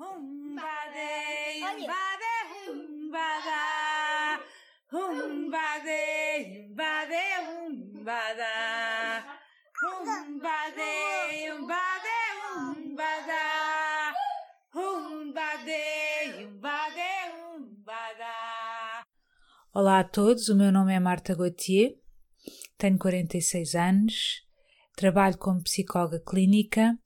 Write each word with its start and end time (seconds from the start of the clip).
Humbade, 0.00 1.58
humbade, 1.58 2.32
humbada. 2.70 3.60
Humbade, 4.92 6.68
humbade, 6.68 7.24
humbada. 7.42 8.54
Humbade, 9.82 10.92
humbade, 11.50 12.16
humbada. 12.54 13.42
Humbade, 14.72 15.82
humbade, 16.44 17.10
humbada. 17.34 19.02
Olá 19.74 19.98
a 19.98 20.04
todos, 20.04 20.48
o 20.48 20.54
meu 20.54 20.70
nome 20.70 20.94
é 20.94 21.00
Marta 21.00 21.34
Gauthier, 21.34 21.98
tenho 22.76 22.96
46 23.00 23.74
anos, 23.74 24.46
trabalho 24.94 25.36
como 25.38 25.60
psicóloga 25.64 26.22
clínica. 26.24 26.96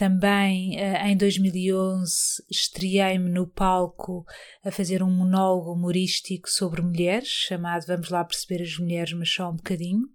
Também 0.00 0.80
eh, 0.80 1.10
em 1.10 1.14
2011 1.14 2.42
estreiei-me 2.50 3.28
no 3.28 3.46
palco 3.46 4.24
a 4.64 4.70
fazer 4.70 5.02
um 5.02 5.10
monólogo 5.10 5.74
humorístico 5.74 6.48
sobre 6.48 6.80
mulheres, 6.80 7.28
chamado 7.28 7.84
Vamos 7.86 8.08
lá 8.08 8.24
perceber 8.24 8.62
as 8.62 8.78
mulheres, 8.78 9.12
mas 9.12 9.28
só 9.28 9.50
um 9.50 9.56
bocadinho. 9.56 10.06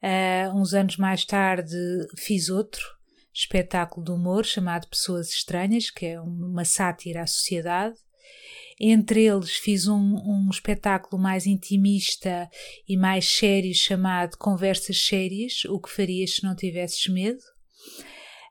Uh, 0.00 0.56
uns 0.56 0.74
anos 0.74 0.96
mais 0.96 1.24
tarde 1.24 1.74
fiz 2.16 2.50
outro 2.50 2.80
espetáculo 3.34 4.06
de 4.06 4.12
humor 4.12 4.44
chamado 4.44 4.86
Pessoas 4.86 5.28
Estranhas, 5.30 5.90
que 5.90 6.06
é 6.06 6.20
uma 6.20 6.64
sátira 6.64 7.22
à 7.22 7.26
sociedade. 7.26 7.96
Entre 8.78 9.24
eles 9.24 9.56
fiz 9.56 9.88
um, 9.88 10.14
um 10.24 10.48
espetáculo 10.52 11.20
mais 11.20 11.46
intimista 11.46 12.48
e 12.88 12.96
mais 12.96 13.28
sério 13.28 13.74
chamado 13.74 14.38
Conversas 14.38 15.04
Sérias, 15.04 15.64
o 15.64 15.80
que 15.80 15.90
farias 15.90 16.36
se 16.36 16.44
não 16.44 16.54
tivesses 16.54 17.08
medo, 17.08 17.42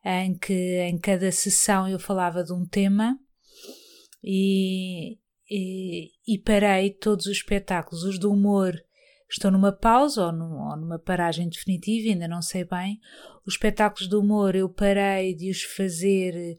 em 0.03 0.37
que 0.37 0.79
em 0.81 0.97
cada 0.97 1.31
sessão 1.31 1.87
eu 1.87 1.99
falava 1.99 2.43
de 2.43 2.53
um 2.53 2.65
tema 2.65 3.17
e, 4.23 5.17
e, 5.49 6.11
e 6.27 6.37
parei 6.39 6.91
todos 6.91 7.25
os 7.25 7.37
espetáculos, 7.37 8.03
os 8.03 8.19
do 8.19 8.31
humor 8.31 8.75
estou 9.29 9.51
numa 9.51 9.71
pausa 9.71 10.27
ou, 10.27 10.31
num, 10.31 10.69
ou, 10.69 10.77
numa 10.77 10.99
paragem 10.99 11.49
definitiva, 11.49 12.09
ainda 12.09 12.27
não 12.27 12.41
sei 12.41 12.63
bem. 12.63 12.99
Os 13.45 13.55
espetáculos 13.55 14.09
de 14.09 14.15
humor 14.15 14.55
eu 14.55 14.69
parei 14.69 15.33
de 15.35 15.49
os 15.49 15.63
fazer 15.63 16.57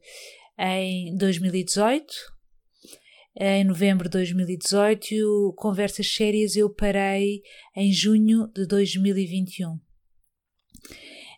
em 0.59 1.17
2018, 1.17 2.07
em 3.41 3.65
novembro 3.65 4.09
de 4.09 4.13
2018, 4.13 5.15
e 5.15 5.25
o 5.25 5.53
Conversas 5.57 6.13
Sérias 6.13 6.57
eu 6.57 6.69
parei 6.69 7.43
em 7.77 7.93
junho 7.93 8.49
de 8.49 8.67
2021. 8.67 9.79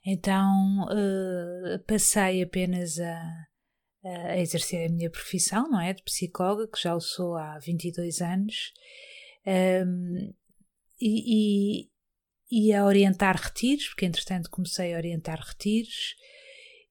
Então 0.05 0.85
uh, 0.85 1.79
passei 1.87 2.43
apenas 2.43 2.99
a, 2.99 3.47
a 4.05 4.39
exercer 4.39 4.89
a 4.89 4.93
minha 4.93 5.11
profissão, 5.11 5.69
não 5.69 5.81
é? 5.81 5.93
De 5.93 6.03
psicóloga, 6.03 6.69
que 6.69 6.83
já 6.83 6.95
o 6.95 7.01
sou 7.01 7.37
há 7.37 7.59
22 7.59 8.21
anos. 8.21 8.73
Um, 9.47 10.33
e, 11.01 11.85
e, 11.85 11.91
e, 12.51 12.75
a 12.75 12.85
orientar 12.85 13.37
retiros, 13.37 13.89
porque 13.89 14.05
entretanto 14.05 14.51
comecei 14.51 14.93
a 14.93 14.99
orientar 14.99 15.41
retiros 15.41 16.15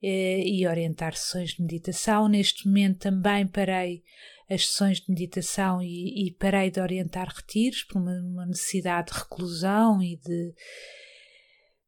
eh, 0.01 0.41
e 0.43 0.65
orientar 0.65 1.15
sessões 1.15 1.51
de 1.51 1.61
meditação. 1.61 2.27
Neste 2.27 2.67
momento 2.67 2.99
também 2.99 3.45
parei 3.45 4.03
as 4.49 4.65
sessões 4.67 4.99
de 4.99 5.11
meditação 5.11 5.79
e, 5.81 6.27
e 6.27 6.31
parei 6.31 6.71
de 6.71 6.79
orientar 6.79 7.31
retiros 7.31 7.83
por 7.83 8.01
uma, 8.01 8.19
uma 8.19 8.45
necessidade 8.47 9.11
de 9.11 9.19
reclusão 9.19 10.01
e 10.01 10.17
de, 10.17 10.53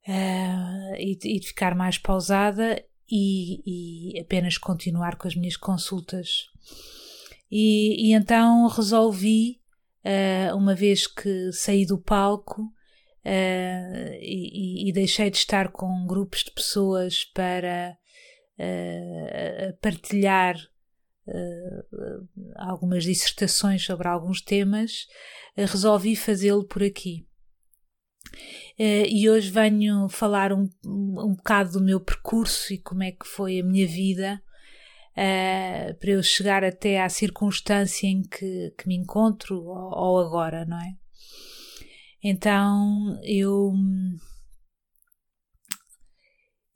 uh, 0.07 0.95
e, 0.97 1.16
de, 1.16 1.47
ficar 1.47 1.75
mais 1.75 1.97
pausada 1.97 2.83
e, 3.09 4.16
e, 4.16 4.19
apenas 4.19 4.58
continuar 4.58 5.17
com 5.17 5.27
as 5.27 5.35
minhas 5.35 5.58
consultas. 5.58 6.49
E, 7.49 8.09
e 8.09 8.13
então 8.13 8.67
resolvi 8.67 9.59
uh, 10.05 10.55
uma 10.55 10.73
vez 10.73 11.08
que 11.08 11.52
saí 11.52 11.85
do 11.85 11.97
palco 11.97 12.61
uh, 12.61 14.14
e, 14.21 14.92
deixei 14.93 15.30
de 15.30 15.37
estar 15.37 15.71
com 15.71 16.05
grupos 16.08 16.43
de 16.43 16.52
pessoas 16.52 17.23
para 17.26 17.97
partilhar 19.81 20.55
algumas 22.58 23.03
dissertações 23.03 23.83
sobre 23.83 24.08
alguns 24.08 24.39
temas, 24.39 25.08
resolvi 25.58 26.15
fazê-lo 26.15 26.67
por 26.67 26.83
aqui. 26.83 27.26
E 28.77 29.30
hoje 29.30 29.49
venho 29.49 30.08
falar 30.09 30.53
um, 30.53 30.69
um 30.86 31.36
bocado 31.36 31.73
do 31.73 31.83
meu 31.83 31.99
percurso 31.99 32.73
e 32.73 32.77
como 32.77 33.03
é 33.03 33.11
que 33.11 33.27
foi 33.27 33.59
a 33.59 33.64
minha 33.64 33.86
vida 33.86 34.42
uh, 35.11 35.93
para 35.99 36.11
eu 36.11 36.23
chegar 36.23 36.64
até 36.64 37.02
à 37.02 37.09
circunstância 37.09 38.08
em 38.08 38.21
que, 38.23 38.73
que 38.77 38.87
me 38.87 38.95
encontro 38.95 39.64
ou, 39.64 39.91
ou 39.93 40.20
agora, 40.20 40.65
não 40.65 40.80
é? 40.80 40.95
Então 42.23 43.20
eu 43.23 43.73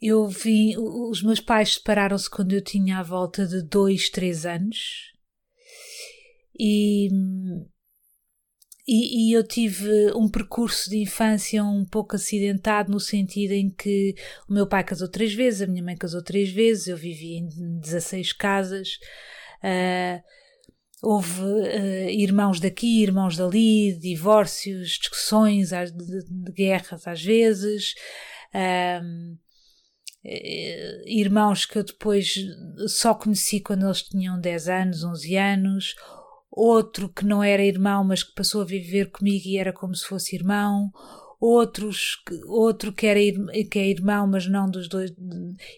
eu 0.01 0.27
vim, 0.27 0.75
os 0.77 1.23
meus 1.23 1.39
pais 1.39 1.75
separaram-se 1.75 2.29
quando 2.29 2.53
eu 2.53 2.63
tinha 2.63 2.99
à 2.99 3.03
volta 3.03 3.45
de 3.47 3.63
dois, 3.63 4.09
três 4.09 4.45
anos 4.45 5.11
e 6.59 7.09
e, 8.87 9.29
e, 9.29 9.33
eu 9.33 9.43
tive 9.43 10.11
um 10.15 10.29
percurso 10.29 10.91
de 10.91 10.97
infância 10.97 11.63
um 11.63 11.83
pouco 11.83 12.15
acidentado 12.15 12.91
no 12.91 12.99
sentido 12.99 13.51
em 13.51 13.67
que 13.69 14.13
o 14.47 14.53
meu 14.53 14.67
pai 14.67 14.83
casou 14.83 15.07
três 15.07 15.33
vezes, 15.33 15.63
a 15.63 15.67
minha 15.67 15.83
mãe 15.83 15.97
casou 15.97 16.21
três 16.21 16.51
vezes, 16.51 16.87
eu 16.87 16.95
vivi 16.95 17.37
em 17.37 17.79
16 17.79 18.33
casas. 18.33 18.99
Uh, 19.63 20.21
houve 21.01 21.41
uh, 21.41 22.09
irmãos 22.09 22.59
daqui, 22.59 23.01
irmãos 23.01 23.35
dali, 23.35 23.97
divórcios, 23.97 24.99
discussões 24.99 25.69
de, 25.69 25.91
de, 25.91 26.51
guerras 26.51 27.07
às 27.07 27.23
vezes. 27.23 27.95
Uh, 28.53 29.35
irmãos 31.05 31.65
que 31.65 31.79
eu 31.79 31.83
depois 31.83 32.35
só 32.87 33.15
conheci 33.15 33.59
quando 33.59 33.85
eles 33.85 34.03
tinham 34.03 34.39
10 34.39 34.69
anos, 34.69 35.03
11 35.03 35.35
anos, 35.37 35.95
outro 36.55 37.09
que 37.09 37.25
não 37.25 37.43
era 37.43 37.63
irmão, 37.63 38.03
mas 38.03 38.23
que 38.23 38.33
passou 38.33 38.61
a 38.61 38.65
viver 38.65 39.11
comigo 39.11 39.47
e 39.47 39.57
era 39.57 39.73
como 39.73 39.93
se 39.93 40.05
fosse 40.05 40.35
irmão, 40.35 40.89
outros, 41.39 42.17
outro 42.47 42.93
que, 42.93 43.05
era, 43.05 43.19
que 43.69 43.77
é 43.77 43.89
irmão, 43.89 44.25
mas 44.25 44.47
não 44.47 44.69
dos 44.69 44.87
dois. 44.87 45.11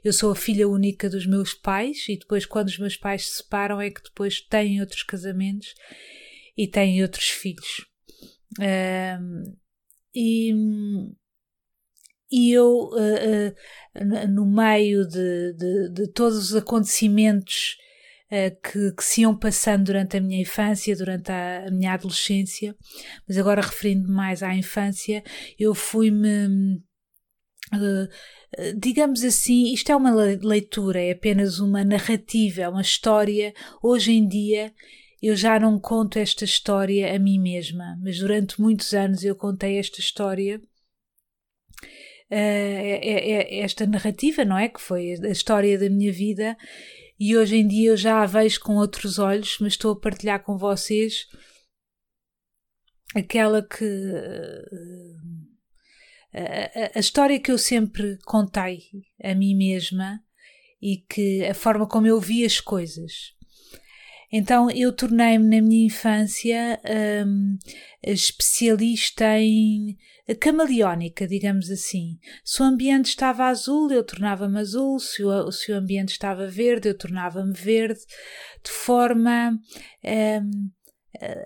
Eu 0.03 0.13
sou 0.13 0.31
a 0.31 0.35
filha 0.35 0.67
única 0.67 1.09
dos 1.09 1.25
meus 1.25 1.53
pais, 1.53 2.07
e 2.07 2.17
depois, 2.17 2.45
quando 2.45 2.67
os 2.67 2.77
meus 2.77 2.95
pais 2.95 3.27
se 3.27 3.37
separam, 3.37 3.81
é 3.81 3.89
que 3.89 4.03
depois 4.03 4.39
têm 4.39 4.79
outros 4.79 5.03
casamentos 5.03 5.73
e 6.55 6.67
têm 6.67 7.01
outros 7.01 7.27
filhos. 7.27 7.85
E, 10.15 10.51
e 12.31 12.51
eu, 12.51 12.89
uh, 12.89 13.53
uh, 14.03 14.27
no 14.27 14.45
meio 14.45 15.07
de, 15.07 15.53
de, 15.53 15.89
de 15.93 16.07
todos 16.11 16.37
os 16.37 16.55
acontecimentos 16.55 17.77
que, 18.29 18.91
que, 18.91 19.03
se 19.03 19.21
iam 19.21 19.37
passando 19.37 19.85
durante 19.85 20.17
a 20.17 20.21
minha 20.21 20.41
infância, 20.41 20.95
durante 20.95 21.31
a, 21.31 21.67
a 21.67 21.71
minha 21.71 21.93
adolescência, 21.93 22.75
mas 23.27 23.37
agora 23.37 23.61
referindo 23.61 24.11
mais 24.11 24.43
à 24.43 24.53
infância, 24.53 25.23
eu 25.57 25.73
fui-me. 25.73 26.81
Uh, 27.73 28.07
digamos 28.77 29.23
assim, 29.23 29.73
isto 29.73 29.91
é 29.91 29.95
uma 29.95 30.11
leitura, 30.11 31.01
é 31.01 31.11
apenas 31.11 31.59
uma 31.59 31.83
narrativa, 31.83 32.61
é 32.61 32.69
uma 32.69 32.81
história. 32.81 33.53
Hoje 33.81 34.11
em 34.11 34.27
dia 34.27 34.73
eu 35.21 35.35
já 35.35 35.59
não 35.59 35.79
conto 35.79 36.19
esta 36.19 36.45
história 36.45 37.13
a 37.13 37.19
mim 37.19 37.39
mesma, 37.39 37.97
mas 38.01 38.19
durante 38.19 38.61
muitos 38.61 38.93
anos 38.93 39.23
eu 39.23 39.35
contei 39.35 39.77
esta 39.77 39.99
história. 39.99 40.61
Uh, 42.29 42.99
esta 43.49 43.85
narrativa, 43.85 44.43
não 44.43 44.57
é? 44.57 44.67
Que 44.67 44.81
foi 44.81 45.13
a 45.13 45.29
história 45.29 45.79
da 45.79 45.89
minha 45.89 46.11
vida 46.11 46.57
e 47.19 47.35
hoje 47.35 47.57
em 47.57 47.67
dia 47.67 47.91
eu 47.91 47.97
já 47.97 48.21
a 48.21 48.25
vejo 48.25 48.59
com 48.59 48.75
outros 48.75 49.19
olhos, 49.19 49.57
mas 49.59 49.73
estou 49.73 49.93
a 49.93 49.99
partilhar 49.99 50.43
com 50.43 50.57
vocês 50.57 51.27
aquela 53.15 53.61
que. 53.61 53.85
Eh, 53.85 55.15
a, 56.33 56.39
a, 56.39 56.91
a 56.95 56.99
história 56.99 57.39
que 57.39 57.51
eu 57.51 57.57
sempre 57.57 58.17
contei 58.25 58.83
a 59.23 59.33
mim 59.33 59.55
mesma 59.55 60.21
e 60.81 60.97
que 60.97 61.45
a 61.45 61.53
forma 61.53 61.87
como 61.87 62.07
eu 62.07 62.19
vi 62.19 62.45
as 62.45 62.59
coisas. 62.59 63.36
Então 64.31 64.69
eu 64.69 64.91
tornei-me 64.91 65.45
na 65.45 65.65
minha 65.65 65.85
infância 65.85 66.79
um, 67.25 67.57
especialista 68.03 69.39
em 69.39 69.97
camaleónica, 70.39 71.25
digamos 71.25 71.71
assim. 71.71 72.19
Se 72.43 72.61
o 72.61 72.65
ambiente 72.65 73.07
estava 73.07 73.45
azul, 73.45 73.91
eu 73.91 74.03
tornava-me 74.03 74.59
azul, 74.59 74.99
se 74.99 75.23
o, 75.23 75.51
se 75.51 75.71
o 75.71 75.75
ambiente 75.75 76.09
estava 76.09 76.47
verde, 76.47 76.89
eu 76.89 76.97
tornava-me 76.97 77.53
verde, 77.53 78.01
de 78.63 78.71
forma 78.71 79.57
um, 80.03 80.69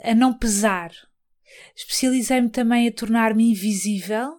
a 0.03 0.15
não 0.15 0.33
pesar. 0.33 0.91
Especializei-me 1.75 2.49
também 2.49 2.87
a 2.87 2.91
tornar-me 2.91 3.51
invisível 3.51 4.29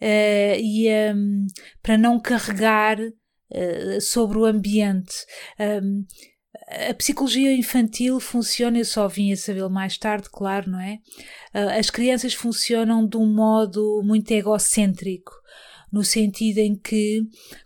uh, 0.00 0.58
e 0.58 0.88
um, 1.14 1.46
para 1.82 1.98
não 1.98 2.18
carregar 2.18 2.98
uh, 2.98 4.00
sobre 4.00 4.38
o 4.38 4.44
ambiente. 4.44 5.14
Um, 5.58 6.06
a 6.88 6.94
psicologia 6.94 7.52
infantil 7.54 8.18
funciona, 8.18 8.78
eu 8.78 8.84
só 8.84 9.06
vim 9.06 9.32
a 9.32 9.36
sabê-lo 9.36 9.70
mais 9.70 9.96
tarde, 9.96 10.28
claro, 10.30 10.70
não 10.70 10.80
é? 10.80 10.98
As 11.78 11.90
crianças 11.90 12.34
funcionam 12.34 13.06
de 13.06 13.16
um 13.16 13.26
modo 13.26 14.02
muito 14.04 14.30
egocêntrico, 14.32 15.32
no 15.92 16.04
sentido 16.04 16.58
em 16.58 16.76
que 16.76 17.22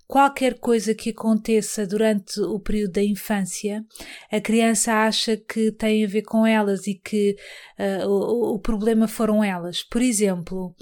qualquer 0.06 0.58
coisa 0.58 0.94
que 0.94 1.10
aconteça 1.10 1.86
durante 1.86 2.40
o 2.40 2.58
período 2.58 2.92
da 2.92 3.02
infância, 3.02 3.84
a 4.30 4.40
criança 4.40 4.92
acha 4.92 5.36
que 5.36 5.72
tem 5.72 6.04
a 6.04 6.08
ver 6.08 6.22
com 6.22 6.46
elas 6.46 6.86
e 6.86 6.94
que 6.94 7.36
uh, 7.78 8.06
o, 8.08 8.54
o 8.54 8.58
problema 8.58 9.06
foram 9.06 9.44
elas. 9.44 9.82
Por 9.82 10.00
exemplo, 10.00 10.74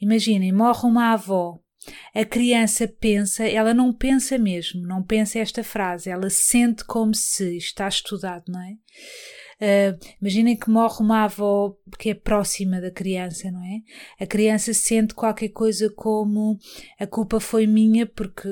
imaginem, 0.00 0.52
morre 0.52 0.86
uma 0.86 1.12
avó 1.12 1.58
a 2.14 2.24
criança 2.24 2.86
pensa, 2.86 3.44
ela 3.46 3.72
não 3.72 3.92
pensa 3.92 4.36
mesmo, 4.36 4.82
não 4.86 5.02
pensa 5.02 5.38
esta 5.38 5.64
frase, 5.64 6.10
ela 6.10 6.28
sente 6.28 6.84
como 6.84 7.14
se 7.14 7.56
está 7.56 7.88
estudado, 7.88 8.44
não 8.48 8.60
é? 8.60 8.76
Uh, 9.60 9.92
imaginem 10.22 10.56
que 10.56 10.70
morre 10.70 11.04
uma 11.04 11.24
avó 11.24 11.76
que 11.98 12.08
é 12.08 12.14
próxima 12.14 12.80
da 12.80 12.90
criança, 12.90 13.50
não 13.50 13.62
é? 13.62 13.82
A 14.18 14.26
criança 14.26 14.72
sente 14.72 15.12
qualquer 15.12 15.50
coisa 15.50 15.90
como 15.90 16.58
a 16.98 17.06
culpa 17.06 17.38
foi 17.38 17.66
minha 17.66 18.06
porque 18.06 18.48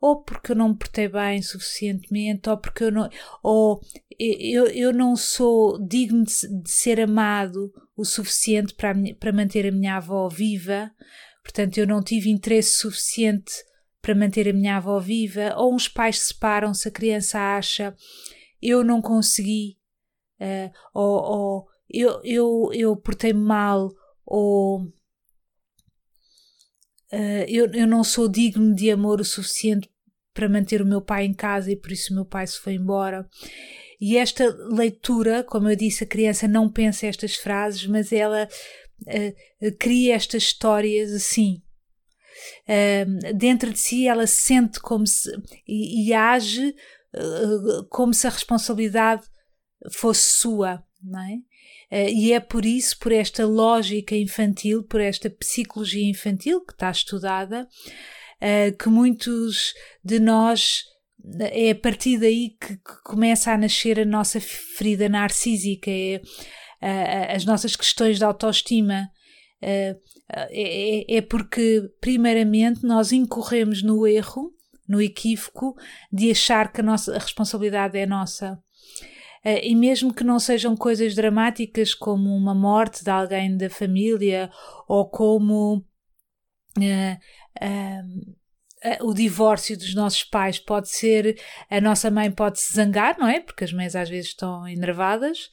ou 0.00 0.22
porque 0.22 0.52
eu 0.52 0.56
não 0.56 0.68
me 0.68 0.76
portei 0.76 1.08
bem 1.08 1.42
suficientemente 1.42 2.48
ou 2.48 2.56
porque 2.56 2.84
eu 2.84 2.92
não 2.92 3.10
ou 3.42 3.80
eu, 4.16 4.66
eu 4.68 4.92
não 4.92 5.16
sou 5.16 5.84
digno 5.84 6.24
de, 6.24 6.62
de 6.62 6.70
ser 6.70 7.00
amado 7.00 7.72
o 7.96 8.04
suficiente 8.04 8.72
para, 8.74 8.94
para 9.18 9.32
manter 9.32 9.66
a 9.66 9.72
minha 9.72 9.96
avó 9.96 10.28
viva 10.28 10.92
Portanto, 11.42 11.78
eu 11.78 11.86
não 11.86 12.02
tive 12.02 12.30
interesse 12.30 12.78
suficiente 12.78 13.52
para 14.00 14.14
manter 14.14 14.48
a 14.48 14.52
minha 14.52 14.76
avó 14.76 14.98
viva, 14.98 15.54
ou 15.56 15.74
uns 15.74 15.88
pais 15.88 16.20
separam-se, 16.20 16.88
a 16.88 16.90
criança 16.90 17.38
acha 17.38 17.94
eu 18.62 18.84
não 18.84 19.02
consegui, 19.02 19.76
uh, 20.40 20.70
ou, 20.94 21.22
ou, 21.22 21.66
eu, 21.90 22.20
eu, 22.22 22.70
eu 22.72 22.96
portei-me 22.96 23.40
mal, 23.40 23.90
ou 24.24 24.82
uh, 27.12 27.44
eu, 27.48 27.66
eu 27.72 27.86
não 27.86 28.04
sou 28.04 28.28
digno 28.28 28.72
de 28.72 28.90
amor 28.90 29.20
o 29.20 29.24
suficiente 29.24 29.90
para 30.32 30.48
manter 30.48 30.80
o 30.80 30.86
meu 30.86 31.02
pai 31.02 31.24
em 31.24 31.34
casa 31.34 31.72
e 31.72 31.76
por 31.76 31.90
isso 31.90 32.12
o 32.12 32.16
meu 32.16 32.24
pai 32.24 32.46
se 32.46 32.58
foi 32.58 32.74
embora. 32.74 33.28
E 34.00 34.16
esta 34.16 34.48
leitura, 34.70 35.44
como 35.44 35.68
eu 35.68 35.76
disse, 35.76 36.02
a 36.04 36.06
criança 36.06 36.48
não 36.48 36.68
pensa 36.68 37.06
estas 37.06 37.36
frases, 37.36 37.86
mas 37.86 38.12
ela 38.12 38.48
uh, 39.06 39.76
cria 39.78 40.14
estas 40.14 40.44
histórias 40.44 41.12
assim. 41.12 41.62
Uh, 42.66 43.34
dentro 43.34 43.72
de 43.72 43.78
si 43.78 44.06
ela 44.06 44.26
sente 44.26 44.80
como 44.80 45.06
se 45.06 45.30
e, 45.66 46.08
e 46.08 46.14
age 46.14 46.74
uh, 47.14 47.84
como 47.88 48.12
se 48.14 48.26
a 48.26 48.30
responsabilidade 48.30 49.22
fosse 49.92 50.40
sua, 50.40 50.82
não 51.02 51.20
é? 51.20 51.34
Uh, 51.90 52.08
e 52.08 52.32
é 52.32 52.40
por 52.40 52.64
isso, 52.64 52.98
por 52.98 53.12
esta 53.12 53.46
lógica 53.46 54.16
infantil, 54.16 54.82
por 54.84 55.00
esta 55.00 55.28
psicologia 55.28 56.08
infantil 56.08 56.64
que 56.64 56.72
está 56.72 56.90
estudada, 56.90 57.68
que 58.76 58.88
muitos 58.88 59.72
de 60.02 60.18
nós 60.18 60.82
é 61.38 61.70
a 61.70 61.74
partir 61.76 62.18
daí 62.18 62.56
que, 62.60 62.76
que 62.76 63.02
começa 63.04 63.52
a 63.52 63.56
nascer 63.58 64.00
a 64.00 64.04
nossa 64.04 64.40
ferida 64.40 65.08
narcísica, 65.08 65.88
é 65.88 66.20
as 67.34 67.44
nossas 67.44 67.76
questões 67.76 68.18
de 68.18 68.24
autoestima. 68.24 69.08
É, 69.64 69.96
é, 71.08 71.20
porque, 71.20 71.88
primeiramente, 72.00 72.84
nós 72.84 73.12
incorremos 73.12 73.82
no 73.82 74.06
erro, 74.06 74.52
no 74.88 75.00
equívoco, 75.00 75.76
de 76.12 76.32
achar 76.32 76.72
que 76.72 76.80
a, 76.80 76.84
nossa, 76.84 77.14
a 77.14 77.18
responsabilidade 77.18 77.96
é 77.96 78.04
nossa. 78.04 78.58
E 79.44 79.74
mesmo 79.74 80.14
que 80.14 80.24
não 80.24 80.38
sejam 80.38 80.76
coisas 80.76 81.14
dramáticas 81.14 81.94
como 81.94 82.34
uma 82.34 82.54
morte 82.54 83.02
de 83.02 83.10
alguém 83.10 83.56
da 83.56 83.68
família 83.68 84.50
ou 84.88 85.08
como 85.08 85.84
uh, 86.78 87.18
uh, 89.00 89.06
o 89.06 89.14
divórcio 89.14 89.76
dos 89.76 89.94
nossos 89.94 90.24
pais, 90.24 90.58
pode 90.58 90.88
ser 90.88 91.40
a 91.70 91.80
nossa 91.80 92.10
mãe 92.10 92.30
pode 92.30 92.60
se 92.60 92.74
zangar, 92.74 93.18
não 93.18 93.28
é? 93.28 93.40
Porque 93.40 93.64
as 93.64 93.72
mães 93.72 93.94
às 93.94 94.08
vezes 94.08 94.30
estão 94.30 94.66
enervadas 94.66 95.48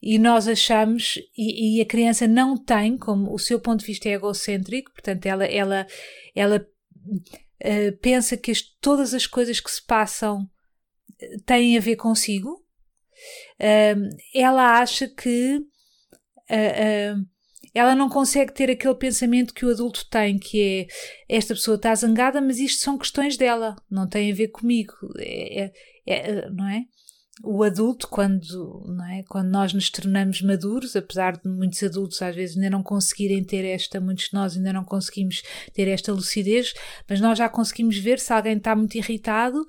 e 0.00 0.18
nós 0.18 0.46
achamos, 0.46 1.18
e, 1.36 1.78
e, 1.78 1.82
a 1.82 1.86
criança 1.86 2.28
não 2.28 2.56
tem, 2.56 2.96
como 2.96 3.34
o 3.34 3.38
seu 3.38 3.58
ponto 3.58 3.80
de 3.80 3.86
vista 3.86 4.08
é 4.08 4.12
egocêntrico, 4.12 4.92
portanto, 4.92 5.26
ela, 5.26 5.44
ela, 5.44 5.86
ela 6.34 6.66
uh, 7.06 7.96
pensa 8.00 8.36
que 8.36 8.52
as, 8.52 8.62
todas 8.62 9.12
as 9.12 9.26
coisas 9.26 9.58
que 9.58 9.70
se 9.70 9.84
passam 9.84 10.48
eh, 11.20 11.36
têm 11.44 11.76
a 11.76 11.80
ver 11.80 11.96
consigo. 11.96 12.64
Uh, 13.58 14.08
ela 14.32 14.78
acha 14.78 15.08
que 15.08 15.56
uh, 15.58 17.26
ela 17.74 17.94
não 17.94 18.08
consegue 18.08 18.52
ter 18.54 18.70
aquele 18.70 18.94
pensamento 18.94 19.52
que 19.52 19.66
o 19.66 19.70
adulto 19.70 20.08
tem, 20.08 20.38
que 20.38 20.88
é 21.28 21.36
esta 21.36 21.54
pessoa 21.54 21.74
está 21.74 21.92
zangada, 21.94 22.40
mas 22.40 22.58
isto 22.58 22.82
são 22.82 22.96
questões 22.96 23.36
dela, 23.36 23.74
não 23.90 24.08
tem 24.08 24.30
a 24.30 24.34
ver 24.34 24.48
comigo, 24.48 24.92
é, 25.18 25.64
é, 25.64 25.72
é 26.06 26.50
não 26.50 26.68
é? 26.68 26.84
O 27.42 27.62
adulto, 27.62 28.08
quando, 28.08 28.84
não 28.86 29.06
é? 29.06 29.22
quando 29.28 29.48
nós 29.48 29.72
nos 29.72 29.90
tornamos 29.90 30.42
maduros, 30.42 30.96
apesar 30.96 31.36
de 31.36 31.48
muitos 31.48 31.82
adultos 31.82 32.20
às 32.20 32.34
vezes 32.34 32.56
ainda 32.56 32.70
não 32.70 32.82
conseguirem 32.82 33.44
ter 33.44 33.64
esta, 33.64 34.00
muitos 34.00 34.26
de 34.26 34.34
nós 34.34 34.56
ainda 34.56 34.72
não 34.72 34.84
conseguimos 34.84 35.42
ter 35.72 35.88
esta 35.88 36.12
lucidez, 36.12 36.74
mas 37.08 37.20
nós 37.20 37.38
já 37.38 37.48
conseguimos 37.48 37.96
ver 37.96 38.18
se 38.18 38.32
alguém 38.32 38.56
está 38.56 38.74
muito 38.74 38.96
irritado, 38.96 39.64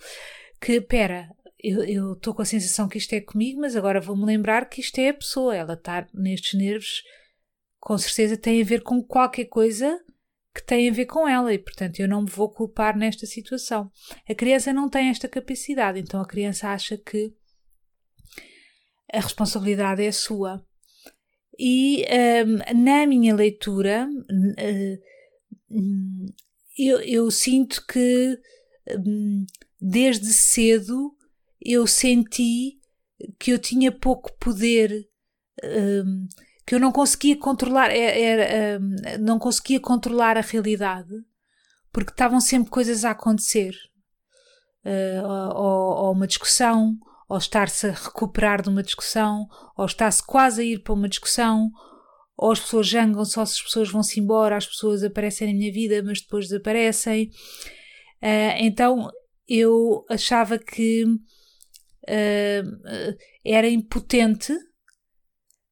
que, 0.59 0.81
pera, 0.81 1.29
eu 1.61 2.13
estou 2.13 2.33
com 2.33 2.41
a 2.41 2.45
sensação 2.45 2.87
que 2.87 2.97
isto 2.97 3.13
é 3.13 3.21
comigo, 3.21 3.61
mas 3.61 3.75
agora 3.75 4.01
vou-me 4.01 4.25
lembrar 4.25 4.67
que 4.67 4.81
isto 4.81 4.97
é 4.99 5.09
a 5.09 5.13
pessoa, 5.13 5.55
ela 5.55 5.73
está 5.73 6.07
nestes 6.13 6.57
nervos, 6.57 7.03
com 7.79 7.97
certeza 7.97 8.35
tem 8.35 8.61
a 8.61 8.65
ver 8.65 8.81
com 8.81 9.01
qualquer 9.03 9.45
coisa 9.45 9.99
que 10.53 10.63
tem 10.63 10.89
a 10.89 10.93
ver 10.93 11.05
com 11.05 11.27
ela 11.27 11.53
e, 11.53 11.59
portanto, 11.59 11.99
eu 11.99 12.07
não 12.07 12.23
me 12.23 12.29
vou 12.29 12.49
culpar 12.49 12.97
nesta 12.97 13.25
situação. 13.25 13.91
A 14.27 14.33
criança 14.33 14.73
não 14.73 14.89
tem 14.89 15.09
esta 15.09 15.27
capacidade, 15.27 15.99
então 15.99 16.19
a 16.19 16.27
criança 16.27 16.69
acha 16.69 16.97
que 16.97 17.33
a 19.11 19.19
responsabilidade 19.19 20.03
é 20.03 20.11
sua. 20.11 20.63
E 21.57 22.05
um, 22.45 22.83
na 22.83 23.05
minha 23.05 23.35
leitura, 23.35 24.07
uh, 24.09 24.99
eu, 26.77 27.01
eu, 27.01 27.29
sinto 27.29 27.85
que 27.85 28.39
um, 28.97 29.45
desde 29.81 30.27
cedo 30.27 31.13
eu 31.61 31.85
senti 31.85 32.79
que 33.37 33.51
eu 33.51 33.59
tinha 33.59 33.91
pouco 33.91 34.31
poder, 34.39 35.05
um, 35.61 36.27
que 36.65 36.75
eu 36.75 36.79
não 36.79 36.93
conseguia 36.93 37.35
controlar, 37.35 37.91
é, 37.91 38.21
era, 38.21 38.79
não 39.19 39.37
conseguia 39.37 39.81
controlar 39.81 40.37
a 40.37 40.41
realidade, 40.41 41.13
porque 41.91 42.11
estavam 42.11 42.39
sempre 42.39 42.69
coisas 42.69 43.03
a 43.03 43.11
acontecer. 43.11 43.75
Uh, 44.85 45.55
ou, 45.55 46.05
ou 46.05 46.11
uma 46.13 46.25
discussão, 46.25 46.97
ou 47.29 47.37
estar-se 47.37 47.87
a 47.87 47.91
recuperar 47.91 48.63
de 48.63 48.69
uma 48.69 48.81
discussão, 48.81 49.47
ou 49.77 49.85
está-se 49.85 50.25
quase 50.25 50.61
a 50.61 50.65
ir 50.65 50.81
para 50.81 50.93
uma 50.93 51.07
discussão, 51.07 51.69
ou 52.35 52.51
as 52.51 52.59
pessoas 52.59 52.87
jangam 52.87 53.23
só 53.23 53.45
se 53.45 53.53
as 53.53 53.61
pessoas 53.61 53.91
vão-se 53.91 54.19
embora, 54.19 54.57
as 54.57 54.65
pessoas 54.65 55.03
aparecem 55.03 55.47
na 55.47 55.53
minha 55.53 55.71
vida, 55.71 56.01
mas 56.01 56.21
depois 56.21 56.47
desaparecem. 56.47 57.29
Uh, 58.21 58.57
então 58.57 59.11
eu 59.47 60.03
achava 60.09 60.57
que 60.57 61.05
uh, 61.05 63.17
era 63.45 63.69
impotente, 63.69 64.57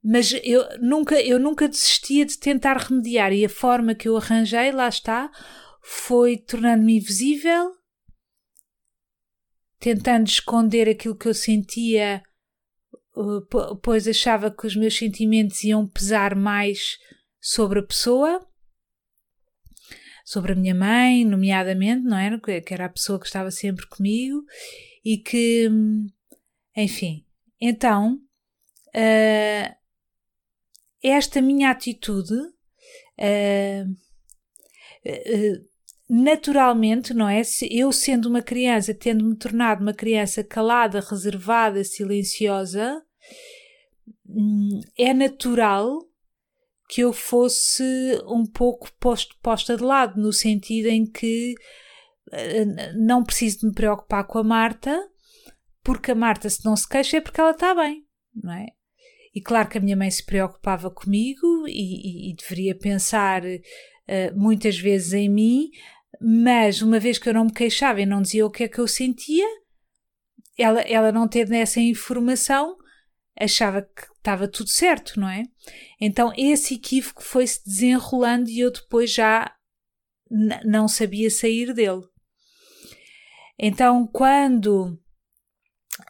mas 0.03 0.33
eu 0.43 0.63
nunca, 0.79 1.19
eu 1.19 1.39
nunca 1.39 1.67
desistia 1.67 2.23
de 2.23 2.37
tentar 2.37 2.77
remediar, 2.77 3.33
e 3.33 3.43
a 3.43 3.49
forma 3.49 3.95
que 3.95 4.07
eu 4.07 4.15
arranjei, 4.15 4.71
lá 4.71 4.87
está, 4.87 5.31
foi 5.81 6.37
tornando-me 6.37 6.97
invisível 6.97 7.76
tentando 9.79 10.27
esconder 10.27 10.89
aquilo 10.89 11.15
que 11.15 11.27
eu 11.27 11.34
sentia, 11.34 12.22
uh, 13.15 13.75
pois 13.77 14.07
achava 14.07 14.51
que 14.51 14.65
os 14.65 14.75
meus 14.75 14.98
sentimentos 14.98 15.63
iam 15.63 15.88
pesar 15.88 16.36
mais 16.36 16.98
sobre 17.39 17.79
a 17.79 17.84
pessoa, 17.84 18.46
sobre 20.25 20.51
a 20.51 20.55
minha 20.55 20.75
mãe, 20.75 21.24
nomeadamente, 21.24 22.03
não 22.03 22.17
era? 22.17 22.39
Que 22.39 22.74
era 22.74 22.86
a 22.86 22.89
pessoa 22.89 23.19
que 23.19 23.25
estava 23.25 23.50
sempre 23.50 23.88
comigo 23.88 24.43
e 25.03 25.17
que, 25.17 25.69
enfim. 26.75 27.25
Então, 27.62 28.19
uh, 28.89 29.75
esta 31.01 31.41
minha 31.41 31.69
atitude 31.69 32.34
uh, 32.34 33.89
uh, 35.05 35.69
naturalmente, 36.09 37.13
não 37.13 37.27
é? 37.27 37.43
Se 37.43 37.67
eu 37.71 37.91
sendo 37.91 38.27
uma 38.29 38.41
criança, 38.41 38.93
tendo-me 38.93 39.35
tornado 39.35 39.81
uma 39.81 39.93
criança 39.93 40.43
calada, 40.43 40.99
reservada, 41.01 41.83
silenciosa, 41.83 43.01
hum, 44.27 44.79
é 44.97 45.13
natural 45.13 45.99
que 46.89 47.01
eu 47.01 47.11
fosse 47.11 47.83
um 48.27 48.45
pouco 48.45 48.91
posto, 48.99 49.35
posta 49.41 49.75
de 49.75 49.83
lado, 49.83 50.21
no 50.21 50.31
sentido 50.31 50.87
em 50.87 51.05
que 51.05 51.53
eh, 52.31 52.93
não 52.93 53.23
preciso 53.23 53.59
de 53.59 53.67
me 53.67 53.73
preocupar 53.73 54.25
com 54.25 54.37
a 54.37 54.43
Marta, 54.43 54.97
porque 55.83 56.11
a 56.11 56.15
Marta, 56.15 56.49
se 56.49 56.63
não 56.65 56.75
se 56.77 56.87
queixa, 56.87 57.17
é 57.17 57.21
porque 57.21 57.41
ela 57.41 57.51
está 57.51 57.75
bem, 57.75 58.05
não 58.33 58.53
é? 58.53 58.67
E 59.35 59.41
claro 59.41 59.69
que 59.69 59.77
a 59.77 59.81
minha 59.81 59.95
mãe 59.95 60.09
se 60.09 60.25
preocupava 60.25 60.89
comigo 60.89 61.67
e, 61.67 61.71
e, 61.71 62.31
e 62.31 62.35
deveria 62.35 62.75
pensar 62.75 63.43
uh, 63.45 64.35
muitas 64.35 64.79
vezes 64.79 65.13
em 65.13 65.29
mim, 65.29 65.69
mas 66.21 66.81
uma 66.81 66.99
vez 66.99 67.17
que 67.17 67.29
eu 67.29 67.33
não 67.33 67.45
me 67.45 67.53
queixava 67.53 68.01
e 68.01 68.05
não 68.05 68.21
dizia 68.21 68.45
o 68.45 68.51
que 68.51 68.63
é 68.63 68.67
que 68.67 68.79
eu 68.79 68.87
sentia, 68.87 69.45
ela, 70.57 70.81
ela 70.81 71.11
não 71.11 71.27
tendo 71.27 71.53
essa 71.53 71.79
informação, 71.79 72.75
achava 73.39 73.81
que 73.81 74.03
estava 74.17 74.47
tudo 74.47 74.69
certo, 74.69 75.19
não 75.19 75.29
é? 75.29 75.43
Então 76.01 76.33
esse 76.35 76.75
equívoco 76.75 77.23
foi-se 77.23 77.63
desenrolando 77.63 78.49
e 78.49 78.59
eu 78.59 78.71
depois 78.71 79.11
já 79.11 79.53
não 80.65 80.87
sabia 80.87 81.29
sair 81.29 81.73
dele. 81.73 82.03
Então, 83.59 84.05
quando 84.05 84.99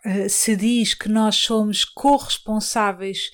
uh, 0.06 0.30
se 0.30 0.56
diz 0.56 0.94
que 0.94 1.08
nós 1.08 1.36
somos 1.36 1.86
corresponsáveis 1.86 3.30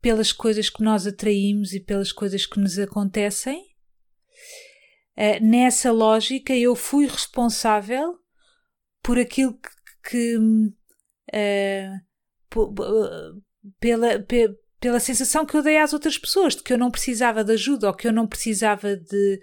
pelas 0.00 0.32
coisas 0.32 0.70
que 0.70 0.82
nós 0.82 1.06
atraímos 1.06 1.72
e 1.72 1.80
pelas 1.80 2.12
coisas 2.12 2.46
que 2.46 2.60
nos 2.60 2.78
acontecem, 2.78 3.67
uh, 5.18 5.44
nessa 5.44 5.90
lógica 5.90 6.54
eu 6.54 6.76
fui 6.76 7.06
responsável 7.06 8.16
por 9.02 9.18
aquilo 9.18 9.58
que, 9.58 9.68
que 10.10 10.36
uh, 11.34 12.08
pela, 13.80 14.24
pela 14.80 15.00
sensação 15.00 15.44
que 15.44 15.56
eu 15.56 15.62
dei 15.62 15.78
às 15.78 15.92
outras 15.92 16.16
pessoas, 16.16 16.54
de 16.54 16.62
que 16.62 16.72
eu 16.72 16.78
não 16.78 16.90
precisava 16.90 17.44
de 17.44 17.52
ajuda 17.52 17.88
ou 17.88 17.94
que 17.94 18.06
eu 18.06 18.12
não 18.12 18.26
precisava 18.26 18.96
de, 18.96 19.40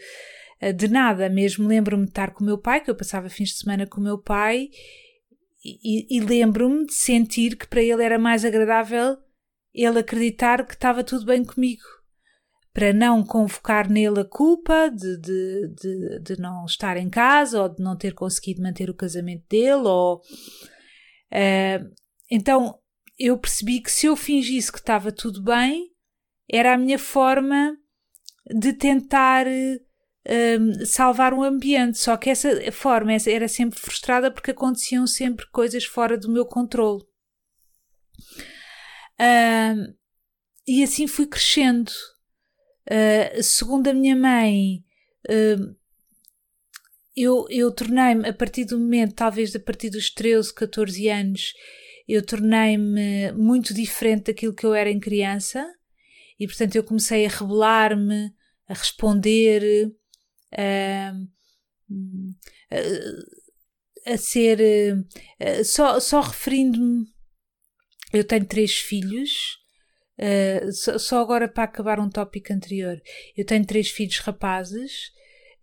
eh, 0.61 0.73
de 0.73 0.87
nada. 0.87 1.29
Mesmo 1.29 1.67
lembro-me 1.67 2.05
de 2.05 2.11
estar 2.11 2.31
com 2.31 2.43
o 2.43 2.47
meu 2.47 2.57
pai, 2.57 2.81
que 2.81 2.89
eu 2.89 2.95
passava 2.95 3.29
fins 3.29 3.49
de 3.49 3.57
semana 3.57 3.85
com 3.85 3.99
o 3.99 4.03
meu 4.03 4.17
pai, 4.17 4.69
e, 5.63 6.17
e 6.17 6.19
lembro-me 6.19 6.85
de 6.85 6.93
sentir 6.93 7.57
que 7.57 7.67
para 7.67 7.81
ele 7.81 8.03
era 8.03 8.19
mais 8.19 8.45
agradável 8.45 9.17
ele 9.73 9.99
acreditar 9.99 10.65
que 10.65 10.73
estava 10.73 11.03
tudo 11.03 11.25
bem 11.25 11.43
comigo. 11.43 11.83
Para 12.75 12.91
não 12.91 13.23
convocar 13.23 13.89
nele 13.89 14.19
a 14.19 14.25
culpa 14.25 14.89
de, 14.89 15.17
de, 15.21 15.67
de, 15.69 16.19
de 16.19 16.39
não 16.41 16.65
estar 16.65 16.97
em 16.97 17.09
casa 17.09 17.63
ou 17.63 17.69
de 17.69 17.81
não 17.81 17.97
ter 17.97 18.13
conseguido 18.13 18.61
manter 18.61 18.89
o 18.89 18.93
casamento 18.93 19.45
dele. 19.49 19.87
Ou, 19.87 20.17
uh, 20.17 21.95
então 22.29 22.77
eu 23.17 23.37
percebi 23.37 23.79
que 23.79 23.89
se 23.89 24.07
eu 24.07 24.15
fingisse 24.17 24.71
que 24.71 24.77
estava 24.77 25.09
tudo 25.09 25.41
bem, 25.41 25.89
era 26.51 26.73
a 26.73 26.77
minha 26.77 26.99
forma 26.99 27.77
de 28.45 28.73
tentar 28.73 29.47
um, 29.47 30.85
salvar 30.85 31.33
o 31.33 31.43
ambiente. 31.43 31.97
Só 31.97 32.17
que 32.17 32.29
essa 32.29 32.71
forma 32.71 33.13
era 33.27 33.47
sempre 33.47 33.79
frustrada 33.79 34.31
porque 34.31 34.51
aconteciam 34.51 35.07
sempre 35.07 35.49
coisas 35.49 35.85
fora 35.85 36.17
do 36.17 36.29
meu 36.29 36.45
controle. 36.45 37.03
Um, 39.19 39.93
e 40.67 40.83
assim 40.83 41.07
fui 41.07 41.25
crescendo. 41.25 41.91
Uh, 42.87 43.41
segundo 43.41 43.87
a 43.87 43.93
minha 43.93 44.15
mãe, 44.15 44.83
uh, 45.29 45.75
eu, 47.15 47.45
eu 47.49 47.71
tornei-me, 47.71 48.27
a 48.27 48.33
partir 48.33 48.65
do 48.65 48.77
momento, 48.77 49.15
talvez 49.15 49.55
a 49.55 49.59
partir 49.59 49.89
dos 49.89 50.09
13, 50.11 50.53
14 50.53 51.07
anos, 51.07 51.53
eu 52.07 52.23
tornei-me 52.23 53.31
muito 53.31 53.73
diferente 53.73 54.25
daquilo 54.25 54.53
que 54.53 54.65
eu 54.65 54.73
era 54.73 54.91
em 54.91 54.99
criança 54.99 55.65
e, 56.39 56.45
portanto, 56.45 56.75
eu 56.75 56.83
comecei 56.83 57.25
a 57.25 57.29
rebelar-me, 57.29 58.31
a 58.67 58.73
responder, 58.73 59.91
a, 60.51 61.13
a, 62.71 64.13
a 64.13 64.17
ser. 64.17 64.59
Só, 65.63 65.99
só 65.99 66.21
referindo-me. 66.21 67.07
Eu 68.13 68.23
tenho 68.23 68.45
três 68.45 68.73
filhos. 68.73 69.64
Uh, 70.17 70.71
só, 70.71 70.97
só, 70.97 71.19
agora 71.21 71.47
para 71.47 71.63
acabar 71.63 71.99
um 71.99 72.09
tópico 72.09 72.53
anterior. 72.53 73.01
Eu 73.35 73.45
tenho 73.45 73.65
três 73.65 73.89
filhos 73.89 74.19
rapazes 74.19 75.11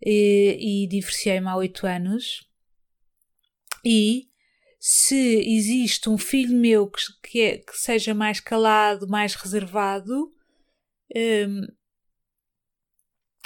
e, 0.05 0.83
e 0.83 0.87
divorciei-me 0.87 1.47
há 1.47 1.55
oito 1.55 1.87
anos. 1.87 2.47
E 3.83 4.27
se 4.79 5.39
existe 5.47 6.09
um 6.09 6.17
filho 6.17 6.55
meu 6.55 6.89
que, 6.89 7.01
que, 7.23 7.41
é, 7.41 7.57
que 7.57 7.77
seja 7.77 8.13
mais 8.13 8.39
calado, 8.39 9.07
mais 9.07 9.33
reservado 9.33 10.33
um, 11.15 11.61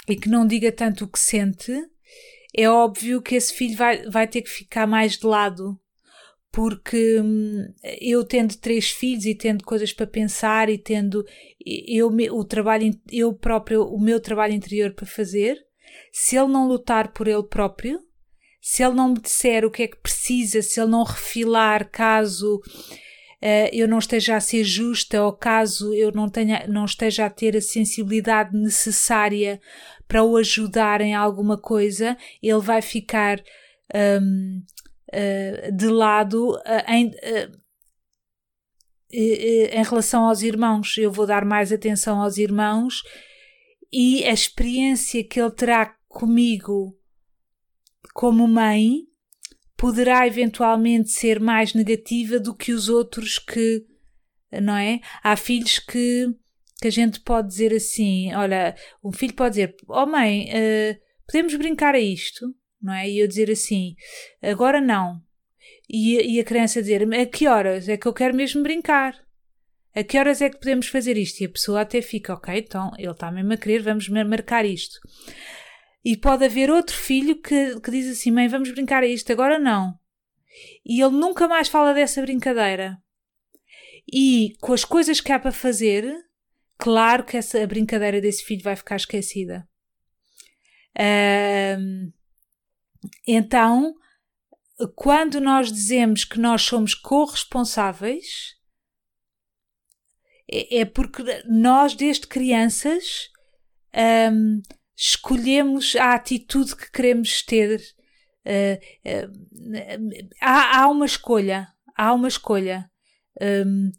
e 0.08 0.16
que 0.16 0.28
não 0.28 0.46
diga 0.46 0.72
tanto 0.72 1.04
o 1.04 1.08
que 1.08 1.18
sente, 1.18 1.72
é 2.56 2.68
óbvio 2.68 3.22
que 3.22 3.34
esse 3.34 3.54
filho 3.54 3.76
vai, 3.76 4.08
vai 4.08 4.26
ter 4.26 4.42
que 4.42 4.50
ficar 4.50 4.86
mais 4.86 5.16
de 5.16 5.26
lado. 5.26 5.78
Porque 6.58 7.20
hum, 7.20 7.72
eu 8.00 8.24
tendo 8.24 8.56
três 8.56 8.90
filhos 8.90 9.24
e 9.26 9.32
tendo 9.32 9.62
coisas 9.62 9.92
para 9.92 10.08
pensar 10.08 10.68
e 10.68 10.76
tendo 10.76 11.24
eu, 11.64 12.08
o 12.32 12.44
trabalho, 12.44 12.92
eu 13.12 13.32
próprio, 13.32 13.84
o 13.84 14.00
meu 14.00 14.18
trabalho 14.18 14.54
interior 14.54 14.92
para 14.92 15.06
fazer, 15.06 15.56
se 16.10 16.36
ele 16.36 16.48
não 16.48 16.66
lutar 16.66 17.12
por 17.12 17.28
ele 17.28 17.44
próprio, 17.44 18.00
se 18.60 18.82
ele 18.82 18.94
não 18.94 19.10
me 19.10 19.20
disser 19.20 19.64
o 19.64 19.70
que 19.70 19.84
é 19.84 19.86
que 19.86 19.98
precisa, 19.98 20.60
se 20.60 20.80
ele 20.80 20.90
não 20.90 21.04
refilar 21.04 21.88
caso 21.92 22.56
uh, 22.56 23.68
eu 23.72 23.86
não 23.86 24.00
esteja 24.00 24.34
a 24.34 24.40
ser 24.40 24.64
justa 24.64 25.22
ou 25.22 25.32
caso 25.32 25.94
eu 25.94 26.10
não, 26.10 26.28
tenha, 26.28 26.66
não 26.66 26.86
esteja 26.86 27.26
a 27.26 27.30
ter 27.30 27.56
a 27.56 27.60
sensibilidade 27.60 28.58
necessária 28.58 29.60
para 30.08 30.24
o 30.24 30.36
ajudar 30.36 31.02
em 31.02 31.14
alguma 31.14 31.56
coisa, 31.56 32.18
ele 32.42 32.58
vai 32.58 32.82
ficar 32.82 33.40
um, 33.94 34.62
eh, 35.12 35.70
de 35.70 35.88
lado 35.88 36.56
uh, 36.56 36.92
em, 36.92 37.12
em 39.10 39.82
relação 39.82 40.24
aos 40.24 40.42
irmãos. 40.42 40.96
Eu 40.98 41.10
vou 41.10 41.26
dar 41.26 41.44
mais 41.44 41.72
atenção 41.72 42.20
aos 42.20 42.36
irmãos 42.38 43.02
e 43.92 44.24
a 44.24 44.32
experiência 44.32 45.24
que 45.24 45.40
ele 45.40 45.50
terá 45.50 45.94
comigo 46.08 46.98
como 48.14 48.48
mãe, 48.48 49.02
poderá 49.76 50.26
eventualmente 50.26 51.10
ser 51.10 51.38
mais 51.38 51.72
negativa 51.72 52.40
do 52.40 52.52
que 52.52 52.72
os 52.72 52.88
outros 52.88 53.38
que, 53.38 53.86
não 54.60 54.76
é? 54.76 55.00
Há 55.22 55.36
filhos 55.36 55.78
que, 55.78 56.26
que 56.80 56.88
a 56.88 56.90
gente 56.90 57.20
pode 57.20 57.46
dizer 57.48 57.72
assim: 57.72 58.34
olha, 58.34 58.74
um 59.04 59.12
filho 59.12 59.34
pode 59.34 59.50
dizer, 59.50 59.76
oh 59.86 60.04
mãe, 60.04 60.48
uh, 60.48 60.98
podemos 61.26 61.54
brincar 61.54 61.94
a 61.94 62.00
isto, 62.00 62.52
não 62.80 62.92
é? 62.92 63.08
E 63.08 63.18
eu 63.18 63.28
dizer 63.28 63.50
assim: 63.50 63.94
agora 64.42 64.80
não. 64.80 65.20
E, 65.88 66.36
e 66.36 66.40
a 66.40 66.44
criança 66.44 66.80
dizer: 66.80 67.02
a 67.02 67.26
que 67.26 67.46
horas 67.46 67.88
é 67.88 67.96
que 67.96 68.06
eu 68.06 68.12
quero 68.12 68.34
mesmo 68.34 68.62
brincar? 68.62 69.14
A 69.94 70.04
que 70.04 70.18
horas 70.18 70.40
é 70.40 70.50
que 70.50 70.58
podemos 70.58 70.86
fazer 70.86 71.16
isto? 71.16 71.40
E 71.40 71.46
a 71.46 71.48
pessoa 71.48 71.80
até 71.80 72.00
fica, 72.00 72.34
ok, 72.34 72.56
então 72.56 72.92
ele 72.98 73.10
está 73.10 73.32
mesmo 73.32 73.52
a 73.52 73.56
querer, 73.56 73.82
vamos 73.82 74.08
marcar 74.08 74.64
isto. 74.64 74.98
E 76.04 76.16
pode 76.16 76.44
haver 76.44 76.70
outro 76.70 76.94
filho 76.94 77.40
que, 77.40 77.80
que 77.80 77.90
diz 77.90 78.08
assim: 78.08 78.30
mãe, 78.30 78.48
vamos 78.48 78.70
brincar 78.70 79.02
a 79.02 79.06
isto, 79.06 79.32
agora 79.32 79.58
não. 79.58 79.98
E 80.84 81.00
ele 81.00 81.16
nunca 81.16 81.48
mais 81.48 81.68
fala 81.68 81.92
dessa 81.92 82.20
brincadeira. 82.22 82.98
E 84.12 84.54
com 84.60 84.72
as 84.72 84.84
coisas 84.84 85.20
que 85.20 85.32
há 85.32 85.38
para 85.38 85.52
fazer, 85.52 86.10
claro 86.78 87.24
que 87.24 87.36
essa 87.36 87.66
brincadeira 87.66 88.20
desse 88.20 88.44
filho 88.44 88.62
vai 88.62 88.74
ficar 88.74 88.96
esquecida. 88.96 89.68
Então, 93.26 93.94
quando 94.94 95.40
nós 95.40 95.72
dizemos 95.72 96.24
que 96.24 96.38
nós 96.38 96.62
somos 96.62 96.94
corresponsáveis, 96.94 98.54
é, 100.50 100.80
é 100.80 100.84
porque 100.84 101.22
nós, 101.46 101.94
desde 101.94 102.26
crianças, 102.26 103.28
um, 104.32 104.62
escolhemos 104.96 105.96
a 105.96 106.14
atitude 106.14 106.76
que 106.76 106.90
queremos 106.90 107.42
ter. 107.42 107.80
Uh, 108.46 108.78
uh, 109.06 110.28
há, 110.40 110.80
há, 110.80 110.88
uma 110.88 111.06
escolha, 111.06 111.68
há 111.96 112.14
uma 112.14 112.28
escolha. 112.28 112.90
Um, 113.40 113.90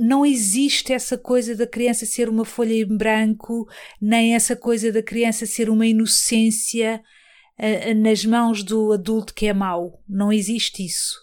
não 0.00 0.26
existe 0.26 0.92
essa 0.92 1.16
coisa 1.16 1.56
da 1.56 1.66
criança 1.66 2.04
ser 2.04 2.28
uma 2.28 2.44
folha 2.44 2.74
em 2.74 2.96
branco, 2.96 3.66
nem 4.00 4.34
essa 4.34 4.54
coisa 4.54 4.92
da 4.92 5.02
criança 5.02 5.46
ser 5.46 5.70
uma 5.70 5.86
inocência 5.86 7.02
nas 7.96 8.24
mãos 8.24 8.62
do 8.62 8.92
adulto 8.92 9.34
que 9.34 9.46
é 9.46 9.52
mau. 9.52 10.02
Não 10.08 10.32
existe 10.32 10.84
isso. 10.84 11.18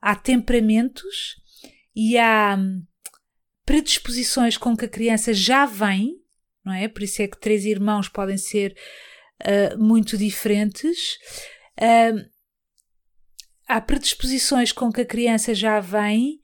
Há 0.00 0.14
temperamentos 0.14 1.36
e 1.94 2.18
há 2.18 2.56
hum, 2.58 2.82
predisposições 3.64 4.56
com 4.56 4.76
que 4.76 4.84
a 4.84 4.88
criança 4.88 5.32
já 5.32 5.66
vem 5.66 6.24
não 6.64 6.72
é? 6.72 6.88
Por 6.88 7.02
isso 7.02 7.20
é 7.20 7.28
que 7.28 7.38
três 7.38 7.64
irmãos 7.64 8.08
podem 8.08 8.38
ser 8.38 8.74
uh, 9.42 9.78
muito 9.78 10.16
diferentes. 10.16 11.16
Uh, 11.78 12.24
há 13.68 13.80
predisposições 13.80 14.72
com 14.72 14.90
que 14.90 15.02
a 15.02 15.06
criança 15.06 15.54
já 15.54 15.78
vem 15.78 16.40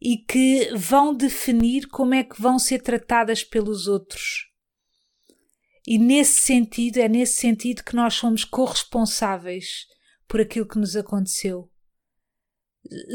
e 0.00 0.18
que 0.18 0.70
vão 0.74 1.14
definir 1.14 1.88
como 1.88 2.14
é 2.14 2.22
que 2.22 2.40
vão 2.40 2.58
ser 2.58 2.80
tratadas 2.80 3.42
pelos 3.42 3.88
outros. 3.88 4.45
E 5.86 5.98
nesse 5.98 6.40
sentido, 6.40 6.98
é 6.98 7.08
nesse 7.08 7.34
sentido 7.34 7.84
que 7.84 7.94
nós 7.94 8.14
somos 8.14 8.44
corresponsáveis 8.44 9.86
por 10.26 10.40
aquilo 10.40 10.66
que 10.66 10.78
nos 10.78 10.96
aconteceu. 10.96 11.70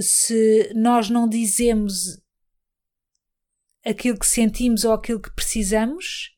se 0.01 0.71
nós 0.75 1.09
não 1.09 1.29
dizemos 1.29 2.21
aquilo 3.85 4.19
que 4.19 4.27
sentimos 4.27 4.83
ou 4.83 4.91
aquilo 4.93 5.21
que 5.21 5.33
precisamos, 5.33 6.35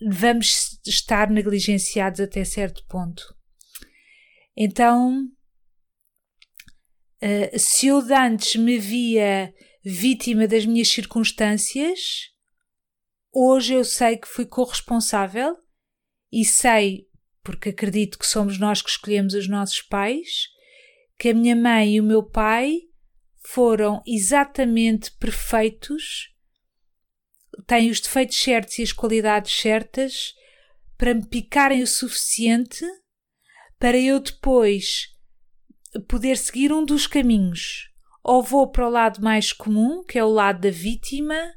vamos 0.00 0.80
estar 0.86 1.30
negligenciados 1.30 2.20
até 2.20 2.44
certo 2.44 2.84
ponto. 2.86 3.22
Então, 4.56 5.24
uh, 7.22 7.58
se 7.58 7.88
eu 7.88 8.02
de 8.02 8.14
antes 8.14 8.56
me 8.56 8.78
via 8.78 9.52
vítima 9.84 10.48
das 10.48 10.66
minhas 10.66 10.88
circunstâncias, 10.88 12.32
hoje 13.32 13.74
eu 13.74 13.84
sei 13.84 14.16
que 14.16 14.28
fui 14.28 14.46
corresponsável 14.46 15.56
e 16.32 16.44
sei, 16.44 17.08
porque 17.42 17.70
acredito 17.70 18.18
que 18.18 18.26
somos 18.26 18.58
nós 18.58 18.82
que 18.82 18.90
escolhemos 18.90 19.34
os 19.34 19.48
nossos 19.48 19.82
pais, 19.82 20.48
que 21.18 21.30
a 21.30 21.34
minha 21.34 21.56
mãe 21.56 21.94
e 21.94 22.00
o 22.00 22.04
meu 22.04 22.22
pai 22.22 22.82
foram 23.40 24.02
exatamente 24.06 25.10
perfeitos, 25.12 26.34
têm 27.66 27.90
os 27.90 28.00
defeitos 28.00 28.38
certos 28.38 28.78
e 28.78 28.82
as 28.82 28.92
qualidades 28.92 29.52
certas 29.52 30.34
para 30.96 31.14
me 31.14 31.24
picarem 31.24 31.82
o 31.82 31.86
suficiente 31.86 32.84
para 33.78 33.96
eu 33.96 34.20
depois 34.20 35.14
poder 36.08 36.36
seguir 36.36 36.72
um 36.72 36.84
dos 36.84 37.06
caminhos. 37.06 37.90
Ou 38.22 38.42
vou 38.42 38.70
para 38.70 38.86
o 38.86 38.90
lado 38.90 39.22
mais 39.22 39.52
comum, 39.52 40.02
que 40.04 40.18
é 40.18 40.24
o 40.24 40.28
lado 40.28 40.60
da 40.60 40.70
vítima, 40.70 41.54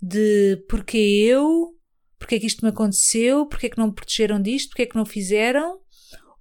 de 0.00 0.64
porque 0.68 0.98
eu, 0.98 1.74
porque 2.18 2.36
é 2.36 2.38
que 2.38 2.46
isto 2.46 2.64
me 2.64 2.70
aconteceu, 2.70 3.46
porque 3.46 3.66
é 3.66 3.70
que 3.70 3.78
não 3.78 3.88
me 3.88 3.94
protegeram 3.94 4.40
disto, 4.40 4.70
porque 4.70 4.82
é 4.82 4.86
que 4.86 4.96
não 4.96 5.06
fizeram, 5.06 5.80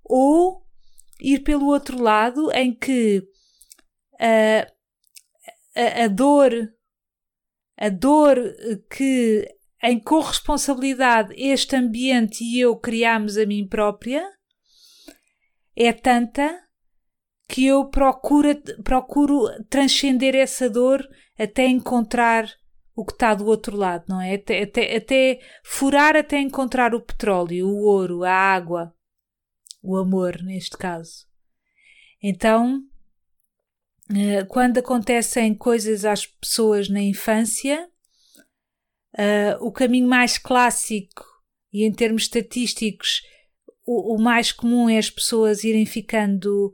ou 0.03 0.65
ir 1.19 1.39
pelo 1.43 1.67
outro 1.67 2.01
lado 2.01 2.51
em 2.51 2.73
que 2.73 3.23
a, 4.19 4.67
a, 5.75 6.03
a 6.03 6.07
dor, 6.07 6.51
a 7.77 7.89
dor 7.89 8.37
que 8.89 9.47
em 9.83 9.99
corresponsabilidade 9.99 11.33
este 11.37 11.75
ambiente 11.75 12.43
e 12.43 12.59
eu 12.59 12.75
criamos 12.75 13.37
a 13.37 13.45
mim 13.45 13.67
própria 13.67 14.27
é 15.75 15.91
tanta 15.93 16.63
que 17.47 17.65
eu 17.65 17.89
procuro, 17.89 18.49
procuro 18.83 19.47
transcender 19.69 20.35
essa 20.35 20.69
dor 20.69 21.07
até 21.37 21.67
encontrar 21.67 22.49
o 22.95 23.05
que 23.05 23.11
está 23.11 23.33
do 23.33 23.45
outro 23.45 23.75
lado, 23.75 24.05
não 24.07 24.21
é? 24.21 24.35
Até, 24.35 24.63
até, 24.63 24.95
até 24.95 25.39
furar 25.63 26.15
até 26.15 26.39
encontrar 26.39 26.95
o 26.95 27.01
petróleo, 27.01 27.67
o 27.67 27.83
ouro, 27.83 28.23
a 28.23 28.31
água, 28.31 28.95
o 29.83 29.97
amor, 29.97 30.41
neste 30.41 30.77
caso. 30.77 31.27
Então, 32.23 32.81
eh, 34.09 34.45
quando 34.45 34.77
acontecem 34.77 35.53
coisas 35.53 36.05
às 36.05 36.25
pessoas 36.25 36.87
na 36.87 37.01
infância, 37.01 37.89
uh, 39.17 39.65
o 39.65 39.71
caminho 39.71 40.07
mais 40.07 40.37
clássico 40.37 41.25
e 41.71 41.83
em 41.83 41.91
termos 41.91 42.23
estatísticos, 42.23 43.21
o, 43.85 44.15
o, 44.15 44.21
mais 44.21 44.51
comum 44.51 44.89
é 44.89 44.97
as 44.97 45.09
pessoas 45.09 45.63
irem 45.63 45.85
ficando 45.85 46.73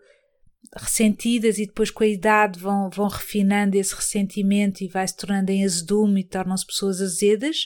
ressentidas 0.75 1.57
e 1.57 1.65
depois 1.65 1.91
com 1.91 2.03
a 2.03 2.07
idade 2.07 2.59
vão, 2.59 2.89
vão 2.89 3.07
refinando 3.07 3.77
esse 3.77 3.93
ressentimento 3.93 4.83
e 4.83 4.87
vai 4.87 5.07
se 5.07 5.15
tornando 5.17 5.51
em 5.51 5.65
azedume 5.65 6.21
e 6.21 6.27
tornam-se 6.27 6.65
pessoas 6.65 7.01
azedas, 7.01 7.65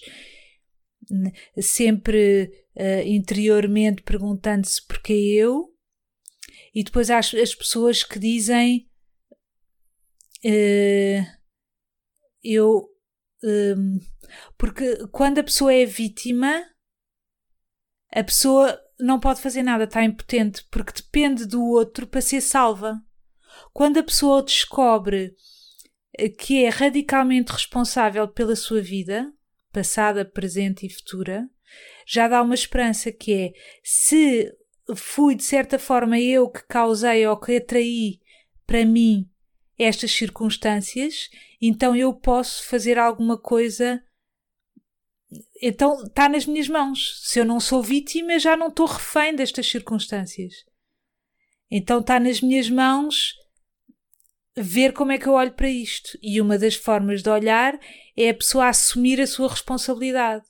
sempre 1.62 2.50
uh, 2.76 3.06
interiormente 3.06 4.02
perguntando-se 4.02 4.86
porquê 4.86 5.14
eu. 5.14 5.72
E 6.74 6.84
depois 6.84 7.10
há 7.10 7.20
as, 7.20 7.34
as 7.34 7.54
pessoas 7.54 8.04
que 8.04 8.20
dizem 8.20 8.90
uh, 10.44 11.26
eu 12.44 12.90
um, 13.44 14.00
porque 14.58 15.08
quando 15.12 15.38
a 15.38 15.44
pessoa 15.44 15.72
é 15.72 15.86
vítima 15.86 16.66
a 18.12 18.24
pessoa 18.24 18.80
não 19.00 19.20
pode 19.20 19.42
fazer 19.42 19.64
nada, 19.64 19.84
está 19.84 20.04
impotente, 20.04 20.66
porque 20.72 20.94
depende 20.94 21.46
do 21.46 21.64
outro 21.64 22.08
para 22.08 22.22
ser 22.22 22.42
salva. 22.42 23.02
Quando 23.74 23.98
a 23.98 24.04
pessoa 24.04 24.44
descobre 24.44 25.34
eh, 26.18 26.30
que 26.30 26.64
é 26.64 26.70
radicalmente 26.70 27.52
responsável 27.52 28.28
pela 28.28 28.56
sua 28.56 28.82
vida, 28.82 29.32
passada, 29.72 30.24
presente 30.24 30.86
e 30.86 30.90
futura, 30.90 31.50
já 32.08 32.28
dá 32.28 32.42
uma 32.42 32.56
esperança 32.56 33.12
que 33.12 33.34
é 33.34 33.54
se 33.84 34.54
fui 34.96 35.36
de 35.36 35.44
certa 35.44 35.80
forma 35.80 36.20
eu 36.20 36.50
que 36.50 36.64
causei 36.68 37.26
ou 37.28 37.38
que 37.38 37.58
atraí 37.58 38.22
para 38.66 38.86
mim 38.86 39.30
estas 39.78 40.12
circunstâncias, 40.12 41.30
então 41.62 41.96
eu 41.96 42.14
posso 42.14 42.66
fazer 42.68 42.98
alguma 42.98 43.38
coisa. 43.38 44.02
Então 45.62 46.04
está 46.04 46.30
nas 46.30 46.46
minhas 46.46 46.68
mãos. 46.68 47.22
Se 47.24 47.40
eu 47.40 47.46
não 47.46 47.60
sou 47.60 47.82
vítima, 47.82 48.40
já 48.40 48.56
não 48.56 48.68
estou 48.68 48.86
refém 48.86 49.36
destas 49.36 49.68
circunstâncias. 49.68 50.54
Então 51.70 52.00
está 52.00 52.20
nas 52.20 52.42
minhas 52.42 52.70
mãos 52.70 53.34
ver 54.56 54.94
como 54.94 55.12
é 55.12 55.18
que 55.18 55.28
eu 55.28 55.34
olho 55.34 55.54
para 55.54 55.70
isto. 55.70 56.18
E 56.22 56.40
uma 56.40 56.58
das 56.58 56.76
formas 56.76 57.22
de 57.22 57.30
olhar 57.30 57.80
é 58.16 58.30
a 58.30 58.34
pessoa 58.34 58.68
assumir 58.70 59.20
a 59.20 59.28
sua 59.28 59.50
responsabilidade. 59.50 60.46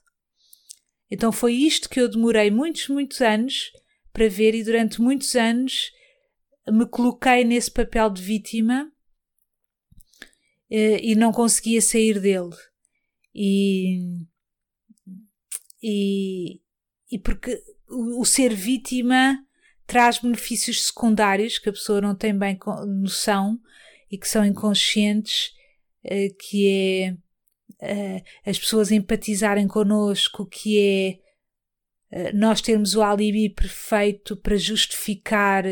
Então 1.09 1.31
foi 1.31 1.53
isto 1.53 1.89
que 1.89 1.99
eu 1.99 2.09
demorei 2.09 2.51
muitos, 2.51 2.87
muitos 2.87 3.21
anos 3.21 3.71
para 4.11 4.29
ver, 4.29 4.55
e 4.55 4.63
durante 4.63 5.01
muitos 5.01 5.35
anos 5.35 5.91
me 6.67 6.87
coloquei 6.87 7.43
nesse 7.43 7.69
papel 7.69 8.09
de 8.09 8.21
vítima 8.21 8.91
eh, 10.69 10.99
e 11.03 11.15
não 11.15 11.31
conseguia 11.31 11.81
sair 11.81 12.19
dele. 12.19 12.55
E, 13.33 13.99
e, 15.87 16.61
e 17.11 17.19
porque 17.19 17.61
o, 17.87 18.21
o 18.21 18.25
ser 18.25 18.53
vítima 18.55 19.37
traz 19.85 20.17
benefícios 20.17 20.87
secundários 20.87 21.59
que 21.59 21.69
a 21.69 21.73
pessoa 21.73 22.01
não 22.01 22.15
tem 22.15 22.35
bem 22.35 22.57
noção 22.87 23.59
e 24.09 24.17
que 24.17 24.27
são 24.27 24.43
inconscientes, 24.43 25.51
eh, 26.03 26.29
que 26.29 26.67
é 26.67 27.17
eh, 27.81 28.23
as 28.43 28.57
pessoas 28.57 28.91
empatizarem 28.91 29.67
connosco, 29.67 30.47
que 30.47 30.79
é 30.79 31.25
nós 32.33 32.61
termos 32.61 32.95
o 32.95 33.01
alibi 33.01 33.49
perfeito 33.49 34.37
para 34.37 34.55
justificar 34.55 35.65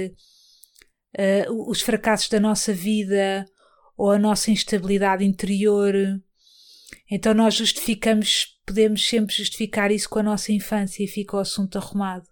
os 1.49 1.81
fracassos 1.81 2.27
da 2.27 2.39
nossa 2.39 2.73
vida 2.73 3.45
ou 3.95 4.11
a 4.11 4.19
nossa 4.19 4.51
instabilidade 4.51 5.23
interior. 5.23 5.95
Então 7.09 7.33
nós 7.33 7.53
justificamos, 7.53 8.52
podemos 8.65 9.07
sempre 9.07 9.35
justificar 9.35 9.91
isso 9.91 10.09
com 10.09 10.19
a 10.19 10.23
nossa 10.23 10.51
infância 10.51 11.03
e 11.03 11.07
fica 11.07 11.37
o 11.37 11.39
assunto 11.39 11.77
arrumado. 11.77 12.27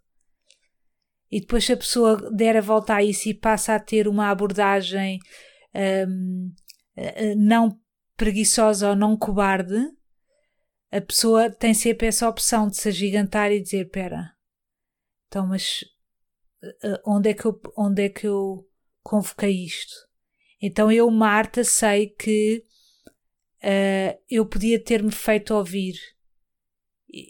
E 1.29 1.39
depois, 1.39 1.65
se 1.65 1.73
a 1.73 1.77
pessoa 1.77 2.31
der 2.31 2.57
a 2.57 2.61
volta 2.61 2.95
a 2.95 3.03
isso 3.03 3.29
e 3.29 3.33
passa 3.33 3.75
a 3.75 3.79
ter 3.79 4.07
uma 4.07 4.29
abordagem 4.29 5.19
um, 5.73 6.53
eh, 6.95 7.35
não 7.35 7.79
preguiçosa 8.17 8.89
ou 8.89 8.95
não 8.95 9.17
cobarde, 9.17 9.77
a 10.91 10.99
pessoa 10.99 11.49
tem 11.49 11.73
sempre 11.73 12.07
essa 12.07 12.27
opção 12.27 12.67
de 12.67 12.75
se 12.75 12.89
agigantar 12.89 13.51
e 13.51 13.61
dizer: 13.61 13.89
Pera, 13.89 14.33
então, 15.27 15.47
mas 15.47 15.85
eh, 16.61 17.01
onde 17.05 17.29
é 17.29 17.33
que 17.33 17.45
eu, 17.45 17.61
onde 17.77 18.03
é 18.03 18.09
que 18.09 18.27
eu 18.27 18.67
convoquei 19.01 19.65
isto? 19.65 19.95
Então 20.61 20.91
eu, 20.91 21.09
Marta, 21.09 21.63
sei 21.63 22.07
que 22.07 22.63
uh, 23.63 24.21
eu 24.29 24.45
podia 24.45 24.81
ter-me 24.81 25.11
feito 25.11 25.55
ouvir. 25.55 25.95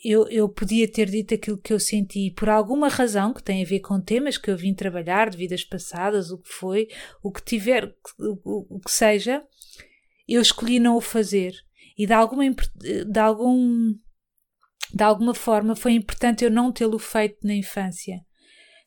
Eu, 0.04 0.28
eu 0.28 0.48
podia 0.48 0.90
ter 0.90 1.10
dito 1.10 1.34
aquilo 1.34 1.58
que 1.58 1.74
eu 1.74 1.80
senti 1.80 2.32
por 2.32 2.50
alguma 2.50 2.88
razão 2.88 3.34
que 3.34 3.42
tem 3.42 3.64
a 3.64 3.68
ver 3.68 3.80
com 3.80 4.00
temas 4.00 4.38
que 4.38 4.52
eu 4.52 4.56
vim 4.56 4.74
trabalhar, 4.74 5.30
de 5.30 5.38
vidas 5.38 5.64
passadas, 5.64 6.30
o 6.30 6.38
que 6.38 6.50
foi, 6.50 6.88
o 7.24 7.32
que 7.32 7.44
tiver, 7.44 7.94
o, 8.20 8.76
o 8.76 8.80
que 8.80 8.92
seja, 8.92 9.44
eu 10.28 10.42
escolhi 10.42 10.80
não 10.80 10.98
o 10.98 11.02
fazer. 11.02 11.54
E 11.98 12.06
de 12.06 12.14
alguma, 12.14 12.44
de 12.52 13.20
algum, 13.20 13.96
de 14.94 15.04
alguma 15.04 15.34
forma 15.34 15.76
foi 15.76 15.94
importante 15.94 16.44
eu 16.44 16.52
não 16.52 16.72
tê-lo 16.72 17.00
feito 17.00 17.40
na 17.46 17.56
infância 17.56 18.24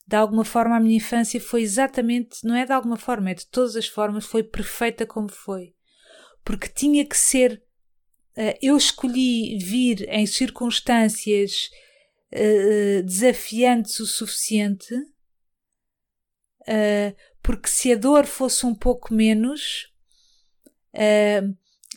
de 0.07 0.17
alguma 0.17 0.45
forma 0.45 0.77
a 0.77 0.81
minha 0.81 0.97
infância 0.97 1.41
foi 1.41 1.63
exatamente, 1.63 2.45
não 2.45 2.55
é 2.55 2.67
de 2.67 2.73
alguma 2.73 2.97
forma, 2.97 3.31
é 3.31 3.35
de 3.35 3.47
todas 3.47 3.75
as 3.75 3.87
formas, 3.87 4.27
foi 4.27 4.43
perfeita 4.43 5.07
como 5.07 5.31
foi. 5.31 5.75
Porque 6.45 6.69
tinha 6.69 7.05
que 7.07 7.17
ser. 7.17 7.63
Uh, 8.37 8.59
eu 8.61 8.77
escolhi 8.77 9.57
vir 9.59 10.09
em 10.09 10.27
circunstâncias 10.27 11.71
uh, 12.33 13.03
desafiantes 13.05 14.01
o 14.01 14.07
suficiente, 14.07 14.93
uh, 16.63 17.15
porque 17.41 17.69
se 17.69 17.93
a 17.93 17.97
dor 17.97 18.27
fosse 18.27 18.67
um 18.67 18.75
pouco 18.75 19.15
menos, 19.15 19.93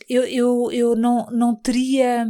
eu, 0.08 0.24
eu, 0.24 0.72
eu 0.72 0.96
não, 0.96 1.26
não 1.30 1.54
teria 1.54 2.26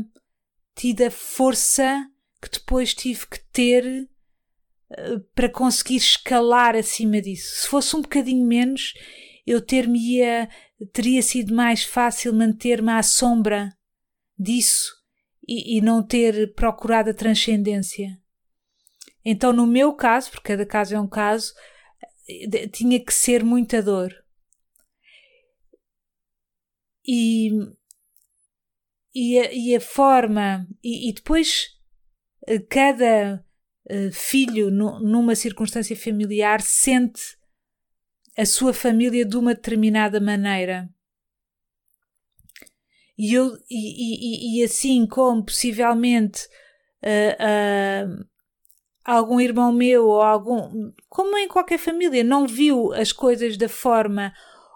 tido 0.77 1.03
a 1.03 1.11
força 1.11 2.07
que 2.40 2.51
depois 2.51 2.94
tive 2.94 3.27
que 3.27 3.40
ter 3.51 4.09
para 5.35 5.49
conseguir 5.49 5.97
escalar 5.97 6.77
acima 6.77 7.23
disso. 7.23 7.62
Se 7.62 7.68
fosse 7.68 7.97
um 7.97 8.03
bocadinho 8.03 8.47
menos, 8.47 8.92
eu 9.47 9.62
ter-me 9.62 10.14
teria 10.92 11.23
sido 11.23 11.55
mais 11.55 11.83
fácil 11.83 12.35
manter-me 12.35 12.92
à 12.92 13.03
sombra 13.03 13.77
disso 14.38 14.94
e, 15.46 15.79
e 15.79 15.81
não 15.81 16.03
ter 16.03 16.55
procurado 16.55 17.11
a 17.11 17.14
transcendência. 17.14 18.18
Então, 19.24 19.53
no 19.53 19.66
meu 19.66 19.92
caso, 19.94 20.31
porque 20.31 20.48
cada 20.48 20.64
caso 20.64 20.94
é 20.94 21.01
um 21.01 21.09
caso, 21.09 21.53
tinha 22.72 23.03
que 23.03 23.12
ser 23.12 23.44
muita 23.44 23.83
dor. 23.83 24.14
E, 27.07 27.51
e, 29.14 29.38
a, 29.38 29.53
e 29.53 29.77
a 29.77 29.81
forma, 29.81 30.68
e, 30.83 31.09
e 31.09 31.12
depois 31.12 31.79
eh, 32.46 32.59
cada 32.59 33.44
uh, 33.90 34.12
filho 34.12 34.70
numa 34.70 35.35
circunstância 35.35 35.96
familiar 35.96 36.61
sente 36.61 37.37
a 38.37 38.44
sua 38.46 38.72
família 38.72 39.24
de 39.24 39.37
uma 39.37 39.55
determinada 39.55 40.20
maneira. 40.20 40.88
E, 43.18 43.35
eu, 43.35 43.57
e, 43.68 44.59
e, 44.59 44.61
e 44.61 44.64
assim 44.64 45.04
como 45.04 45.44
possivelmente 45.44 46.46
uh, 47.02 48.14
uh, 48.14 48.24
algum 49.04 49.40
irmão 49.40 49.72
meu 49.72 50.07
ou 50.07 50.22
algum, 50.22 50.92
como 51.09 51.37
em 51.37 51.48
qualquer 51.48 51.78
família, 51.78 52.22
não 52.22 52.46
viu 52.46 52.92
as 52.92 53.11
coisas 53.11 53.57
da 53.57 53.68
forma 53.68 54.33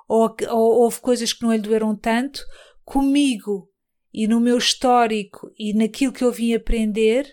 ou, 0.08 0.34
ou 0.50 0.82
houve 0.82 1.00
coisas 1.00 1.32
que 1.32 1.42
não 1.42 1.52
lhe 1.52 1.60
doeram 1.60 1.96
tanto, 1.96 2.44
comigo 2.84 3.70
e 4.12 4.26
no 4.26 4.40
meu 4.40 4.58
histórico 4.58 5.50
e 5.58 5.72
naquilo 5.72 6.12
que 6.12 6.24
eu 6.24 6.32
vim 6.32 6.54
aprender, 6.54 7.26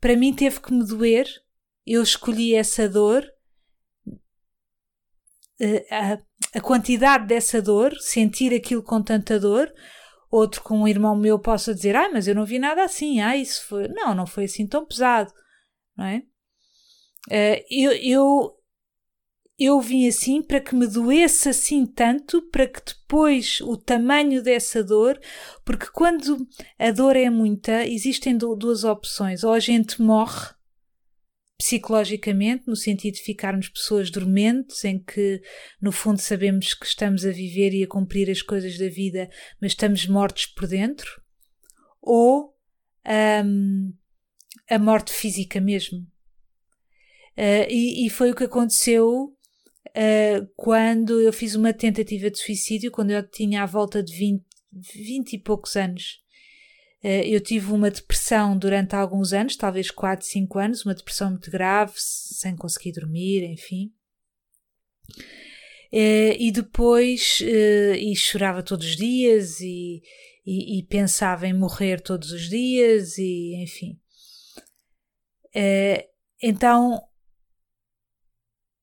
para 0.00 0.16
mim 0.16 0.32
teve 0.32 0.60
que 0.60 0.72
me 0.72 0.84
doer. 0.86 1.28
Eu 1.86 2.02
escolhi 2.02 2.54
essa 2.54 2.88
dor, 2.88 3.26
eh, 5.60 5.86
a, 5.90 6.18
a 6.54 6.60
quantidade 6.60 7.26
dessa 7.26 7.60
dor, 7.60 7.94
sentir 8.00 8.54
aquilo 8.54 8.82
com 8.82 9.02
tanta 9.02 9.38
dor, 9.38 9.72
outro 10.30 10.62
com 10.62 10.80
um 10.80 10.88
irmão 10.88 11.16
meu 11.16 11.38
possa 11.38 11.74
dizer, 11.74 11.96
ah, 11.96 12.10
mas 12.12 12.28
eu 12.28 12.34
não 12.34 12.44
vi 12.44 12.58
nada 12.58 12.84
assim, 12.84 13.20
ah, 13.20 13.36
isso 13.36 13.66
foi, 13.66 13.88
não, 13.88 14.14
não 14.14 14.26
foi 14.26 14.44
assim 14.44 14.66
tão 14.66 14.84
pesado 14.84 15.32
não 15.98 16.04
é? 16.06 16.22
Uh, 17.26 17.64
eu, 17.68 17.92
eu, 17.92 18.54
eu 19.58 19.80
vim 19.80 20.06
assim 20.06 20.40
para 20.40 20.60
que 20.60 20.74
me 20.74 20.86
doesse 20.86 21.48
assim 21.48 21.84
tanto, 21.84 22.40
para 22.42 22.68
que 22.68 22.80
depois 22.80 23.60
o 23.62 23.76
tamanho 23.76 24.40
dessa 24.40 24.82
dor, 24.84 25.20
porque 25.64 25.88
quando 25.92 26.46
a 26.78 26.90
dor 26.92 27.16
é 27.16 27.28
muita, 27.28 27.84
existem 27.84 28.38
duas 28.38 28.84
opções: 28.84 29.42
ou 29.42 29.52
a 29.52 29.58
gente 29.58 30.00
morre 30.00 30.54
psicologicamente, 31.58 32.68
no 32.68 32.76
sentido 32.76 33.14
de 33.14 33.22
ficarmos 33.22 33.68
pessoas 33.68 34.10
dormentes, 34.10 34.84
em 34.84 34.98
que 34.98 35.42
no 35.80 35.90
fundo 35.90 36.20
sabemos 36.20 36.72
que 36.72 36.86
estamos 36.86 37.26
a 37.26 37.32
viver 37.32 37.74
e 37.74 37.82
a 37.82 37.88
cumprir 37.88 38.30
as 38.30 38.40
coisas 38.40 38.78
da 38.78 38.88
vida, 38.88 39.28
mas 39.60 39.72
estamos 39.72 40.06
mortos 40.06 40.46
por 40.46 40.68
dentro, 40.68 41.20
ou 42.00 42.56
um, 43.44 43.92
a 44.70 44.78
morte 44.78 45.12
física 45.12 45.60
mesmo. 45.60 45.98
Uh, 47.36 47.66
e, 47.68 48.06
e, 48.06 48.10
foi 48.10 48.30
o 48.30 48.34
que 48.34 48.44
aconteceu 48.44 49.06
uh, 49.26 50.46
quando 50.56 51.20
eu 51.20 51.32
fiz 51.32 51.54
uma 51.54 51.72
tentativa 51.72 52.30
de 52.30 52.38
suicídio, 52.38 52.90
quando 52.90 53.10
eu 53.10 53.28
tinha 53.28 53.62
à 53.62 53.66
volta 53.66 54.02
de 54.02 54.12
20, 54.12 54.44
20 54.72 55.32
e 55.32 55.38
poucos 55.38 55.76
anos. 55.76 56.20
Uh, 57.02 57.22
eu 57.24 57.40
tive 57.40 57.72
uma 57.72 57.90
depressão 57.90 58.58
durante 58.58 58.94
alguns 58.94 59.32
anos, 59.32 59.56
talvez 59.56 59.90
4, 59.90 60.26
5 60.26 60.58
anos, 60.58 60.84
uma 60.84 60.94
depressão 60.94 61.30
muito 61.30 61.50
grave, 61.50 61.92
sem 61.96 62.56
conseguir 62.56 62.92
dormir, 62.92 63.44
enfim. 63.44 63.92
e 65.92 66.50
depois, 66.52 67.40
e 67.40 68.14
chorava 68.16 68.62
todos 68.62 68.86
os 68.86 68.96
dias, 68.96 69.60
e, 69.60 70.02
e, 70.44 70.78
e 70.78 70.82
pensava 70.82 71.46
em 71.46 71.52
morrer 71.54 72.00
todos 72.00 72.32
os 72.32 72.48
dias, 72.48 73.16
e 73.16 73.54
enfim. 73.62 73.98
Então 76.42 77.00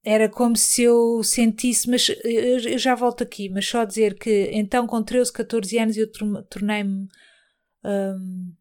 era 0.06 0.30
como 0.30 0.56
se 0.56 0.84
eu 0.84 1.24
sentisse, 1.24 1.90
mas 1.90 2.08
eu, 2.24 2.78
já 2.78 2.94
volto 2.94 3.24
aqui, 3.24 3.50
mas 3.50 3.68
só 3.68 3.84
dizer 3.84 4.14
que 4.20 4.50
então 4.54 4.86
com 4.86 5.02
13, 5.02 5.34
14 5.34 5.80
anos 5.80 5.98
eu 5.98 6.08
tornei-me 6.48 7.08
um, 7.86 8.54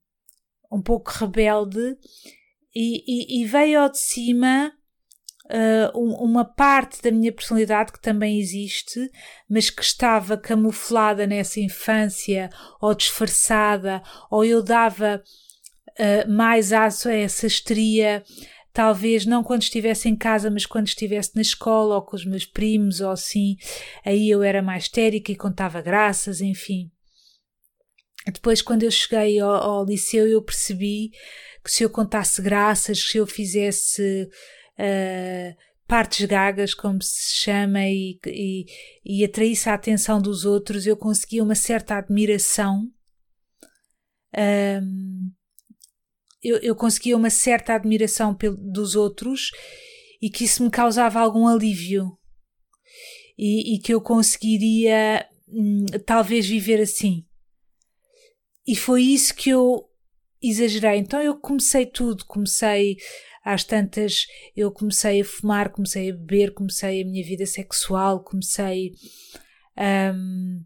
um, 0.72 0.82
pouco 0.82 1.10
rebelde 1.10 1.96
e, 2.74 3.04
e, 3.06 3.42
e 3.42 3.46
veio 3.46 3.80
ao 3.80 3.90
de 3.90 3.98
cima 3.98 4.72
uh, 5.46 5.98
uma 5.98 6.44
parte 6.44 7.02
da 7.02 7.10
minha 7.10 7.32
personalidade 7.32 7.92
que 7.92 8.00
também 8.00 8.38
existe, 8.38 9.10
mas 9.48 9.70
que 9.70 9.82
estava 9.82 10.36
camuflada 10.36 11.26
nessa 11.26 11.60
infância 11.60 12.50
ou 12.80 12.94
disfarçada, 12.94 14.02
ou 14.30 14.44
eu 14.44 14.62
dava 14.62 15.22
uh, 15.98 16.30
mais 16.30 16.72
aço 16.72 17.08
a 17.08 17.14
essa 17.14 17.46
histeria, 17.46 18.22
talvez 18.72 19.24
não 19.24 19.42
quando 19.42 19.62
estivesse 19.62 20.08
em 20.08 20.16
casa, 20.16 20.50
mas 20.50 20.66
quando 20.66 20.88
estivesse 20.88 21.34
na 21.34 21.42
escola 21.42 21.96
ou 21.96 22.02
com 22.02 22.16
os 22.16 22.26
meus 22.26 22.44
primos 22.44 23.00
ou 23.00 23.10
assim, 23.10 23.56
aí 24.04 24.28
eu 24.28 24.42
era 24.42 24.60
mais 24.62 24.84
histérica 24.84 25.30
e 25.30 25.36
contava 25.36 25.80
graças, 25.80 26.40
enfim. 26.40 26.90
Depois, 28.26 28.62
quando 28.62 28.84
eu 28.84 28.90
cheguei 28.90 29.38
ao, 29.38 29.50
ao 29.50 29.84
liceu, 29.84 30.26
eu 30.26 30.42
percebi 30.42 31.10
que 31.62 31.70
se 31.70 31.82
eu 31.82 31.90
contasse 31.90 32.40
graças, 32.40 33.00
se 33.00 33.18
eu 33.18 33.26
fizesse 33.26 34.28
uh, 34.78 35.56
partes 35.86 36.26
gagas, 36.26 36.74
como 36.74 37.02
se 37.02 37.36
chama, 37.36 37.84
e, 37.86 38.18
e, 38.26 38.64
e 39.04 39.24
atraísse 39.24 39.68
a 39.68 39.74
atenção 39.74 40.20
dos 40.20 40.44
outros, 40.44 40.86
eu 40.86 40.96
conseguia 40.96 41.42
uma 41.42 41.54
certa 41.54 41.96
admiração. 41.96 42.90
Um, 44.36 45.30
eu, 46.42 46.58
eu 46.58 46.74
conseguia 46.74 47.16
uma 47.16 47.30
certa 47.30 47.74
admiração 47.74 48.36
dos 48.58 48.94
outros 48.94 49.50
e 50.20 50.28
que 50.28 50.44
isso 50.44 50.62
me 50.62 50.70
causava 50.70 51.20
algum 51.20 51.46
alívio 51.46 52.18
e, 53.38 53.74
e 53.74 53.78
que 53.78 53.94
eu 53.94 54.00
conseguiria 54.00 55.26
hum, 55.48 55.86
talvez 56.04 56.46
viver 56.46 56.80
assim. 56.80 57.24
E 58.66 58.74
foi 58.74 59.02
isso 59.02 59.34
que 59.34 59.50
eu 59.50 59.88
exagerei. 60.42 60.98
Então 60.98 61.20
eu 61.20 61.38
comecei 61.38 61.86
tudo, 61.86 62.24
comecei 62.26 62.96
às 63.44 63.62
tantas, 63.64 64.26
eu 64.56 64.72
comecei 64.72 65.20
a 65.20 65.24
fumar, 65.24 65.70
comecei 65.70 66.10
a 66.10 66.14
beber, 66.14 66.54
comecei 66.54 67.02
a 67.02 67.04
minha 67.04 67.24
vida 67.24 67.44
sexual, 67.44 68.24
comecei 68.24 68.92
um, 69.78 70.64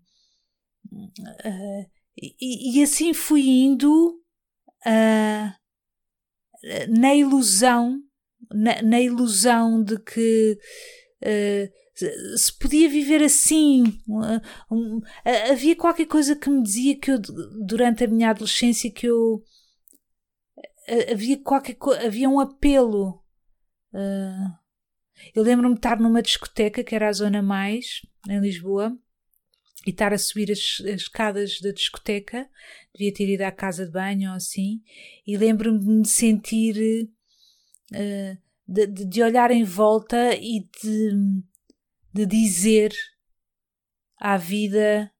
uh, 0.93 1.91
e, 2.17 2.79
e, 2.79 2.83
assim 2.83 3.15
fui 3.15 3.47
indo 3.49 4.21
uh, 4.87 5.53
na 6.89 7.15
ilusão, 7.15 8.01
na, 8.53 8.83
na 8.83 9.01
ilusão 9.01 9.83
de 9.83 9.99
que 10.01 10.59
uh, 11.23 11.73
se 12.37 12.59
podia 12.59 12.89
viver 12.89 13.23
assim. 13.23 14.01
Havia 15.51 15.77
qualquer 15.77 16.07
coisa 16.07 16.37
que 16.37 16.49
me 16.49 16.63
dizia 16.63 16.99
que 16.99 17.11
eu, 17.11 17.19
durante 17.67 18.05
a 18.05 18.09
minha 18.09 18.31
adolescência, 18.31 18.91
que 18.91 19.07
eu 19.07 19.43
havia 21.11 21.37
qualquer 21.43 21.77
havia 22.05 22.29
um 22.29 22.41
apelo. 22.41 23.23
eu 25.35 25.43
lembro-me 25.43 25.75
de 25.75 25.79
estar 25.79 25.99
numa 26.01 26.23
discoteca 26.23 26.83
que 26.83 26.95
era 26.95 27.09
a 27.09 27.13
Zona 27.13 27.43
Mais, 27.43 28.01
em 28.29 28.41
Lisboa, 28.41 28.97
e 29.87 29.91
estar 29.91 30.13
a 30.13 30.19
subir 30.19 30.51
as, 30.51 30.81
as 30.81 31.03
escadas 31.03 31.61
da 31.61 31.71
discoteca, 31.71 32.49
devia 32.95 33.13
ter 33.13 33.29
ido 33.29 33.43
à 33.43 33.53
casa 33.53 33.87
de 33.87 33.93
banho 33.93 34.31
ou 34.31 34.37
assim, 34.37 34.83
e 35.27 35.37
lembro-me 35.37 35.79
de 35.79 35.87
me 35.87 36.07
sentir, 36.07 37.09
uh, 37.93 38.39
de, 38.67 38.87
de, 38.87 39.23
olhar 39.23 39.51
em 39.51 39.65
volta 39.65 40.35
e 40.35 40.69
de, 40.83 41.43
de 42.13 42.27
dizer 42.27 42.93
à 44.19 44.37
vida 44.37 45.11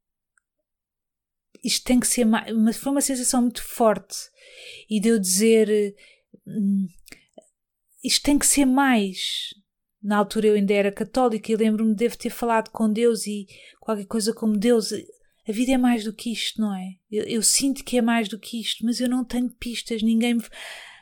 isto 1.65 1.85
tem 1.85 1.99
que 1.99 2.07
ser 2.07 2.25
mais, 2.25 2.55
mas 2.57 2.77
foi 2.77 2.93
uma 2.93 3.01
sensação 3.01 3.43
muito 3.43 3.63
forte 3.63 4.17
e 4.89 5.01
de 5.01 5.09
eu 5.09 5.19
dizer 5.19 5.95
hum, 6.47 6.87
isto 8.03 8.23
tem 8.23 8.39
que 8.39 8.47
ser 8.47 8.65
mais 8.65 9.51
na 10.03 10.17
altura 10.17 10.47
eu 10.47 10.55
ainda 10.55 10.73
era 10.73 10.93
católica 10.93 11.51
e 11.51 11.57
lembro-me 11.57 11.95
de 11.95 12.09
ter 12.11 12.31
falado 12.31 12.71
com 12.71 12.91
Deus 12.91 13.27
e 13.27 13.47
qualquer 13.81 14.07
coisa 14.07 14.33
como 14.33 14.57
Deus. 14.57 14.93
A 14.93 15.53
vida 15.53 15.73
é 15.73 15.79
mais 15.79 16.05
do 16.05 16.13
que 16.13 16.31
isto, 16.31 16.61
não 16.61 16.75
é? 16.75 16.95
Eu, 17.11 17.25
eu 17.25 17.43
sinto 17.43 17.83
que 17.83 17.99
é 17.99 18.03
mais 18.03 18.29
do 18.29 18.39
que 18.39 18.61
isto, 18.61 18.85
mas 18.85 19.01
eu 19.01 19.09
não 19.09 19.25
tenho 19.25 19.51
pistas. 19.51 20.03
Ninguém 20.03 20.35
me, 20.35 20.43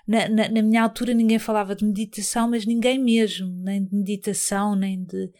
na, 0.07 0.29
na, 0.29 0.49
na, 0.49 0.63
minha 0.63 0.83
altura 0.83 1.13
ninguém 1.13 1.39
falava 1.39 1.75
de 1.75 1.85
meditação, 1.85 2.49
mas 2.49 2.65
ninguém 2.65 2.99
mesmo, 2.99 3.49
nem 3.63 3.85
de 3.85 3.95
meditação, 3.95 4.75
nem 4.75 5.05
de, 5.05 5.31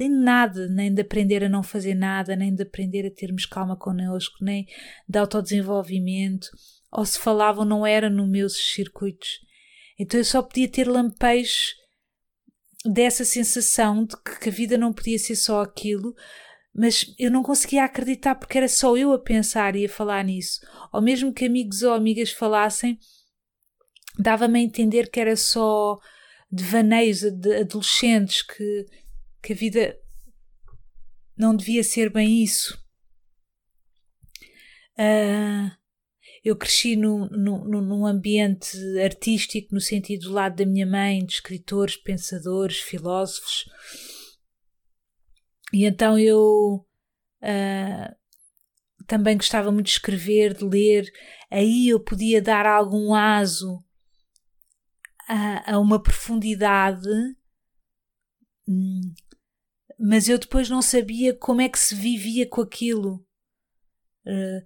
de 0.00 0.08
nada, 0.08 0.66
nem 0.68 0.94
de 0.94 1.02
aprender 1.02 1.44
a 1.44 1.48
não 1.48 1.62
fazer 1.62 1.94
nada, 1.94 2.34
nem 2.34 2.54
de 2.54 2.62
aprender 2.62 3.06
a 3.06 3.10
termos 3.10 3.44
calma 3.44 3.76
connosco, 3.76 4.42
nem 4.42 4.66
de 5.06 5.18
autodesenvolvimento. 5.18 6.48
Ou 6.90 7.04
se 7.04 7.18
falavam, 7.18 7.66
não 7.66 7.86
era 7.86 8.08
nos 8.08 8.28
meus 8.28 8.56
circuitos. 8.74 9.28
Então 9.98 10.18
eu 10.18 10.24
só 10.24 10.40
podia 10.40 10.66
ter 10.66 10.88
lampejos 10.88 11.74
dessa 12.84 13.26
sensação 13.26 14.06
de 14.06 14.16
que, 14.40 14.48
a 14.48 14.52
vida 14.52 14.78
não 14.78 14.90
podia 14.90 15.18
ser 15.18 15.36
só 15.36 15.60
aquilo, 15.60 16.14
mas 16.74 17.14
eu 17.18 17.30
não 17.30 17.42
conseguia 17.42 17.84
acreditar 17.84 18.36
porque 18.36 18.56
era 18.56 18.68
só 18.68 18.96
eu 18.96 19.12
a 19.12 19.18
pensar 19.18 19.76
e 19.76 19.84
a 19.84 19.88
falar 19.88 20.24
nisso. 20.24 20.60
Ou 20.94 21.02
mesmo 21.02 21.34
que 21.34 21.44
amigos 21.44 21.82
ou 21.82 21.92
amigas 21.92 22.30
falassem, 22.30 22.98
dava-me 24.18 24.60
a 24.60 24.62
entender 24.62 25.10
que 25.10 25.20
era 25.20 25.36
só 25.36 25.98
devaneios 26.50 27.20
de 27.20 27.56
adolescentes, 27.60 28.42
que, 28.42 28.86
que 29.42 29.52
a 29.52 29.56
vida 29.56 29.98
não 31.36 31.56
devia 31.56 31.82
ser 31.82 32.10
bem 32.10 32.42
isso. 32.42 32.78
Uh, 34.98 35.70
eu 36.44 36.56
cresci 36.56 36.96
no, 36.96 37.26
no, 37.28 37.64
num 37.64 38.06
ambiente 38.06 38.76
artístico, 39.02 39.74
no 39.74 39.80
sentido 39.80 40.28
do 40.28 40.32
lado 40.32 40.56
da 40.56 40.66
minha 40.66 40.86
mãe, 40.86 41.24
de 41.24 41.34
escritores, 41.34 41.96
pensadores, 41.96 42.78
filósofos. 42.78 43.64
E 45.72 45.84
então 45.84 46.18
eu 46.18 46.86
uh, 47.42 48.16
também 49.06 49.36
gostava 49.36 49.70
muito 49.70 49.86
de 49.86 49.92
escrever, 49.92 50.54
de 50.54 50.64
ler. 50.64 51.10
Aí 51.50 51.88
eu 51.88 52.00
podia 52.00 52.40
dar 52.40 52.66
algum 52.66 53.14
aso 53.14 53.84
a, 55.28 55.74
a 55.74 55.78
uma 55.78 56.02
profundidade, 56.02 57.08
hum, 58.66 59.12
mas 60.00 60.28
eu 60.30 60.38
depois 60.38 60.70
não 60.70 60.80
sabia 60.80 61.34
como 61.34 61.60
é 61.60 61.68
que 61.68 61.78
se 61.78 61.94
vivia 61.94 62.46
com 62.46 62.62
aquilo. 62.62 63.22
Uh, 64.26 64.62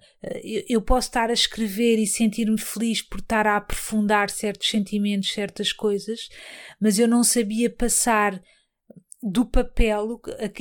eu 0.68 0.80
posso 0.80 1.08
estar 1.08 1.28
a 1.30 1.32
escrever 1.32 1.98
e 1.98 2.06
sentir-me 2.06 2.58
feliz 2.58 3.02
por 3.02 3.18
estar 3.18 3.46
a 3.46 3.56
aprofundar 3.56 4.30
certos 4.30 4.68
sentimentos, 4.68 5.32
certas 5.32 5.72
coisas, 5.72 6.28
mas 6.80 6.98
eu 6.98 7.08
não 7.08 7.24
sabia 7.24 7.68
passar 7.68 8.40
do 9.22 9.44
papel 9.44 10.20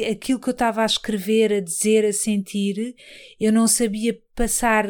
aquilo 0.10 0.40
que 0.40 0.50
eu 0.50 0.54
estava 0.54 0.82
a 0.82 0.86
escrever, 0.86 1.54
a 1.54 1.60
dizer, 1.60 2.06
a 2.06 2.14
sentir, 2.14 2.96
eu 3.40 3.52
não 3.52 3.68
sabia 3.68 4.20
passar 4.34 4.88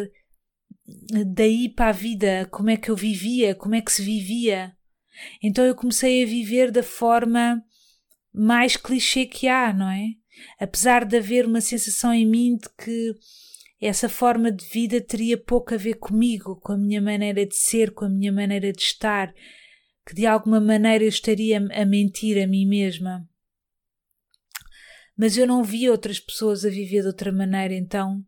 daí 1.25 1.67
para 1.67 1.89
a 1.89 1.93
vida, 1.93 2.47
como 2.51 2.69
é 2.69 2.77
que 2.77 2.91
eu 2.91 2.95
vivia, 2.95 3.55
como 3.55 3.73
é 3.73 3.81
que 3.81 3.91
se 3.91 4.03
vivia. 4.03 4.73
Então 5.41 5.65
eu 5.65 5.75
comecei 5.75 6.23
a 6.23 6.27
viver 6.27 6.71
da 6.71 6.83
forma 6.83 7.63
mais 8.33 8.75
clichê 8.75 9.25
que 9.25 9.47
há, 9.47 9.71
não 9.73 9.89
é? 9.89 10.07
Apesar 10.59 11.05
de 11.05 11.17
haver 11.17 11.45
uma 11.45 11.61
sensação 11.61 12.13
em 12.13 12.25
mim 12.25 12.57
de 12.57 12.67
que 12.77 13.13
essa 13.79 14.07
forma 14.07 14.51
de 14.51 14.65
vida 14.65 15.01
teria 15.01 15.37
pouco 15.37 15.73
a 15.73 15.77
ver 15.77 15.95
comigo, 15.95 16.55
com 16.55 16.73
a 16.73 16.77
minha 16.77 17.01
maneira 17.01 17.45
de 17.45 17.55
ser, 17.55 17.91
com 17.91 18.05
a 18.05 18.09
minha 18.09 18.31
maneira 18.31 18.71
de 18.71 18.81
estar, 18.81 19.33
que 20.05 20.15
de 20.15 20.25
alguma 20.25 20.59
maneira 20.59 21.03
eu 21.03 21.09
estaria 21.09 21.57
a 21.57 21.85
mentir 21.85 22.41
a 22.41 22.47
mim 22.47 22.65
mesma. 22.65 23.27
Mas 25.17 25.37
eu 25.37 25.45
não 25.45 25.63
via 25.63 25.91
outras 25.91 26.19
pessoas 26.19 26.65
a 26.65 26.69
viver 26.69 27.01
de 27.01 27.07
outra 27.07 27.31
maneira, 27.31 27.73
então 27.73 28.19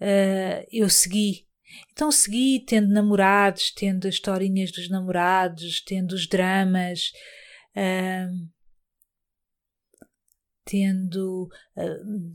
uh, 0.00 0.66
eu 0.70 0.88
segui. 0.88 1.46
Então 1.92 2.12
segui 2.12 2.64
tendo 2.64 2.92
namorados, 2.92 3.72
tendo 3.72 4.06
as 4.06 4.14
historinhas 4.14 4.70
dos 4.70 4.88
namorados, 4.88 5.80
tendo 5.80 6.12
os 6.12 6.28
dramas, 6.28 7.10
uh, 7.76 8.53
tendo. 10.64 11.48
Uh, 11.76 12.34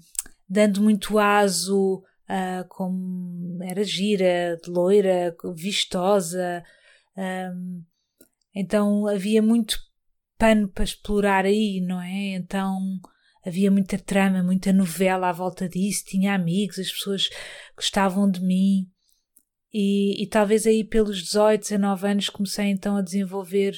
dando 0.50 0.82
muito 0.82 1.20
aso 1.20 2.04
uh, 2.28 2.68
como 2.70 3.64
era 3.64 3.84
gira, 3.84 4.60
loira, 4.68 5.36
vistosa. 5.56 6.64
Um, 7.16 7.84
então 8.56 9.08
havia 9.08 9.42
muito 9.42 9.80
pano 10.38 10.68
para 10.68 10.84
explorar 10.84 11.46
aí, 11.46 11.80
não 11.82 12.02
é? 12.02 12.34
Então 12.36 13.00
havia 13.46 13.70
muita 13.70 13.98
trama, 13.98 14.42
muita 14.42 14.74
novela 14.74 15.30
à 15.30 15.32
volta 15.32 15.70
disso, 15.70 16.06
tinha 16.06 16.34
amigos, 16.34 16.80
as 16.80 16.92
pessoas 16.92 17.30
gostavam 17.76 18.30
de 18.30 18.42
mim. 18.42 18.90
E, 19.72 20.24
e 20.24 20.28
talvez 20.28 20.66
aí 20.66 20.84
pelos 20.84 21.22
18, 21.22 21.62
19 21.62 22.08
anos 22.08 22.30
comecei 22.30 22.66
então 22.66 22.98
a 22.98 23.04
desenvolver 23.04 23.76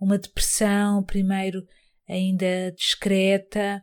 uma 0.00 0.16
depressão, 0.16 1.02
primeiro 1.04 1.62
ainda 2.08 2.72
discreta, 2.72 3.82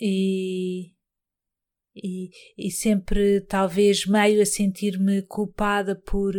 e, 0.00 0.92
e, 1.94 2.30
e 2.56 2.70
sempre 2.70 3.40
talvez 3.42 4.06
meio 4.06 4.42
a 4.42 4.46
sentir-me 4.46 5.22
culpada 5.22 5.94
por 5.96 6.34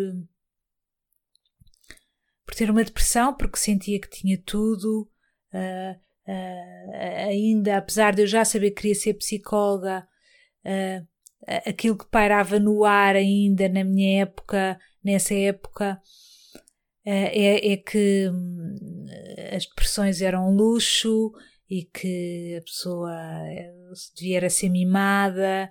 por 2.45 2.55
ter 2.55 2.69
uma 2.69 2.83
depressão 2.83 3.35
porque 3.35 3.57
sentia 3.57 3.99
que 3.99 4.09
tinha 4.09 4.41
tudo 4.45 5.09
uh, 5.53 5.99
uh, 6.27 6.95
ainda 7.27 7.77
apesar 7.77 8.13
de 8.13 8.21
eu 8.21 8.27
já 8.27 8.45
saber 8.45 8.71
que 8.71 8.81
queria 8.81 8.95
ser 8.95 9.15
psicóloga 9.15 10.07
uh, 10.63 11.07
aquilo 11.65 11.97
que 11.97 12.09
pairava 12.09 12.59
no 12.59 12.85
ar 12.85 13.15
ainda 13.15 13.67
na 13.67 13.83
minha 13.83 14.21
época 14.21 14.79
nessa 15.03 15.33
época 15.33 15.99
é, 17.09 17.71
é 17.71 17.77
que 17.77 18.29
hum, 18.29 19.05
as 19.55 19.65
depressões 19.65 20.21
eram 20.21 20.49
um 20.49 20.55
luxo 20.55 21.31
e 21.69 21.83
que 21.83 22.55
a 22.57 22.61
pessoa 22.61 23.13
devia 24.15 24.45
a 24.45 24.49
ser 24.49 24.69
mimada, 24.69 25.69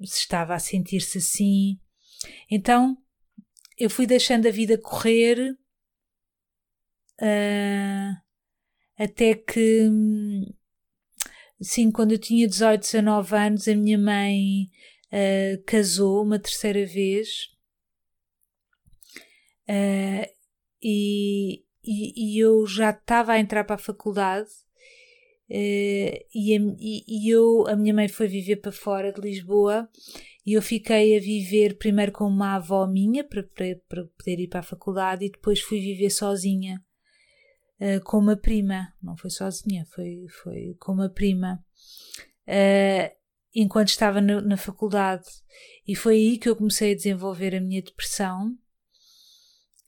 se 0.00 0.20
estava 0.20 0.54
a 0.54 0.58
sentir-se 0.58 1.18
assim. 1.18 1.80
Então 2.50 2.96
eu 3.78 3.88
fui 3.88 4.06
deixando 4.06 4.46
a 4.46 4.50
vida 4.50 4.78
correr 4.78 5.56
uh, 7.20 8.22
até 8.96 9.34
que, 9.34 9.88
sim, 11.60 11.90
quando 11.90 12.12
eu 12.12 12.18
tinha 12.18 12.46
18, 12.46 12.80
19 12.82 13.34
anos, 13.34 13.68
a 13.68 13.74
minha 13.74 13.98
mãe 13.98 14.70
uh, 15.06 15.62
casou 15.64 16.22
uma 16.22 16.38
terceira 16.38 16.84
vez. 16.86 17.50
Uh, 19.68 20.28
e, 20.82 21.64
e, 21.82 22.36
e 22.36 22.38
eu 22.38 22.66
já 22.66 22.90
estava 22.90 23.32
a 23.32 23.38
entrar 23.38 23.64
para 23.64 23.76
a 23.76 23.78
faculdade 23.78 24.50
Uh, 25.50 26.16
e, 26.34 26.56
a, 26.56 26.60
e, 26.78 27.28
eu, 27.30 27.66
a 27.68 27.76
minha 27.76 27.92
mãe 27.92 28.08
foi 28.08 28.26
viver 28.26 28.56
para 28.56 28.72
fora 28.72 29.12
de 29.12 29.20
Lisboa 29.20 29.88
e 30.46 30.54
eu 30.54 30.62
fiquei 30.62 31.16
a 31.16 31.20
viver 31.20 31.76
primeiro 31.76 32.10
com 32.10 32.24
uma 32.24 32.56
avó 32.56 32.86
minha 32.86 33.22
para, 33.22 33.42
para, 33.42 33.76
para 33.88 34.04
poder 34.04 34.40
ir 34.40 34.48
para 34.48 34.60
a 34.60 34.64
faculdade 34.64 35.26
e 35.26 35.30
depois 35.30 35.60
fui 35.60 35.78
viver 35.80 36.10
sozinha 36.10 36.82
uh, 37.80 38.02
com 38.04 38.18
uma 38.18 38.36
prima. 38.36 38.94
Não 39.02 39.16
foi 39.16 39.30
sozinha, 39.30 39.84
foi, 39.94 40.26
foi 40.42 40.74
com 40.78 40.92
uma 40.92 41.10
prima. 41.10 41.62
Uh, 42.48 43.22
enquanto 43.54 43.88
estava 43.88 44.20
no, 44.20 44.40
na 44.40 44.56
faculdade. 44.56 45.26
E 45.86 45.94
foi 45.94 46.14
aí 46.14 46.38
que 46.38 46.48
eu 46.48 46.56
comecei 46.56 46.92
a 46.92 46.96
desenvolver 46.96 47.54
a 47.54 47.60
minha 47.60 47.82
depressão. 47.82 48.56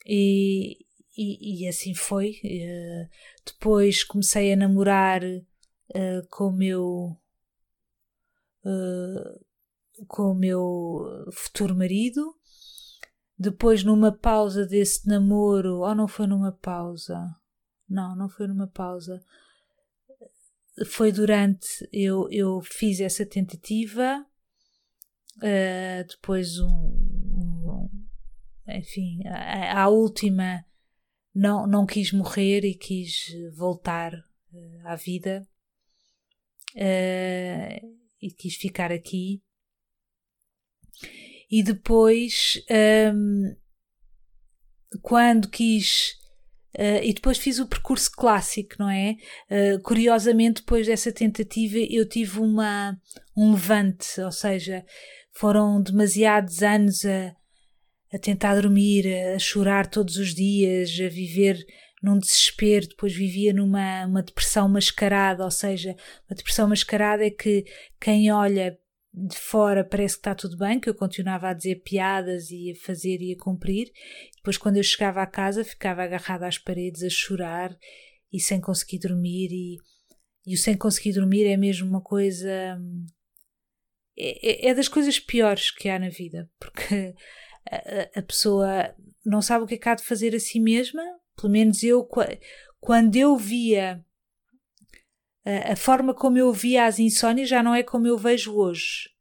E, 0.07 0.85
e, 1.17 1.65
e 1.65 1.69
assim 1.69 1.95
foi. 1.95 2.41
depois 3.47 4.05
comecei 4.05 4.53
a 4.53 4.57
namorar 4.57 5.23
uh, 5.25 6.27
com 6.29 6.49
o 6.49 6.53
meu 6.53 7.17
uh, 8.65 9.45
com 10.07 10.33
o 10.33 10.35
meu 10.35 11.31
futuro 11.33 11.75
marido. 11.75 12.35
Depois, 13.39 13.83
numa 13.83 14.13
pausa 14.13 14.65
desse 14.65 15.09
namoro, 15.09 15.81
ou 15.81 15.95
não 15.95 16.07
foi 16.07 16.27
numa 16.27 16.53
pausa? 16.53 17.35
Não, 17.89 18.15
não 18.15 18.29
foi 18.29 18.47
numa 18.47 18.69
pausa. 18.69 19.23
Foi 20.87 21.11
durante. 21.11 21.67
Eu, 21.93 22.29
eu 22.31 22.61
fiz 22.61 23.01
essa 23.01 23.27
tentativa. 23.27 24.25
Uh, 25.39 26.07
depois, 26.09 26.59
um, 26.61 26.69
um, 26.69 27.91
enfim, 28.69 29.21
a, 29.27 29.83
a, 29.83 29.89
última 29.89 30.65
não, 31.35 31.67
não 31.67 31.85
quis 31.85 32.13
morrer 32.13 32.65
e 32.65 32.75
quis 32.75 33.27
voltar 33.57 34.15
uh, 34.15 34.87
à 34.87 34.95
vida 34.95 35.47
uh, 36.77 37.97
e 38.23 38.31
quis 38.31 38.55
ficar 38.55 38.93
aqui. 38.93 39.43
E 41.51 41.63
depois, 41.63 42.63
um, 42.71 43.47
ehm, 43.47 43.57
quando 45.03 45.49
quis. 45.49 46.23
Uh, 46.77 46.99
e 47.05 47.15
depois 47.15 47.39
fiz 47.39 47.61
o 47.61 47.69
percurso 47.69 48.11
clássico, 48.11 48.75
não 48.81 48.91
é? 48.91 49.17
Uh, 49.49 49.81
curiosamente, 49.83 50.63
depois 50.63 50.89
dessa 50.89 51.13
tentativa, 51.13 51.79
eu 51.79 52.09
tive 52.09 52.41
uma, 52.41 53.01
um 53.37 53.53
levante, 53.53 54.21
ou 54.21 54.33
seja, 54.33 54.85
foram 55.33 55.81
demasiados 55.81 56.65
anos 56.65 57.05
a, 57.05 57.33
a 58.15 58.19
tentar 58.19 58.61
dormir, 58.61 59.07
a 59.35 59.39
chorar 59.39 59.89
todos 59.89 60.17
os 60.17 60.33
dias, 60.35 60.91
a 61.01 61.09
viver 61.09 61.59
num 62.01 62.19
desespero, 62.19 62.87
depois 62.87 63.13
vivia 63.13 63.53
numa 63.53 64.07
uma 64.07 64.23
depressão 64.23 64.69
mascarada, 64.69 65.43
ou 65.45 65.51
seja, 65.51 65.97
uma 66.29 66.37
depressão 66.37 66.69
mascarada 66.69 67.27
é 67.27 67.31
que 67.31 67.65
quem 68.01 68.31
olha 68.31 68.79
de 69.13 69.37
fora 69.37 69.85
parece 69.85 70.15
que 70.15 70.21
está 70.21 70.35
tudo 70.35 70.57
bem, 70.57 70.79
que 70.79 70.89
eu 70.89 70.95
continuava 70.95 71.49
a 71.49 71.55
dizer 71.55 71.83
piadas 71.83 72.51
e 72.51 72.73
a 72.73 72.87
fazer 72.87 73.21
e 73.21 73.33
a 73.33 73.43
cumprir. 73.43 73.91
Depois, 74.37 74.59
quando 74.59 74.77
eu 74.77 74.83
chegava 74.83 75.23
à 75.23 75.27
casa, 75.27 75.65
ficava 75.65 76.03
agarrada 76.03 76.47
às 76.47 76.59
paredes 76.59 77.03
a 77.03 77.09
chorar 77.09 77.77
e 78.33 78.39
sem 78.39 78.61
conseguir 78.61 78.99
dormir. 78.99 79.49
E, 79.51 79.77
e 80.47 80.55
o 80.55 80.59
sem 80.59 80.77
conseguir 80.77 81.13
dormir 81.13 81.47
é 81.47 81.57
mesmo 81.57 81.89
uma 81.89 82.03
coisa 82.03 82.77
é, 84.17 84.67
é, 84.67 84.71
é 84.71 84.75
das 84.75 84.89
coisas 84.89 85.19
piores 85.19 85.71
que 85.71 85.89
há 85.89 85.99
na 85.99 86.09
vida 86.09 86.51
porque 86.59 87.15
a, 88.17 88.23
pessoa 88.23 88.95
não 89.25 89.41
sabe 89.41 89.65
o 89.65 89.67
que 89.67 89.75
é 89.75 89.79
que 89.79 89.89
há 89.89 89.95
de 89.95 90.05
fazer 90.05 90.35
a 90.35 90.41
si 90.41 90.61
mesma 90.61 91.03
pelo 91.37 91.53
menos 91.53 91.83
eu 91.83 92.09
quando 92.81 93.17
eu 93.17 93.37
via 93.37 94.05
a, 95.45 95.73
a 95.73 95.77
forma 95.77 96.15
como 96.15 96.39
eu 96.39 96.53
via 96.53 96.87
as 96.87 96.99
insónias 96.99 97.49
já 97.49 97.63
não 97.63 97.75
é 97.75 97.83
como 97.83 98.07
eu 98.07 98.19
vejo 98.19 98.55
hoje 98.55 99.15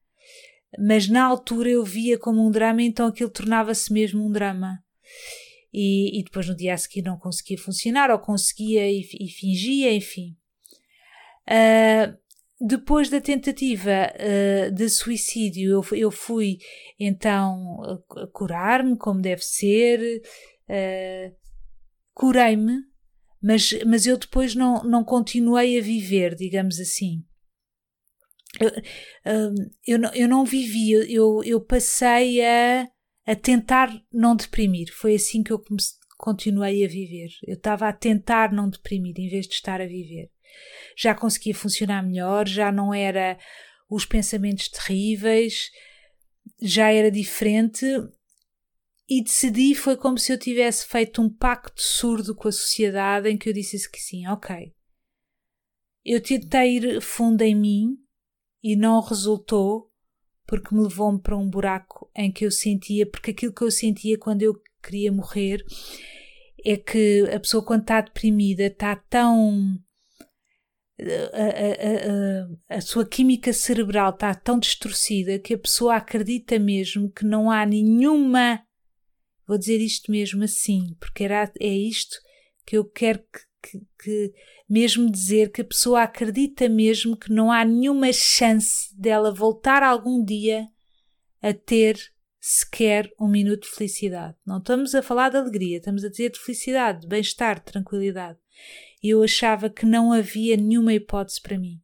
mas 0.79 1.07
na 1.07 1.23
altura 1.23 1.69
eu 1.69 1.83
via 1.83 2.17
como 2.17 2.45
um 2.45 2.51
drama, 2.51 2.81
então 2.81 3.07
aquilo 3.07 3.29
tornava-se 3.29 3.91
mesmo 3.93 4.25
um 4.25 4.31
drama. 4.31 4.83
E, 5.71 6.19
e, 6.19 6.23
depois 6.23 6.47
no 6.47 6.55
dia 6.55 6.73
a 6.73 6.77
seguir 6.77 7.01
não 7.01 7.17
conseguia 7.17 7.57
funcionar, 7.57 8.11
ou 8.11 8.19
conseguia 8.19 8.89
e, 8.89 9.01
e 9.19 9.29
fingia, 9.29 9.93
enfim. 9.93 10.35
Uh, 11.47 12.17
depois 12.65 13.09
da 13.09 13.19
tentativa 13.19 13.91
uh, 13.91 14.71
de 14.71 14.87
suicídio, 14.87 15.71
eu, 15.71 15.97
eu 15.97 16.11
fui 16.11 16.57
então 16.97 17.77
curar-me 18.31 18.97
como 18.97 19.21
deve 19.21 19.41
ser, 19.43 20.21
uh, 20.69 21.35
curei-me, 22.13 22.77
mas, 23.41 23.73
mas 23.85 24.05
eu 24.05 24.17
depois 24.17 24.55
não, 24.55 24.83
não 24.83 25.03
continuei 25.03 25.77
a 25.77 25.81
viver, 25.81 26.35
digamos 26.35 26.79
assim. 26.79 27.23
Eu, 28.59 28.71
eu, 29.85 29.99
não, 29.99 30.13
eu 30.13 30.27
não 30.27 30.45
vivi, 30.45 30.91
eu, 30.91 31.43
eu 31.43 31.59
passei 31.59 32.45
a, 32.45 32.87
a 33.25 33.35
tentar 33.35 33.89
não 34.11 34.35
deprimir. 34.35 34.93
Foi 34.93 35.15
assim 35.15 35.43
que 35.43 35.51
eu 35.51 35.59
comecei, 35.59 35.97
continuei 36.17 36.85
a 36.85 36.87
viver. 36.87 37.29
Eu 37.45 37.55
estava 37.55 37.89
a 37.89 37.93
tentar 37.93 38.53
não 38.53 38.69
deprimir 38.69 39.15
em 39.17 39.27
vez 39.27 39.47
de 39.47 39.55
estar 39.55 39.81
a 39.81 39.87
viver. 39.87 40.32
Já 40.97 41.15
conseguia 41.15 41.55
funcionar 41.55 42.03
melhor, 42.03 42.47
já 42.47 42.71
não 42.71 42.93
era 42.93 43.37
os 43.89 44.05
pensamentos 44.05 44.69
terríveis, 44.69 45.69
já 46.61 46.91
era 46.91 47.11
diferente 47.11 47.85
e 49.07 49.23
decidi 49.23 49.75
foi 49.75 49.97
como 49.97 50.17
se 50.17 50.31
eu 50.31 50.37
tivesse 50.37 50.87
feito 50.87 51.21
um 51.21 51.29
pacto 51.29 51.81
surdo 51.81 52.33
com 52.35 52.47
a 52.47 52.51
sociedade 52.51 53.29
em 53.29 53.37
que 53.37 53.49
eu 53.49 53.53
disse 53.53 53.89
que 53.89 53.99
sim, 53.99 54.27
ok. 54.27 54.73
Eu 56.05 56.21
tentei 56.21 56.77
ir 56.77 57.01
fundo 57.01 57.41
em 57.41 57.55
mim 57.55 57.97
e 58.61 58.75
não 58.75 59.01
resultou 59.01 59.91
porque 60.45 60.73
me 60.75 60.83
levou-me 60.83 61.21
para 61.21 61.37
um 61.37 61.49
buraco 61.49 62.09
em 62.15 62.31
que 62.31 62.45
eu 62.45 62.51
sentia, 62.51 63.09
porque 63.09 63.31
aquilo 63.31 63.53
que 63.53 63.63
eu 63.63 63.71
sentia 63.71 64.17
quando 64.17 64.41
eu 64.41 64.53
queria 64.81 65.11
morrer 65.11 65.63
é 66.65 66.77
que 66.77 67.29
a 67.33 67.39
pessoa 67.39 67.63
quando 67.63 67.81
está 67.81 68.01
deprimida 68.01 68.65
está 68.65 68.95
tão 68.95 69.77
a, 71.01 72.75
a, 72.75 72.77
a, 72.77 72.81
sua 72.81 73.05
química 73.05 73.51
cerebral 73.51 74.11
está 74.11 74.33
tão 74.35 74.59
distorcida 74.59 75.39
que 75.39 75.55
a 75.55 75.57
pessoa 75.57 75.95
acredita 75.95 76.59
mesmo 76.59 77.11
que 77.11 77.25
não 77.25 77.49
há 77.49 77.65
nenhuma 77.65 78.63
vou 79.47 79.57
dizer 79.57 79.79
isto 79.79 80.11
mesmo 80.11 80.43
assim, 80.43 80.95
porque 80.99 81.23
era, 81.23 81.51
é 81.59 81.67
isto 81.67 82.17
que 82.65 82.77
eu 82.77 82.85
quero 82.85 83.19
que, 83.19 83.39
que, 83.69 83.85
que 83.99 84.33
mesmo 84.69 85.11
dizer 85.11 85.51
que 85.51 85.61
a 85.61 85.65
pessoa 85.65 86.03
acredita 86.03 86.67
mesmo 86.69 87.17
que 87.17 87.31
não 87.31 87.51
há 87.51 87.63
nenhuma 87.63 88.11
chance 88.11 88.95
dela 88.97 89.33
voltar 89.33 89.83
algum 89.83 90.23
dia 90.23 90.67
a 91.41 91.53
ter 91.53 91.99
sequer 92.39 93.09
um 93.19 93.27
minuto 93.27 93.63
de 93.63 93.75
felicidade. 93.75 94.35
Não 94.45 94.57
estamos 94.57 94.93
a 94.95 95.01
falar 95.01 95.29
de 95.29 95.37
alegria, 95.37 95.77
estamos 95.77 96.03
a 96.03 96.09
dizer 96.09 96.31
de 96.31 96.39
felicidade, 96.39 97.01
de 97.01 97.07
bem-estar, 97.07 97.59
de 97.59 97.71
tranquilidade. 97.71 98.37
E 99.03 99.09
eu 99.09 99.21
achava 99.21 99.69
que 99.69 99.85
não 99.85 100.13
havia 100.13 100.55
nenhuma 100.55 100.93
hipótese 100.93 101.41
para 101.41 101.59
mim. 101.59 101.81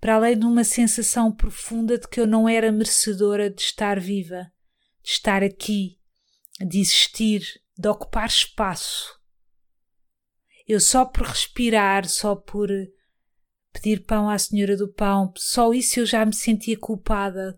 Para 0.00 0.16
além 0.16 0.38
de 0.38 0.44
uma 0.44 0.64
sensação 0.64 1.32
profunda 1.32 1.96
de 1.96 2.08
que 2.08 2.20
eu 2.20 2.26
não 2.26 2.48
era 2.48 2.72
merecedora 2.72 3.48
de 3.48 3.62
estar 3.62 4.00
viva, 4.00 4.50
de 5.02 5.10
estar 5.10 5.42
aqui, 5.42 5.98
de 6.60 6.80
existir, 6.80 7.42
de 7.78 7.88
ocupar 7.88 8.26
espaço 8.26 9.16
eu 10.66 10.80
só 10.80 11.04
por 11.04 11.26
respirar, 11.26 12.08
só 12.08 12.34
por 12.34 12.68
pedir 13.72 14.04
pão 14.04 14.28
à 14.28 14.36
senhora 14.36 14.76
do 14.76 14.92
pão, 14.92 15.32
só 15.36 15.72
isso 15.72 16.00
eu 16.00 16.06
já 16.06 16.26
me 16.26 16.34
sentia 16.34 16.76
culpada. 16.76 17.56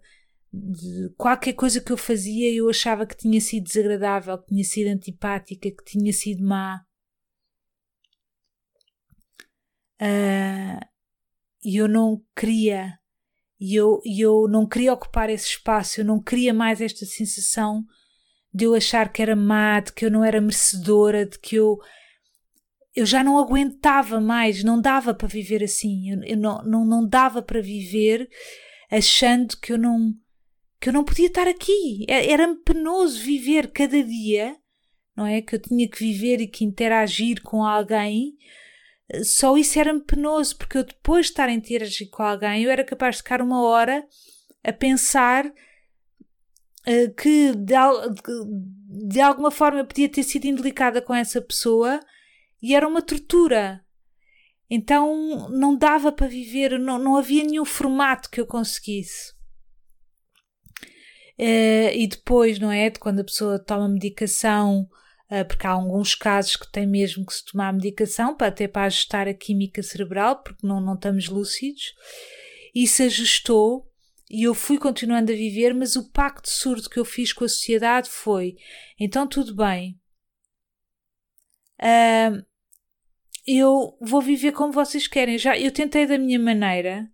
De 0.53 1.11
qualquer 1.17 1.55
coisa 1.55 1.81
que 1.81 1.93
eu 1.93 1.97
fazia, 1.97 2.53
eu 2.53 2.69
achava 2.69 3.07
que 3.07 3.17
tinha 3.17 3.41
sido 3.41 3.65
desagradável, 3.65 4.39
que 4.39 4.49
tinha 4.49 4.65
sido 4.65 4.89
antipática, 4.89 5.71
que 5.71 5.85
tinha 5.85 6.13
sido 6.13 6.45
má. 6.45 6.85
Uh, 10.01 10.85
e 11.65 11.77
eu 11.77 11.89
não 11.89 12.23
queria, 12.37 12.99
e 13.61 13.75
eu, 13.75 14.01
eu 14.05 14.47
não 14.49 14.67
queria 14.67 14.93
ocupar 14.93 15.29
esse 15.29 15.49
espaço, 15.49 16.01
eu 16.01 16.05
não 16.05 16.23
queria 16.23 16.55
mais 16.55 16.81
esta 16.81 17.05
sensação 17.05 17.85
de 18.55 18.65
eu 18.65 18.75
achar 18.75 19.13
que 19.13 19.21
era 19.21 19.35
má, 19.35 19.81
de 19.81 19.93
que 19.93 20.05
eu 20.05 20.11
não 20.11 20.25
era 20.25 20.41
merecedora, 20.41 21.27
de 21.27 21.39
que 21.39 21.57
eu 21.57 21.79
eu 22.97 23.07
já 23.07 23.23
não 23.23 23.39
aguentava 23.39 24.21
mais, 24.21 24.65
não 24.65 24.81
dava 24.81 25.15
para 25.15 25.29
viver 25.29 25.63
assim, 25.63 26.11
eu, 26.11 26.23
eu 26.25 26.37
não, 26.37 26.63
não, 26.65 26.85
não 26.85 27.07
dava 27.07 27.41
para 27.41 27.61
viver 27.61 28.29
achando 28.91 29.57
que 29.57 29.73
eu 29.73 29.79
não 29.79 30.15
que 30.81 30.89
eu 30.89 30.93
não 30.93 31.05
podia 31.05 31.27
estar 31.27 31.49
aqui. 31.49 32.05
É, 32.09 32.31
era-me 32.31 32.57
penoso 32.57 33.21
viver 33.21 33.73
cada 33.73 34.03
dia, 34.03 34.57
não 35.17 35.27
é? 35.27 35.43
Que 35.43 35.57
eu 35.57 35.61
tinha 35.61 35.89
que 35.89 35.99
viver 35.99 36.41
e 36.41 36.47
que 36.47 36.65
interagir 36.65 37.43
com 37.43 37.65
alguém. 37.65 38.37
Só 39.25 39.57
isso 39.57 39.79
era-me 39.79 40.01
penoso, 40.01 40.57
porque 40.57 40.79
eu 40.79 40.85
depois 40.85 41.27
de 41.27 41.33
estar 41.33 41.49
a 41.49 41.53
interagir 41.53 42.11
com 42.11 42.23
alguém, 42.23 42.63
eu 42.63 42.71
era 42.71 42.85
capaz 42.85 43.17
de 43.17 43.23
ficar 43.23 43.41
uma 43.41 43.63
hora 43.63 44.07
a 44.63 44.73
pensar 44.73 45.47
uh, 45.47 47.15
que 47.17 47.55
de, 47.55 47.75
de 49.09 49.21
alguma 49.21 49.51
forma 49.51 49.85
podia 49.85 50.09
ter 50.11 50.23
sido 50.23 50.45
indelicada 50.45 51.01
com 51.01 51.15
essa 51.15 51.41
pessoa 51.41 52.01
e 52.63 52.75
era 52.75 52.87
uma 52.87 53.01
tortura. 53.01 53.83
Então 54.71 55.49
não 55.49 55.75
dava 55.75 56.13
para 56.13 56.27
viver, 56.27 56.79
não, 56.79 56.99
não 56.99 57.17
havia 57.17 57.45
nenhum 57.45 57.65
formato 57.65 58.29
que 58.29 58.41
eu 58.41 58.47
conseguisse. 58.47 59.33
Uh, 61.39 61.95
e 61.95 62.07
depois, 62.07 62.59
não 62.59 62.71
é? 62.71 62.91
De 62.91 62.99
quando 62.99 63.21
a 63.21 63.25
pessoa 63.25 63.59
toma 63.59 63.89
medicação, 63.89 64.87
porque 65.45 65.67
há 65.67 65.71
alguns 65.71 66.15
casos 66.15 66.57
que 66.57 66.71
tem 66.71 66.87
mesmo 66.87 67.25
que 67.27 67.35
se 67.35 67.45
tomar 67.45 67.73
medicação 67.73 68.35
para 68.35 68.47
até 68.47 68.67
para 68.67 68.85
ajustar 68.87 69.29
a 69.29 69.35
química 69.35 69.83
cerebral, 69.83 70.43
porque 70.43 70.67
não, 70.67 70.81
não 70.81 70.95
estamos 70.95 71.29
lúcidos. 71.29 71.95
Isso 72.75 73.03
ajustou 73.03 73.89
e 74.31 74.45
eu 74.45 74.55
fui 74.55 74.79
continuando 74.79 75.33
a 75.33 75.35
viver, 75.35 75.75
mas 75.75 75.97
o 75.97 76.11
pacto 76.11 76.51
surdo 76.51 76.89
que 76.89 76.99
eu 76.99 77.05
fiz 77.05 77.33
com 77.33 77.45
a 77.45 77.49
sociedade 77.49 78.09
foi: 78.09 78.57
então 78.99 79.27
tudo 79.27 79.55
bem, 79.55 79.99
uh, 81.81 82.45
eu 83.47 83.97
vou 84.01 84.21
viver 84.21 84.53
como 84.53 84.73
vocês 84.73 85.07
querem. 85.07 85.39
Já 85.39 85.59
eu 85.59 85.73
tentei 85.73 86.07
da 86.07 86.19
minha 86.19 86.39
maneira 86.39 87.11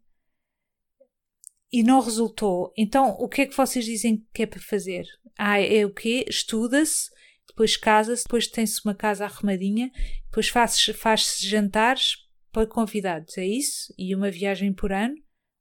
e 1.72 1.82
não 1.82 2.00
resultou. 2.00 2.72
Então, 2.76 3.10
o 3.18 3.28
que 3.28 3.42
é 3.42 3.46
que 3.46 3.56
vocês 3.56 3.84
dizem 3.84 4.26
que 4.32 4.42
é 4.42 4.46
para 4.46 4.60
fazer? 4.60 5.06
Ah, 5.38 5.60
é 5.60 5.84
o 5.84 5.92
quê? 5.92 6.24
Estuda-se, 6.28 7.10
depois 7.54 7.76
casa-se, 7.76 8.24
depois 8.24 8.48
tem-se 8.48 8.80
uma 8.84 8.94
casa 8.94 9.24
arrumadinha, 9.24 9.88
depois 10.24 10.48
faz-se 10.48 10.92
faz 10.92 11.38
jantares 11.38 12.16
para 12.50 12.66
convidados, 12.66 13.38
é 13.38 13.46
isso? 13.46 13.94
E 13.96 14.12
uma 14.12 14.28
viagem 14.28 14.72
por 14.72 14.92
ano, 14.92 15.14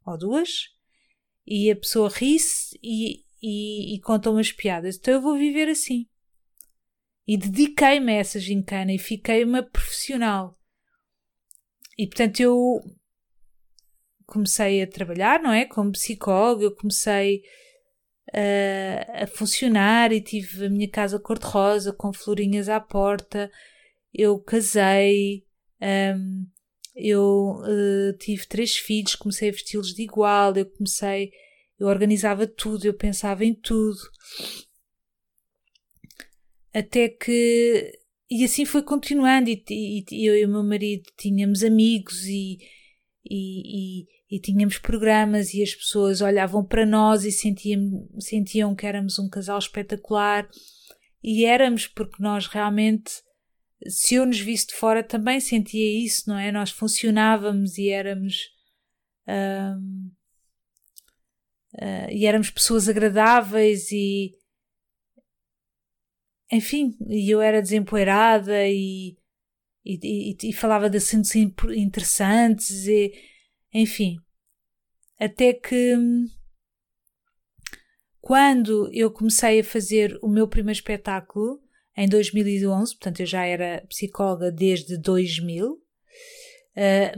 ou 0.04 0.18
duas, 0.18 0.70
e 1.46 1.70
a 1.70 1.76
pessoa 1.76 2.10
ri-se 2.10 2.80
e, 2.82 3.24
e, 3.40 3.96
e 3.96 4.02
conta 4.02 4.32
umas 4.32 4.52
piadas. 4.52 4.98
Então 4.98 5.14
eu 5.14 5.22
vou 5.22 5.38
viver 5.38 5.70
assim. 5.70 6.08
E 7.28 7.38
dediquei-me 7.38 8.12
a 8.12 8.16
essa 8.16 8.40
gincana 8.40 8.92
e 8.92 8.98
fiquei 8.98 9.44
uma 9.44 9.62
profissional. 9.62 10.60
E 11.96 12.08
portanto 12.08 12.40
eu 12.40 12.82
comecei 14.26 14.82
a 14.82 14.88
trabalhar, 14.88 15.40
não 15.42 15.52
é? 15.52 15.66
Como 15.66 15.92
psicóloga, 15.92 16.64
eu 16.64 16.76
comecei 16.76 17.44
a, 18.32 19.24
a 19.24 19.28
funcionar 19.28 20.12
e 20.12 20.22
tive 20.22 20.66
a 20.66 20.70
minha 20.70 20.90
casa 20.90 21.20
cor-de-rosa 21.20 21.94
com 21.94 22.14
florinhas 22.14 22.70
à 22.70 22.80
porta. 22.80 23.52
Eu 24.14 24.40
casei, 24.40 25.46
um, 25.82 26.46
eu 26.96 27.62
uh, 27.62 28.18
tive 28.20 28.46
três 28.48 28.76
filhos, 28.76 29.16
comecei 29.16 29.50
a 29.50 29.52
vesti-los 29.52 29.94
de 29.94 30.04
igual, 30.04 30.56
eu 30.56 30.66
comecei, 30.66 31.32
eu 31.80 31.88
organizava 31.88 32.46
tudo, 32.48 32.86
eu 32.86 32.94
pensava 32.94 33.44
em 33.44 33.54
tudo. 33.54 34.00
Até 36.74 37.10
que 37.10 38.00
e 38.30 38.44
assim 38.44 38.66
foi 38.66 38.82
continuando, 38.82 39.50
e, 39.50 39.64
e, 39.70 40.06
e, 40.12 40.26
eu 40.26 40.36
e 40.36 40.46
o 40.46 40.50
meu 40.50 40.64
marido 40.64 41.04
tínhamos 41.16 41.64
amigos 41.64 42.26
e, 42.26 42.58
e, 43.30 44.06
e, 44.30 44.40
tínhamos 44.40 44.78
programas, 44.78 45.54
e 45.54 45.64
as 45.64 45.74
pessoas 45.74 46.22
olhavam 46.22 46.66
para 46.66 46.86
nós 46.86 47.24
e 47.24 47.32
sentiam, 47.32 48.08
sentiam 48.20 48.76
que 48.76 48.86
éramos 48.86 49.18
um 49.20 49.30
casal 49.30 49.58
espetacular, 49.58 50.48
e 51.24 51.46
éramos 51.46 51.88
porque 51.88 52.22
nós 52.22 52.48
realmente 52.48 53.12
se 53.88 54.16
eu 54.16 54.26
nos 54.26 54.40
visse 54.40 54.68
de 54.68 54.76
fora 54.76 55.04
também 55.04 55.40
sentia 55.40 56.04
isso, 56.04 56.30
não 56.30 56.38
é? 56.38 56.52
Nós 56.52 56.72
funcionávamos 56.72 57.78
e 57.78 57.90
éramos. 57.90 58.50
Um, 59.28 60.12
uh, 61.76 62.10
e 62.12 62.26
éramos 62.26 62.50
pessoas 62.50 62.88
agradáveis 62.88 63.92
e. 63.92 64.36
Enfim, 66.52 66.96
e 67.10 67.30
eu 67.34 67.42
era 67.42 67.62
desempoeirada 67.62 68.68
e, 68.68 69.18
e, 69.86 70.00
e, 70.42 70.50
e 70.50 70.54
falava 70.54 70.90
de 70.90 70.98
assuntos 70.98 71.36
interessantes 71.36 72.88
e. 72.88 73.14
Enfim. 73.74 74.18
Até 75.20 75.54
que. 75.54 75.96
Quando 78.22 78.90
eu 78.94 79.12
comecei 79.12 79.60
a 79.60 79.64
fazer 79.64 80.18
o 80.22 80.30
meu 80.30 80.48
primeiro 80.48 80.78
espetáculo, 80.78 81.60
em 81.96 82.08
2011, 82.08 82.94
portanto 82.96 83.20
eu 83.20 83.26
já 83.26 83.46
era 83.46 83.86
psicóloga 83.90 84.50
desde 84.50 84.98
2000, 84.98 85.74
uh, 85.74 85.80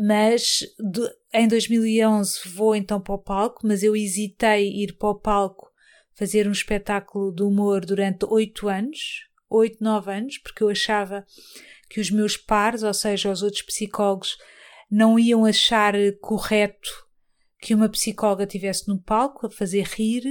mas 0.04 0.60
de, 0.80 1.08
em 1.32 1.48
2011 1.48 2.50
vou 2.50 2.76
então 2.76 3.00
para 3.00 3.14
o 3.14 3.20
palco, 3.20 3.66
mas 3.68 3.84
eu 3.84 3.96
hesitei 3.96 4.70
ir 4.70 4.98
para 4.98 5.10
o 5.10 5.20
palco 5.20 5.72
fazer 6.16 6.48
um 6.48 6.52
espetáculo 6.52 7.34
de 7.34 7.44
humor 7.44 7.86
durante 7.86 8.26
oito 8.26 8.68
anos, 8.68 9.28
oito, 9.50 9.84
nove 9.84 10.12
anos, 10.12 10.38
porque 10.40 10.64
eu 10.64 10.70
achava 10.70 11.26
que 11.90 12.00
os 12.00 12.10
meus 12.10 12.38
pares, 12.38 12.84
ou 12.84 12.94
seja, 12.94 13.32
os 13.32 13.42
outros 13.44 13.62
psicólogos, 13.62 14.38
não 14.90 15.18
iam 15.18 15.46
achar 15.46 15.94
correto 16.22 17.06
que 17.66 17.74
uma 17.74 17.90
psicóloga 17.90 18.46
tivesse 18.46 18.88
no 18.88 19.02
palco 19.02 19.48
a 19.48 19.50
fazer 19.50 19.86
rir. 19.88 20.24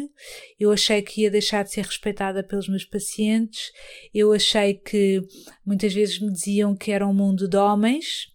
Eu 0.59 0.71
achei 0.71 1.03
que 1.03 1.23
ia 1.23 1.31
deixar 1.31 1.65
de 1.65 1.73
ser 1.73 1.85
respeitada 1.85 2.45
pelos 2.45 2.69
meus 2.69 2.85
pacientes. 2.85 3.73
Eu 4.15 4.33
achei 4.33 4.75
que 4.75 5.21
muitas 5.67 5.93
vezes 5.93 6.21
me 6.21 6.33
diziam 6.33 6.77
que 6.77 6.93
era 6.93 7.07
um 7.07 7.13
mundo 7.13 7.49
de 7.49 7.57
homens 7.57 8.29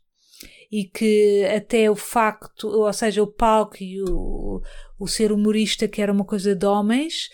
e 0.72 0.84
que 0.84 1.46
até 1.46 1.90
o 1.90 1.96
facto, 1.96 2.68
ou 2.68 2.92
seja, 2.92 3.24
o 3.24 3.28
palco 3.28 3.78
e 3.82 4.02
o, 4.04 4.62
o 5.00 5.08
ser 5.08 5.32
humorista 5.32 5.88
que 5.88 6.02
era 6.02 6.12
uma 6.12 6.26
coisa 6.26 6.54
de 6.54 6.66
homens 6.66 7.30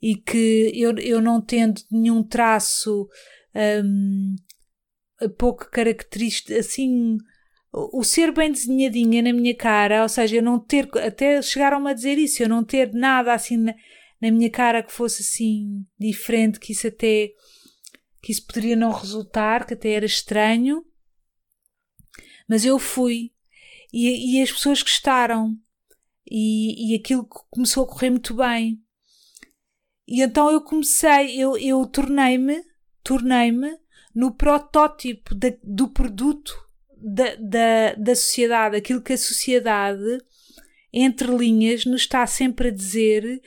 e 0.00 0.14
que 0.14 0.70
eu, 0.74 0.96
eu 0.98 1.20
não 1.20 1.40
tendo 1.40 1.80
nenhum 1.90 2.22
traço 2.22 3.08
um, 3.84 4.36
pouco 5.28 5.70
característico, 5.70 6.58
assim, 6.58 7.18
o 7.72 8.02
ser 8.02 8.32
bem 8.32 8.50
desenhadinha 8.50 9.22
na 9.22 9.32
minha 9.32 9.54
cara, 9.54 10.02
ou 10.02 10.08
seja, 10.08 10.36
eu 10.36 10.42
não 10.42 10.58
ter, 10.58 10.88
até 10.98 11.40
chegaram-me 11.40 11.90
a 11.90 11.94
dizer 11.94 12.18
isso, 12.18 12.42
eu 12.42 12.48
não 12.48 12.64
ter 12.64 12.92
nada 12.92 13.32
assim 13.32 13.56
na, 13.56 13.74
na, 14.20 14.30
minha 14.30 14.50
cara 14.50 14.82
que 14.82 14.92
fosse 14.92 15.22
assim 15.22 15.86
diferente, 15.98 16.58
que 16.58 16.72
isso 16.72 16.88
até, 16.88 17.30
que 18.22 18.32
isso 18.32 18.44
poderia 18.46 18.74
não 18.74 18.90
resultar, 18.90 19.66
que 19.66 19.74
até 19.74 19.90
era 19.90 20.04
estranho, 20.04 20.84
mas 22.48 22.64
eu 22.64 22.78
fui 22.78 23.32
e, 23.92 24.38
e 24.38 24.42
as 24.42 24.50
pessoas 24.50 24.82
gostaram 24.82 25.56
e, 26.28 26.92
e 26.92 26.96
aquilo 26.96 27.24
começou 27.50 27.84
a 27.84 27.88
correr 27.88 28.10
muito 28.10 28.34
bem. 28.34 28.82
E 30.08 30.22
então 30.22 30.50
eu 30.50 30.60
comecei, 30.60 31.40
eu, 31.40 31.56
eu 31.56 31.86
tornei-me, 31.86 32.64
tornei-me 33.04 33.78
no 34.14 34.34
protótipo 34.34 35.34
de, 35.34 35.58
do 35.62 35.88
produto 35.88 36.52
da, 36.96 37.34
da, 37.36 37.94
da 37.94 38.14
sociedade, 38.14 38.76
aquilo 38.76 39.02
que 39.02 39.12
a 39.12 39.18
sociedade, 39.18 40.18
entre 40.92 41.28
linhas, 41.34 41.84
nos 41.84 42.02
está 42.02 42.26
sempre 42.26 42.68
a 42.68 42.72
dizer 42.72 43.40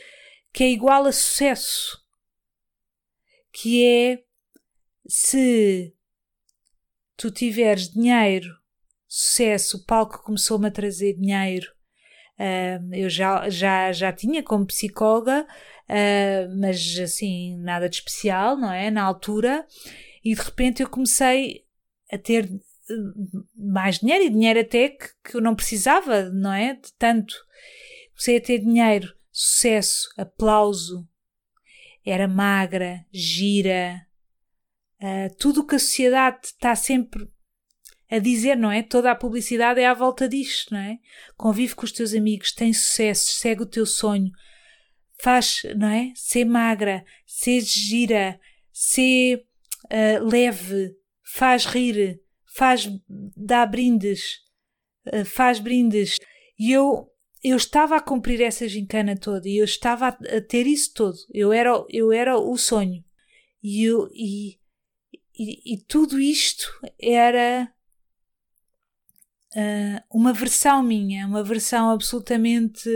que 0.51 0.63
é 0.63 0.69
igual 0.69 1.05
a 1.05 1.11
sucesso. 1.11 2.01
Que 3.51 3.85
é 3.85 4.23
se 5.07 5.93
tu 7.15 7.29
tiveres 7.29 7.89
dinheiro, 7.89 8.49
sucesso, 9.07 9.77
o 9.77 9.85
palco 9.85 10.23
começou-me 10.23 10.67
a 10.67 10.71
trazer 10.71 11.13
dinheiro. 11.13 11.71
Uh, 12.39 12.95
eu 12.95 13.09
já, 13.09 13.47
já, 13.49 13.91
já 13.91 14.11
tinha 14.11 14.41
como 14.41 14.65
psicóloga, 14.65 15.45
uh, 15.45 16.59
mas 16.59 16.97
assim, 16.99 17.55
nada 17.57 17.87
de 17.87 17.97
especial, 17.97 18.57
não 18.57 18.71
é? 18.71 18.89
Na 18.89 19.03
altura, 19.03 19.67
e 20.23 20.33
de 20.33 20.41
repente 20.41 20.81
eu 20.81 20.89
comecei 20.89 21.65
a 22.11 22.17
ter 22.17 22.49
mais 23.55 23.99
dinheiro 23.99 24.23
e 24.25 24.29
dinheiro 24.29 24.59
até 24.59 24.89
que, 24.89 25.07
que 25.23 25.35
eu 25.35 25.41
não 25.41 25.55
precisava, 25.55 26.29
não 26.29 26.51
é? 26.51 26.75
De 26.75 26.93
tanto. 26.97 27.35
Comecei 28.11 28.37
a 28.37 28.41
ter 28.41 28.59
dinheiro, 28.59 29.13
sucesso, 29.31 30.09
aplauso. 30.17 31.07
Era 32.05 32.27
magra, 32.27 33.05
gira. 33.11 34.05
Uh, 35.01 35.35
tudo 35.37 35.61
o 35.61 35.67
que 35.67 35.75
a 35.75 35.79
sociedade 35.79 36.39
está 36.45 36.75
sempre 36.75 37.27
a 38.09 38.19
dizer, 38.19 38.55
não 38.55 38.71
é? 38.71 38.83
Toda 38.83 39.11
a 39.11 39.15
publicidade 39.15 39.79
é 39.79 39.87
à 39.87 39.93
volta 39.93 40.29
disto, 40.29 40.73
não 40.73 40.79
é? 40.79 40.99
Convive 41.35 41.75
com 41.75 41.83
os 41.83 41.91
teus 41.91 42.13
amigos, 42.13 42.51
tem 42.51 42.71
sucesso, 42.71 43.31
segue 43.31 43.63
o 43.63 43.65
teu 43.65 43.85
sonho, 43.85 44.31
faz, 45.19 45.63
não 45.75 45.87
é? 45.87 46.11
Ser 46.15 46.45
magra, 46.45 47.03
ser 47.25 47.61
gira, 47.61 48.39
ser 48.71 49.45
uh, 49.85 50.25
leve, 50.25 50.95
faz 51.23 51.65
rir, 51.65 52.21
faz, 52.55 52.89
dá 53.35 53.65
brindes, 53.65 54.39
eh, 55.05 55.23
faz 55.23 55.59
brindes. 55.59 56.17
E 56.57 56.71
eu, 56.71 57.09
eu 57.43 57.57
estava 57.57 57.95
a 57.95 58.01
cumprir 58.01 58.41
essa 58.41 58.67
gincana 58.67 59.17
toda 59.17 59.47
e 59.47 59.57
eu 59.57 59.65
estava 59.65 60.07
a, 60.07 60.37
a 60.37 60.41
ter 60.41 60.67
isso 60.67 60.93
todo. 60.93 61.17
Eu 61.33 61.51
era, 61.51 61.83
eu 61.89 62.11
era 62.11 62.37
o 62.37 62.57
sonho. 62.57 63.03
E, 63.61 63.83
eu, 63.83 64.09
e, 64.13 64.59
e, 65.37 65.73
e 65.73 65.77
tudo 65.87 66.19
isto 66.19 66.67
era 66.99 67.71
uh, 69.55 70.17
uma 70.17 70.33
versão 70.33 70.83
minha, 70.83 71.25
uma 71.25 71.43
versão 71.43 71.89
absolutamente 71.89 72.89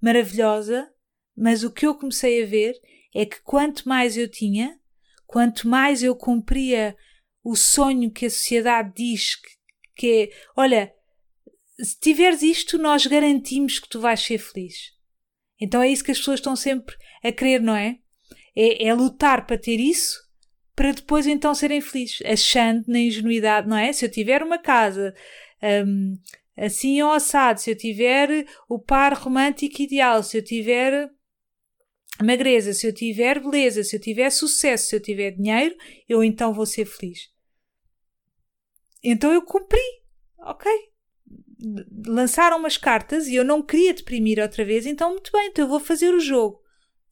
maravilhosa. 0.00 0.92
Mas 1.36 1.62
o 1.62 1.70
que 1.70 1.86
eu 1.86 1.94
comecei 1.94 2.42
a 2.42 2.46
ver 2.46 2.74
é 3.14 3.24
que 3.24 3.40
quanto 3.42 3.88
mais 3.88 4.16
eu 4.16 4.28
tinha, 4.28 4.78
quanto 5.28 5.68
mais 5.68 6.02
eu 6.02 6.16
cumpria 6.16 6.96
o 7.44 7.54
sonho 7.54 8.10
que 8.10 8.26
a 8.26 8.30
sociedade 8.30 8.92
diz 8.96 9.36
que, 9.36 9.48
que 9.94 10.22
é: 10.22 10.30
olha, 10.56 10.92
se 11.80 12.00
tiveres 12.00 12.42
isto, 12.42 12.78
nós 12.78 13.06
garantimos 13.06 13.78
que 13.78 13.88
tu 13.88 14.00
vais 14.00 14.20
ser 14.20 14.38
feliz. 14.38 14.92
Então 15.60 15.82
é 15.82 15.88
isso 15.88 16.02
que 16.02 16.10
as 16.10 16.18
pessoas 16.18 16.40
estão 16.40 16.56
sempre 16.56 16.96
a 17.22 17.30
querer, 17.30 17.60
não 17.60 17.76
é? 17.76 17.98
É, 18.56 18.86
é 18.86 18.94
lutar 18.94 19.46
para 19.46 19.58
ter 19.58 19.78
isso, 19.78 20.18
para 20.74 20.92
depois 20.92 21.26
então 21.26 21.54
serem 21.54 21.80
felizes, 21.80 22.22
achando 22.24 22.84
na 22.88 22.98
ingenuidade, 22.98 23.68
não 23.68 23.76
é? 23.76 23.92
Se 23.92 24.04
eu 24.04 24.10
tiver 24.10 24.42
uma 24.42 24.58
casa 24.58 25.14
um, 25.86 26.14
assim 26.56 27.02
ou 27.02 27.12
assado, 27.12 27.60
se 27.60 27.70
eu 27.70 27.76
tiver 27.76 28.46
o 28.68 28.78
par 28.78 29.12
romântico 29.12 29.82
ideal, 29.82 30.22
se 30.22 30.38
eu 30.38 30.42
tiver 30.42 31.10
magreza, 32.22 32.72
se 32.72 32.86
eu 32.86 32.92
tiver 32.92 33.40
beleza, 33.40 33.84
se 33.84 33.96
eu 33.96 34.00
tiver 34.00 34.30
sucesso, 34.30 34.88
se 34.88 34.96
eu 34.96 35.00
tiver 35.00 35.32
dinheiro, 35.32 35.76
eu 36.08 36.22
então 36.24 36.52
vou 36.52 36.66
ser 36.66 36.84
feliz. 36.84 37.30
Então 39.02 39.32
eu 39.32 39.42
cumpri. 39.42 39.80
Ok. 40.38 40.70
Lançaram 42.06 42.58
umas 42.58 42.76
cartas 42.76 43.26
e 43.26 43.34
eu 43.34 43.44
não 43.44 43.62
queria 43.62 43.92
deprimir 43.92 44.38
outra 44.38 44.64
vez, 44.64 44.86
então 44.86 45.10
muito 45.10 45.30
bem, 45.32 45.48
então 45.48 45.64
eu 45.64 45.68
vou 45.68 45.80
fazer 45.80 46.12
o 46.14 46.20
jogo. 46.20 46.60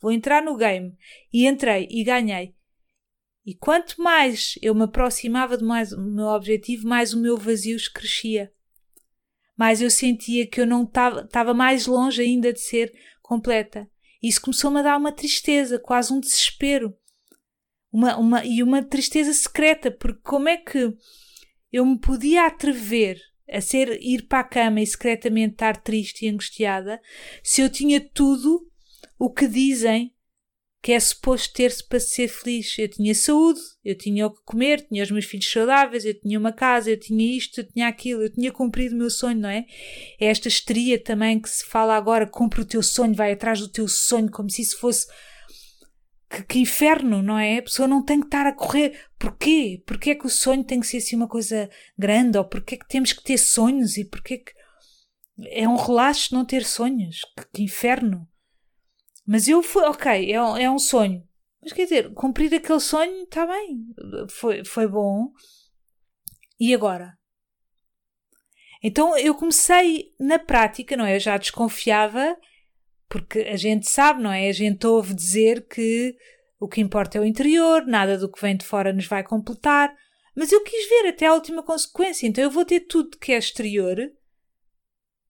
Vou 0.01 0.12
entrar 0.12 0.42
no 0.42 0.57
game. 0.57 0.97
E 1.32 1.47
entrei 1.47 1.88
e 1.90 2.05
ganhei. 2.05 2.55
E 3.44 3.55
quanto 3.55 4.01
mais 4.01 4.59
eu 4.61 4.74
me 4.74 4.84
aproximava 4.84 5.57
do 5.57 5.64
meu 5.64 6.26
objetivo, 6.26 6.88
mais 6.88 7.14
o 7.14 7.20
meu 7.20 7.36
vazio 7.36 7.76
crescia. 7.94 8.53
Mais 9.57 9.80
eu 9.80 9.90
sentia 9.90 10.47
que 10.47 10.61
eu 10.61 10.66
não 10.66 10.82
estava 10.82 11.55
mais 11.55 11.86
longe 11.86 12.20
ainda 12.20 12.53
de 12.53 12.61
ser 12.61 12.92
completa. 13.22 13.88
Isso 14.23 14.41
começou-me 14.41 14.81
a 14.81 14.83
dar 14.83 14.97
uma 14.97 15.12
tristeza, 15.12 15.79
quase 15.79 16.12
um 16.12 16.21
desespero. 16.21 16.97
Uma, 17.93 18.17
uma, 18.17 18.45
e 18.45 18.62
uma 18.62 18.83
tristeza 18.83 19.33
secreta, 19.33 19.91
porque 19.91 20.21
como 20.23 20.49
é 20.49 20.57
que 20.57 20.95
eu 21.73 21.85
me 21.85 21.99
podia 21.99 22.47
atrever 22.47 23.21
a 23.51 23.61
ser 23.61 24.03
ir 24.03 24.27
para 24.27 24.41
a 24.41 24.45
cama 24.45 24.81
e 24.81 24.87
secretamente 24.87 25.53
estar 25.53 25.77
triste 25.77 26.25
e 26.25 26.29
angustiada 26.29 27.01
se 27.43 27.61
eu 27.61 27.71
tinha 27.71 28.01
tudo 28.01 28.69
o 29.19 29.31
que 29.31 29.47
dizem 29.47 30.16
que 30.87 30.93
é 30.93 31.01
suposto 31.01 31.53
ter-se 31.53 31.82
para 31.82 31.99
ser 31.99 32.28
feliz. 32.28 32.78
Eu 32.78 32.87
tinha 32.87 33.12
saúde, 33.12 33.59
eu 33.84 33.99
tinha 33.99 34.24
o 34.24 34.30
que 34.30 34.41
comer, 34.45 34.87
tinha 34.87 35.03
os 35.03 35.11
meus 35.11 35.24
filhos 35.24 35.51
saudáveis, 35.51 36.05
eu 36.05 36.14
tinha 36.14 36.39
uma 36.39 36.53
casa, 36.53 36.89
eu 36.89 36.97
tinha 36.97 37.37
isto, 37.37 37.59
eu 37.59 37.64
tinha 37.64 37.89
aquilo, 37.89 38.22
eu 38.22 38.32
tinha 38.32 38.53
cumprido 38.53 38.95
o 38.95 38.99
meu 38.99 39.11
sonho, 39.11 39.41
não 39.41 39.49
é? 39.49 39.66
É 40.20 40.26
esta 40.26 40.47
histeria 40.47 40.97
também 40.97 41.41
que 41.41 41.51
se 41.51 41.64
fala 41.64 41.97
agora: 41.97 42.24
cumpre 42.24 42.61
o 42.61 42.64
teu 42.64 42.84
sonho, 42.84 43.16
vai 43.16 43.32
atrás 43.32 43.59
do 43.59 43.66
teu 43.66 43.89
sonho, 43.89 44.30
como 44.30 44.49
se 44.49 44.62
isso 44.62 44.78
fosse 44.78 45.09
que, 46.30 46.45
que, 46.45 46.61
inferno, 46.61 47.20
não 47.20 47.37
é? 47.37 47.59
A 47.59 47.62
pessoa 47.62 47.89
não 47.89 48.05
tem 48.05 48.20
que 48.20 48.26
estar 48.26 48.47
a 48.47 48.53
correr. 48.53 48.97
Porquê? 49.18 49.82
Porquê 49.84 50.11
é 50.11 50.14
que 50.14 50.26
o 50.26 50.30
sonho 50.30 50.62
tem 50.62 50.78
que 50.78 50.87
ser 50.87 50.99
assim 50.99 51.16
uma 51.16 51.26
coisa 51.26 51.68
grande? 51.99 52.39
Ou 52.39 52.45
porquê 52.45 52.76
é 52.76 52.78
que 52.78 52.87
temos 52.87 53.12
que 53.12 53.24
ter 53.24 53.39
sonhos? 53.39 53.97
E 53.97 54.05
porquê 54.05 54.39
que. 54.39 54.53
É 55.51 55.68
um 55.68 55.74
relaxo 55.74 56.32
não 56.32 56.45
ter 56.45 56.64
sonhos. 56.64 57.22
Que, 57.37 57.45
que 57.55 57.62
inferno. 57.64 58.28
Mas 59.27 59.49
eu 59.49 59.62
fui, 59.62 59.83
ok, 59.83 60.33
é 60.33 60.41
um, 60.41 60.57
é 60.57 60.70
um 60.70 60.79
sonho. 60.79 61.27
Mas 61.61 61.72
quer 61.72 61.83
dizer, 61.83 62.14
cumprir 62.14 62.55
aquele 62.55 62.81
sonho 62.81 63.24
está 63.24 63.45
bem. 63.45 63.85
Foi, 64.31 64.64
foi 64.64 64.87
bom. 64.87 65.33
E 66.61 66.72
agora? 66.72 67.18
Então 68.83 69.18
eu 69.18 69.35
comecei 69.35 70.12
na 70.20 70.39
prática, 70.39 70.97
não 70.97 71.05
é? 71.05 71.16
Eu 71.16 71.20
já 71.20 71.37
desconfiava, 71.37 72.37
porque 73.09 73.41
a 73.41 73.57
gente 73.57 73.91
sabe, 73.91 74.22
não 74.22 74.31
é? 74.31 74.49
A 74.49 74.53
gente 74.53 74.87
ouve 74.87 75.12
dizer 75.12 75.66
que 75.66 76.16
o 76.61 76.68
que 76.68 76.81
importa 76.81 77.18
é 77.18 77.20
o 77.20 77.24
interior, 77.24 77.85
nada 77.85 78.16
do 78.16 78.31
que 78.31 78.41
vem 78.41 78.57
de 78.57 78.64
fora 78.64 78.93
nos 78.93 79.07
vai 79.07 79.24
completar. 79.24 79.93
Mas 80.37 80.53
eu 80.53 80.62
quis 80.62 80.89
ver 80.89 81.09
até 81.09 81.27
a 81.27 81.35
última 81.35 81.62
consequência, 81.62 82.27
então 82.27 82.45
eu 82.45 82.51
vou 82.51 82.64
ter 82.64 82.81
tudo 82.81 83.18
que 83.18 83.33
é 83.33 83.39
exterior 83.39 83.99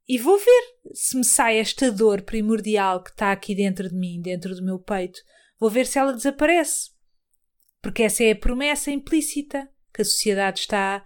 e 0.09 0.19
vou 0.19 0.39
ver 0.39 0.63
se 0.95 1.17
me 1.17 1.25
sai 1.25 1.59
esta 1.59 1.91
dor 1.91 2.23
primordial 2.23 3.03
que 3.03 3.11
está 3.11 3.33
aqui 3.33 3.55
dentro 3.55 3.89
de 3.89 3.95
mim, 3.95 4.21
dentro 4.21 4.55
do 4.55 4.65
meu 4.65 4.79
peito. 4.79 5.21
Vou 5.59 5.69
ver 5.69 5.87
se 5.87 5.99
ela 5.99 6.13
desaparece. 6.13 6.91
Porque 7.83 8.03
essa 8.03 8.23
é 8.23 8.33
a 8.33 8.37
promessa 8.37 8.91
implícita 8.91 9.69
que 9.93 10.03
a 10.03 10.05
sociedade 10.05 10.61
está 10.61 11.05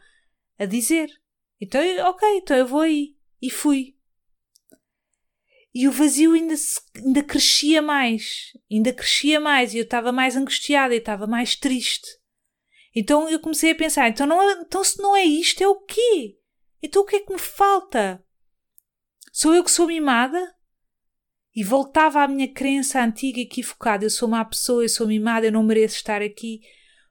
a 0.59 0.64
dizer. 0.66 1.09
Então, 1.61 1.80
ok, 2.09 2.28
então 2.36 2.57
eu 2.57 2.66
vou 2.66 2.80
aí. 2.80 3.16
E 3.40 3.51
fui. 3.51 3.96
E 5.72 5.88
o 5.88 5.92
vazio 5.92 6.32
ainda, 6.32 6.55
ainda 6.96 7.22
crescia 7.22 7.80
mais. 7.80 8.53
Ainda 8.70 8.92
crescia 8.92 9.40
mais. 9.40 9.72
E 9.72 9.78
eu 9.78 9.84
estava 9.84 10.12
mais 10.12 10.36
angustiada, 10.36 10.94
e 10.94 10.98
estava 10.98 11.26
mais 11.26 11.57
triste. 11.57 12.09
Então 12.94 13.28
eu 13.30 13.40
comecei 13.40 13.70
a 13.70 13.74
pensar: 13.74 14.09
então, 14.09 14.26
não 14.26 14.42
é, 14.42 14.61
então 14.61 14.82
se 14.82 15.01
não 15.01 15.16
é 15.16 15.24
isto, 15.24 15.62
é 15.62 15.68
o 15.68 15.80
quê? 15.80 16.38
Então 16.82 17.03
o 17.03 17.07
que 17.07 17.16
é 17.16 17.20
que 17.20 17.32
me 17.32 17.38
falta? 17.38 18.22
Sou 19.33 19.55
eu 19.55 19.64
que 19.64 19.70
sou 19.70 19.87
mimada? 19.87 20.55
E 21.55 21.64
voltava 21.64 22.22
à 22.22 22.28
minha 22.28 22.53
crença 22.53 23.03
antiga 23.03 23.41
equivocada: 23.41 24.05
eu 24.05 24.11
sou 24.11 24.28
má 24.28 24.45
pessoa, 24.45 24.85
eu 24.85 24.89
sou 24.89 25.07
mimada, 25.07 25.47
eu 25.47 25.53
não 25.53 25.62
mereço 25.62 25.97
estar 25.97 26.22
aqui 26.22 26.61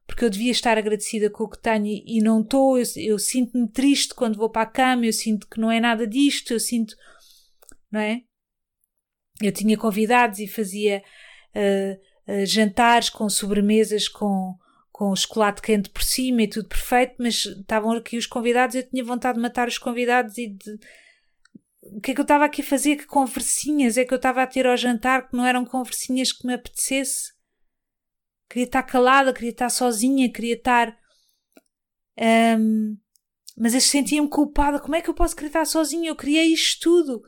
porque 0.10 0.26
eu 0.26 0.30
devia 0.30 0.52
estar 0.52 0.76
agradecida 0.76 1.30
com 1.30 1.44
o 1.44 1.50
que 1.50 1.62
tenho 1.62 1.86
e 1.86 2.20
não 2.20 2.42
estou. 2.42 2.80
Eu, 2.80 2.86
eu 2.98 3.20
sinto-me 3.20 3.70
triste 3.70 4.16
quando 4.16 4.38
vou 4.38 4.50
para 4.50 4.64
a 4.64 4.72
cama, 4.72 5.06
eu 5.06 5.14
sinto 5.14 5.48
que 5.48 5.60
não 5.62 5.72
é 5.72 5.80
nada 5.80 6.08
disto, 6.08 6.52
eu 6.52 6.60
sinto. 6.60 6.96
Não 7.92 8.00
é? 8.00 8.24
Eu 9.40 9.52
tinha 9.52 9.78
convidados 9.78 10.40
e 10.40 10.48
fazia 10.48 11.04
uh, 11.56 12.34
uh, 12.34 12.46
jantares 12.46 13.10
com 13.10 13.30
sobremesas 13.30 14.08
com, 14.08 14.58
com 14.92 15.16
chocolate 15.16 15.62
quente 15.62 15.90
por 15.92 16.02
cima 16.02 16.42
e 16.42 16.50
tudo 16.50 16.68
perfeito, 16.68 17.14
mas 17.20 17.46
estavam 17.46 17.92
aqui 17.92 18.18
os 18.18 18.26
convidados 18.26 18.76
e 18.76 18.80
eu 18.80 18.90
tinha 18.90 19.04
vontade 19.04 19.36
de 19.36 19.42
matar 19.44 19.68
os 19.68 19.78
convidados 19.78 20.38
e 20.40 20.48
de. 20.48 20.80
O 21.96 22.02
que 22.02 22.12
é 22.12 22.14
que 22.14 22.20
eu 22.20 22.24
estava 22.24 22.46
aqui 22.46 22.62
a 22.62 22.66
fazer? 22.66 22.96
Que 22.98 23.06
conversinhas 23.06 23.98
é 23.98 24.06
que 24.06 24.14
eu 24.14 24.18
estava 24.18 24.44
a 24.44 24.48
ter 24.48 24.68
ao 24.68 24.78
jantar 24.78 25.28
que 25.28 25.36
não 25.36 25.46
eram 25.46 25.66
conversinhas 25.66 26.32
que 26.32 26.46
me 26.46 26.54
apetecesse? 26.54 27.34
Queria 28.50 28.66
estar 28.66 28.84
calada, 28.84 29.34
queria 29.34 29.52
estar 29.52 29.70
sozinha, 29.70 30.32
queria 30.32 30.56
estar. 30.56 30.98
Um, 32.20 32.98
mas 33.58 33.74
eu 33.74 33.82
sentia-me 33.82 34.30
culpada. 34.30 34.80
Como 34.80 34.96
é 34.96 35.02
que 35.02 35.10
eu 35.10 35.14
posso 35.14 35.36
querer 35.36 35.48
estar 35.48 35.66
sozinha? 35.66 36.10
Eu 36.10 36.16
criei 36.16 36.54
isto 36.54 36.82
tudo. 36.82 37.22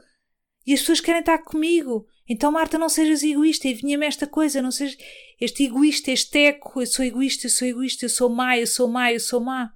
E 0.66 0.74
as 0.74 0.80
pessoas 0.80 1.01
querem 1.01 1.20
estar 1.20 1.39
comigo. 1.39 2.07
Então, 2.28 2.51
Marta, 2.51 2.78
não 2.78 2.89
sejas 2.89 3.24
egoísta. 3.24 3.68
E 3.68 3.74
vinha-me 3.74 4.05
esta 4.05 4.26
coisa, 4.26 4.62
não 4.62 4.72
sejas 4.72 4.97
este 5.39 5.66
egoísta, 5.66 6.12
este 6.12 6.39
eco. 6.39 6.82
Eu 6.82 6.88
sou 6.88 7.03
egoísta, 7.05 7.47
eu 7.47 7.51
sou 7.51 7.68
egoísta, 7.68 8.05
eu 8.05 8.09
sou 8.09 8.30
má, 8.30 8.57
eu 8.57 8.68
sou 8.68 8.88
má, 8.88 9.12
eu 9.12 9.20
sou 9.20 9.41
má. 9.41 9.74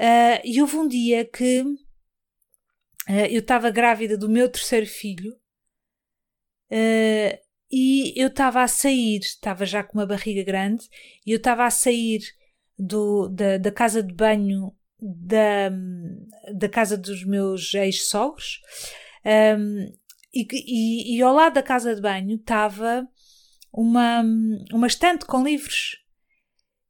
Uh, 0.00 0.40
e 0.44 0.60
houve 0.60 0.76
um 0.76 0.86
dia 0.86 1.24
que 1.24 1.64
eu 3.08 3.40
estava 3.40 3.70
grávida 3.70 4.16
do 4.16 4.28
meu 4.28 4.48
terceiro 4.48 4.86
filho. 4.86 5.34
Uh, 6.70 7.38
e 7.70 8.12
eu 8.16 8.28
estava 8.28 8.62
a 8.62 8.68
sair, 8.68 9.20
estava 9.20 9.66
já 9.66 9.82
com 9.82 9.98
uma 9.98 10.06
barriga 10.06 10.42
grande, 10.42 10.88
e 11.26 11.32
eu 11.32 11.36
estava 11.36 11.64
a 11.64 11.70
sair 11.70 12.20
do, 12.78 13.28
da, 13.28 13.58
da 13.58 13.72
casa 13.72 14.02
de 14.02 14.12
banho 14.14 14.74
da, 15.00 15.70
da 16.54 16.68
casa 16.68 16.96
dos 16.96 17.24
meus 17.24 17.74
ex-sogros, 17.74 18.60
um, 19.58 19.92
e, 20.32 20.46
e, 20.52 21.16
e, 21.16 21.22
ao 21.22 21.34
lado 21.34 21.54
da 21.54 21.62
casa 21.62 21.94
de 21.94 22.00
banho 22.00 22.36
estava 22.36 23.06
uma, 23.72 24.22
uma 24.72 24.86
estante 24.86 25.24
com 25.24 25.42
livros. 25.42 25.98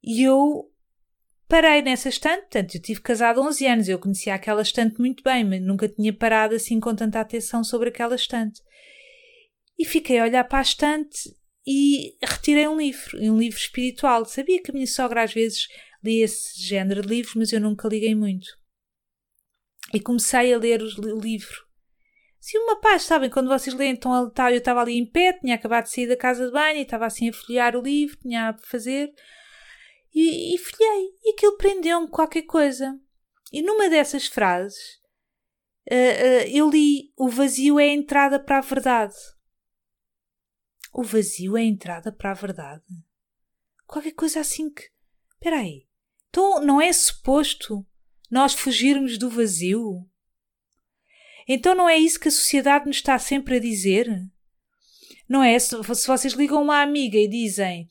E 0.02 0.22
eu 0.22 0.70
parei 1.48 1.82
nessa 1.82 2.08
estante, 2.08 2.42
portanto, 2.42 2.74
eu 2.74 2.82
tive 2.82 3.00
casado 3.00 3.40
11 3.40 3.66
anos, 3.66 3.88
eu 3.88 3.98
conhecia 3.98 4.34
aquela 4.34 4.62
estante 4.62 4.98
muito 4.98 5.22
bem, 5.22 5.44
mas 5.44 5.62
nunca 5.62 5.88
tinha 5.88 6.12
parado 6.12 6.54
assim 6.54 6.78
com 6.78 6.94
tanta 6.94 7.18
atenção 7.18 7.64
sobre 7.64 7.88
aquela 7.88 8.14
estante. 8.14 8.60
E 9.78 9.84
fiquei 9.84 10.18
a 10.18 10.24
olhar 10.24 10.44
para 10.44 10.58
a 10.58 10.62
estante 10.62 11.34
e 11.66 12.16
retirei 12.22 12.68
um 12.68 12.76
livro, 12.76 13.18
um 13.20 13.38
livro 13.38 13.58
espiritual. 13.58 14.24
Sabia 14.24 14.62
que 14.62 14.70
a 14.70 14.74
minha 14.74 14.86
sogra 14.86 15.22
às 15.22 15.32
vezes 15.32 15.68
lia 16.02 16.24
esse 16.24 16.60
género 16.60 17.02
de 17.02 17.08
livros, 17.08 17.34
mas 17.34 17.52
eu 17.52 17.60
nunca 17.60 17.88
liguei 17.88 18.14
muito. 18.14 18.46
E 19.94 20.00
comecei 20.00 20.52
a 20.52 20.58
ler 20.58 20.82
o 20.82 21.20
livro. 21.20 21.66
Se 22.40 22.58
uma 22.58 22.80
paz, 22.80 23.02
sabem, 23.02 23.30
quando 23.30 23.48
vocês 23.48 23.74
leem, 23.74 23.92
então 23.92 24.14
eu 24.14 24.56
estava 24.56 24.80
ali 24.80 24.96
em 24.96 25.04
pé, 25.04 25.32
tinha 25.34 25.54
acabado 25.54 25.84
de 25.84 25.90
sair 25.90 26.06
da 26.06 26.16
casa 26.16 26.46
de 26.46 26.52
banho 26.52 26.78
e 26.78 26.82
estava 26.82 27.06
assim 27.06 27.28
a 27.28 27.32
folhear 27.32 27.76
o 27.76 27.82
livro, 27.82 28.16
tinha 28.20 28.50
a 28.50 28.58
fazer. 28.58 29.12
E, 30.14 30.54
e 30.54 30.58
folhei. 30.58 31.14
E 31.22 31.30
aquilo 31.32 31.56
prendeu-me 31.56 32.08
qualquer 32.08 32.42
coisa. 32.42 32.98
E 33.52 33.62
numa 33.62 33.88
dessas 33.88 34.26
frases, 34.26 35.00
uh, 35.90 35.94
uh, 35.94 36.48
eu 36.50 36.68
li: 36.68 37.12
O 37.16 37.28
vazio 37.28 37.78
é 37.78 37.84
a 37.84 37.94
entrada 37.94 38.38
para 38.38 38.58
a 38.58 38.62
verdade. 38.62 39.14
O 40.92 41.02
vazio 41.02 41.56
é 41.56 41.60
a 41.60 41.64
entrada 41.64 42.12
para 42.12 42.30
a 42.30 42.34
verdade. 42.34 42.84
Qualquer 43.86 44.12
coisa 44.12 44.40
assim 44.40 44.70
que. 44.70 44.82
Espera 45.34 45.60
aí. 45.60 45.86
Então 46.28 46.60
não 46.60 46.80
é 46.80 46.92
suposto 46.92 47.86
nós 48.30 48.52
fugirmos 48.52 49.16
do 49.16 49.30
vazio? 49.30 50.06
Então 51.46 51.74
não 51.74 51.88
é 51.88 51.96
isso 51.96 52.20
que 52.20 52.28
a 52.28 52.32
sociedade 52.32 52.86
nos 52.86 52.96
está 52.96 53.18
sempre 53.18 53.56
a 53.56 53.60
dizer? 53.60 54.06
Não 55.28 55.42
é? 55.42 55.58
Se, 55.58 55.70
se 55.94 56.06
vocês 56.06 56.34
ligam 56.34 56.62
uma 56.62 56.82
amiga 56.82 57.16
e 57.16 57.28
dizem 57.28 57.88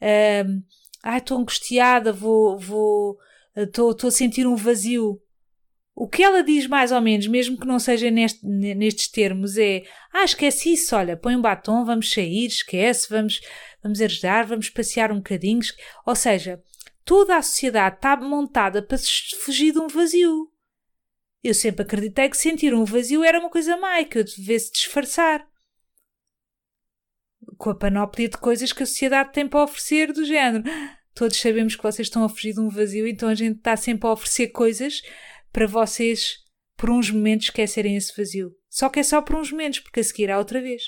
uh, 0.00 0.62
ah, 1.02 1.18
estou 1.18 1.38
angustiada, 1.38 2.12
vou, 2.12 2.58
vou, 2.58 3.18
estou, 3.56 3.92
estou 3.92 4.08
a 4.08 4.12
sentir 4.12 4.46
um 4.46 4.56
vazio. 4.56 5.20
O 5.94 6.08
que 6.08 6.22
ela 6.22 6.42
diz 6.42 6.66
mais 6.66 6.92
ou 6.92 7.00
menos, 7.00 7.26
mesmo 7.26 7.58
que 7.58 7.66
não 7.66 7.78
seja 7.78 8.10
neste, 8.10 8.46
nestes 8.46 9.08
termos, 9.08 9.58
é 9.58 9.82
ah, 10.12 10.24
esquece 10.24 10.72
isso, 10.72 10.96
olha, 10.96 11.16
põe 11.16 11.36
um 11.36 11.42
batom, 11.42 11.84
vamos 11.84 12.10
sair, 12.10 12.46
esquece, 12.46 13.08
vamos, 13.10 13.40
vamos 13.82 14.00
ajudar, 14.00 14.46
vamos 14.46 14.70
passear 14.70 15.12
um 15.12 15.16
bocadinho. 15.16 15.60
Ou 16.06 16.14
seja, 16.14 16.62
toda 17.04 17.36
a 17.36 17.42
sociedade 17.42 17.96
está 17.96 18.16
montada 18.16 18.82
para 18.82 18.96
fugir 19.44 19.72
de 19.72 19.78
um 19.78 19.88
vazio. 19.88 20.50
Eu 21.42 21.54
sempre 21.54 21.82
acreditei 21.82 22.28
que 22.28 22.36
sentir 22.36 22.74
um 22.74 22.84
vazio 22.84 23.24
era 23.24 23.38
uma 23.38 23.50
coisa 23.50 23.76
má 23.76 24.00
e 24.00 24.04
que 24.04 24.18
eu 24.18 24.24
devesse 24.24 24.72
disfarçar. 24.72 25.49
Com 27.60 27.68
a 27.68 27.74
panóplia 27.74 28.26
de 28.26 28.38
coisas 28.38 28.72
que 28.72 28.82
a 28.82 28.86
sociedade 28.86 29.34
tem 29.34 29.46
para 29.46 29.64
oferecer, 29.64 30.14
do 30.14 30.24
género. 30.24 30.64
Todos 31.14 31.38
sabemos 31.38 31.76
que 31.76 31.82
vocês 31.82 32.08
estão 32.08 32.24
a 32.24 32.28
fugir 32.30 32.54
de 32.54 32.60
um 32.60 32.70
vazio, 32.70 33.06
então 33.06 33.28
a 33.28 33.34
gente 33.34 33.58
está 33.58 33.76
sempre 33.76 34.08
a 34.08 34.12
oferecer 34.12 34.48
coisas 34.48 35.02
para 35.52 35.66
vocês, 35.66 36.38
por 36.74 36.88
uns 36.88 37.10
momentos, 37.10 37.48
esquecerem 37.48 37.96
esse 37.96 38.16
vazio. 38.16 38.56
Só 38.70 38.88
que 38.88 39.00
é 39.00 39.02
só 39.02 39.20
por 39.20 39.36
uns 39.36 39.52
momentos, 39.52 39.80
porque 39.80 40.00
a 40.00 40.02
seguir 40.04 40.30
há 40.30 40.38
outra 40.38 40.58
vez. 40.58 40.84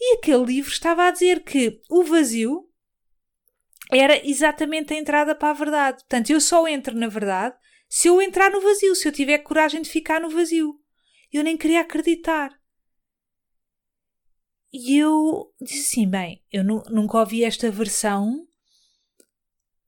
E 0.00 0.16
aquele 0.16 0.44
livro 0.44 0.72
estava 0.72 1.06
a 1.06 1.12
dizer 1.12 1.44
que 1.44 1.80
o 1.88 2.02
vazio 2.02 2.68
era 3.92 4.20
exatamente 4.28 4.92
a 4.92 4.96
entrada 4.96 5.32
para 5.32 5.50
a 5.50 5.54
verdade. 5.54 5.98
Portanto, 5.98 6.30
eu 6.30 6.40
só 6.40 6.66
entro 6.66 6.96
na 6.96 7.06
verdade 7.06 7.54
se 7.88 8.08
eu 8.08 8.20
entrar 8.20 8.50
no 8.50 8.60
vazio, 8.60 8.96
se 8.96 9.06
eu 9.06 9.12
tiver 9.12 9.38
coragem 9.38 9.80
de 9.80 9.88
ficar 9.88 10.20
no 10.20 10.28
vazio. 10.28 10.74
Eu 11.32 11.44
nem 11.44 11.56
queria 11.56 11.82
acreditar. 11.82 12.50
E 14.74 14.98
eu 14.98 15.54
disse 15.62 16.00
assim: 16.00 16.10
bem, 16.10 16.42
eu 16.52 16.64
nunca 16.64 17.18
ouvi 17.18 17.44
esta 17.44 17.70
versão 17.70 18.46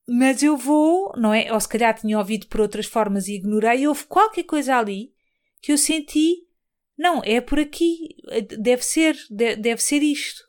mas 0.09 0.43
eu 0.43 0.57
vou, 0.57 1.13
não 1.17 1.35
é? 1.35 1.53
Ou 1.53 1.61
se 1.61 1.69
calhar 1.69 1.99
tinha 1.99 2.17
ouvido 2.17 2.47
por 2.47 2.61
outras 2.61 2.87
formas 2.87 3.27
e 3.27 3.35
ignorei, 3.35 3.81
e 3.81 3.89
houve 3.89 4.05
qualquer 4.05 4.45
coisa 4.45 4.77
ali 4.77 5.13
que 5.61 5.73
eu 5.73 5.79
senti, 5.79 6.47
não, 6.97 7.21
é 7.25 7.41
por 7.41 7.59
aqui, 7.59 8.17
deve 8.59 8.85
ser, 8.85 9.17
deve 9.29 9.83
ser 9.83 10.03
isto. 10.03 10.45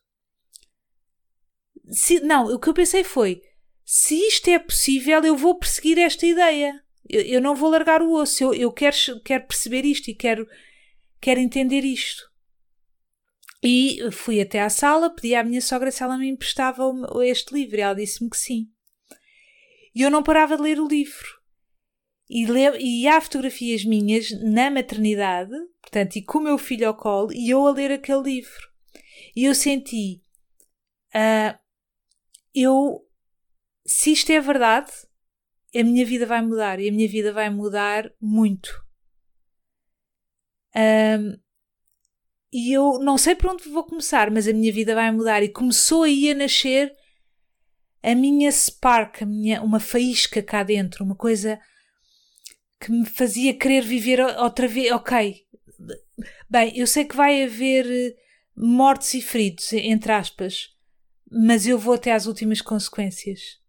Se, 1.90 2.20
não, 2.20 2.46
o 2.54 2.60
que 2.60 2.70
eu 2.70 2.74
pensei 2.74 3.04
foi: 3.04 3.42
se 3.84 4.16
isto 4.16 4.48
é 4.50 4.60
possível, 4.60 5.24
eu 5.24 5.36
vou 5.36 5.58
perseguir 5.58 5.98
esta 5.98 6.26
ideia. 6.26 6.80
Eu, 7.10 7.22
eu 7.22 7.42
não 7.42 7.56
vou 7.56 7.70
largar 7.70 8.02
o 8.04 8.14
osso, 8.14 8.44
eu, 8.44 8.54
eu 8.54 8.72
quero, 8.72 8.96
quero 9.24 9.48
perceber 9.48 9.86
isto 9.86 10.10
e 10.10 10.14
quero, 10.14 10.48
quero 11.20 11.40
entender 11.40 11.84
isto. 11.84 12.27
E 13.70 14.10
fui 14.14 14.40
até 14.40 14.62
à 14.62 14.70
sala, 14.70 15.14
pedi 15.14 15.36
à 15.36 15.44
minha 15.44 15.60
sogra 15.60 15.92
se 15.92 16.02
ela 16.02 16.18
me 16.18 16.30
emprestava 16.30 16.84
este 17.26 17.54
livro 17.54 17.76
e 17.76 17.82
ela 17.82 17.94
disse-me 17.94 18.30
que 18.30 18.38
sim. 18.38 18.72
E 19.94 20.04
eu 20.04 20.10
não 20.10 20.24
parava 20.24 20.56
de 20.56 20.64
ler 20.64 20.80
o 20.80 20.88
livro. 20.88 21.28
E, 22.30 22.46
le 22.46 22.62
e 22.80 23.06
há 23.10 23.20
fotografias 23.20 23.84
minhas 23.84 24.32
na 24.42 24.72
maternidade, 24.72 25.52
portanto, 25.82 26.16
e 26.16 26.24
com 26.24 26.38
o 26.38 26.44
meu 26.44 26.58
filho 26.58 26.88
ao 26.88 26.96
colo, 26.96 27.34
e 27.34 27.50
eu 27.50 27.68
a 27.68 27.72
ler 27.74 27.92
aquele 27.92 28.22
livro. 28.22 28.72
E 29.36 29.44
eu 29.44 29.54
senti, 29.54 30.22
uh, 31.14 31.60
eu, 32.56 33.06
se 33.86 34.14
isto 34.14 34.32
é 34.32 34.40
verdade, 34.40 34.94
a 35.76 35.84
minha 35.84 36.06
vida 36.06 36.26
vai 36.26 36.42
mudar 36.42 36.80
e 36.80 36.88
a 36.88 36.92
minha 36.94 37.10
vida 37.10 37.34
vai 37.34 37.50
mudar 37.50 38.10
muito. 38.22 38.70
Um, 40.74 41.47
e 42.52 42.72
eu 42.72 43.00
não 43.00 43.18
sei 43.18 43.36
por 43.36 43.52
onde 43.52 43.70
vou 43.70 43.84
começar, 43.84 44.32
mas 44.32 44.48
a 44.48 44.54
minha 44.54 44.72
vida 44.72 44.96
vai 44.96 45.12
mudar. 45.12 45.44
E 45.44 45.50
começou 45.50 46.04
aí 46.04 46.32
a 46.32 46.36
nascer 46.36 46.94
a 48.02 48.16
minha 48.16 48.52
spark, 48.52 49.24
a 49.24 49.26
minha, 49.26 49.62
uma 49.62 49.80
faísca 49.80 50.42
cá 50.42 50.64
dentro, 50.64 51.04
uma 51.04 51.16
coisa 51.16 51.60
que 52.80 52.92
me 52.92 53.06
fazia 53.06 53.54
querer 53.54 53.82
viver 53.82 54.20
outra 54.22 54.68
vez. 54.68 54.92
Ok, 54.92 55.46
bem, 56.50 56.78
eu 56.78 56.88
sei 56.88 57.06
que 57.06 57.16
vai 57.16 57.44
haver 57.44 57.86
eh, 57.86 58.16
mortes 58.56 59.14
e 59.14 59.22
feridos, 59.22 59.74
entre 59.74 60.12
aspas, 60.12 60.70
mas 61.30 61.68
eu 61.68 61.78
vou 61.78 61.96
até 61.96 62.14
às 62.14 62.28
últimas 62.28 62.62
consequências. 62.62 63.60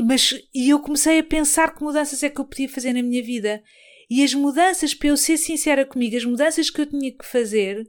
Mas, 0.00 0.32
e 0.54 0.70
eu 0.70 0.80
comecei 0.80 1.18
a 1.18 1.24
pensar 1.24 1.74
que 1.74 1.82
mudanças 1.82 2.22
é 2.22 2.30
que 2.30 2.40
eu 2.40 2.44
podia 2.44 2.68
fazer 2.68 2.92
na 2.92 3.02
minha 3.02 3.22
vida. 3.22 3.62
E 4.10 4.24
as 4.24 4.32
mudanças, 4.32 4.94
para 4.94 5.08
eu 5.08 5.16
ser 5.16 5.36
sincera 5.36 5.84
comigo, 5.84 6.16
as 6.16 6.24
mudanças 6.24 6.70
que 6.70 6.80
eu 6.80 6.86
tinha 6.86 7.12
que 7.12 7.26
fazer 7.26 7.88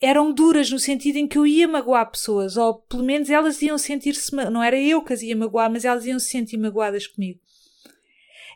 eram 0.00 0.32
duras 0.32 0.70
no 0.70 0.78
sentido 0.78 1.16
em 1.16 1.26
que 1.26 1.36
eu 1.36 1.46
ia 1.46 1.66
magoar 1.66 2.10
pessoas, 2.10 2.56
ou 2.56 2.74
pelo 2.74 3.02
menos 3.02 3.30
elas 3.30 3.60
iam 3.62 3.76
sentir-se, 3.76 4.34
não 4.34 4.62
era 4.62 4.78
eu 4.78 5.02
que 5.02 5.12
as 5.12 5.22
ia 5.22 5.36
magoar, 5.36 5.70
mas 5.70 5.84
elas 5.84 6.06
iam 6.06 6.18
se 6.18 6.30
sentir 6.30 6.56
magoadas 6.56 7.06
comigo. 7.06 7.40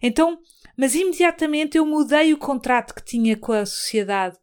Então, 0.01 0.39
mas 0.77 0.95
imediatamente 0.95 1.77
eu 1.77 1.85
mudei 1.85 2.33
o 2.33 2.39
contrato 2.39 2.95
que 2.95 3.05
tinha 3.05 3.37
com 3.37 3.53
a 3.53 3.67
sociedade. 3.67 4.37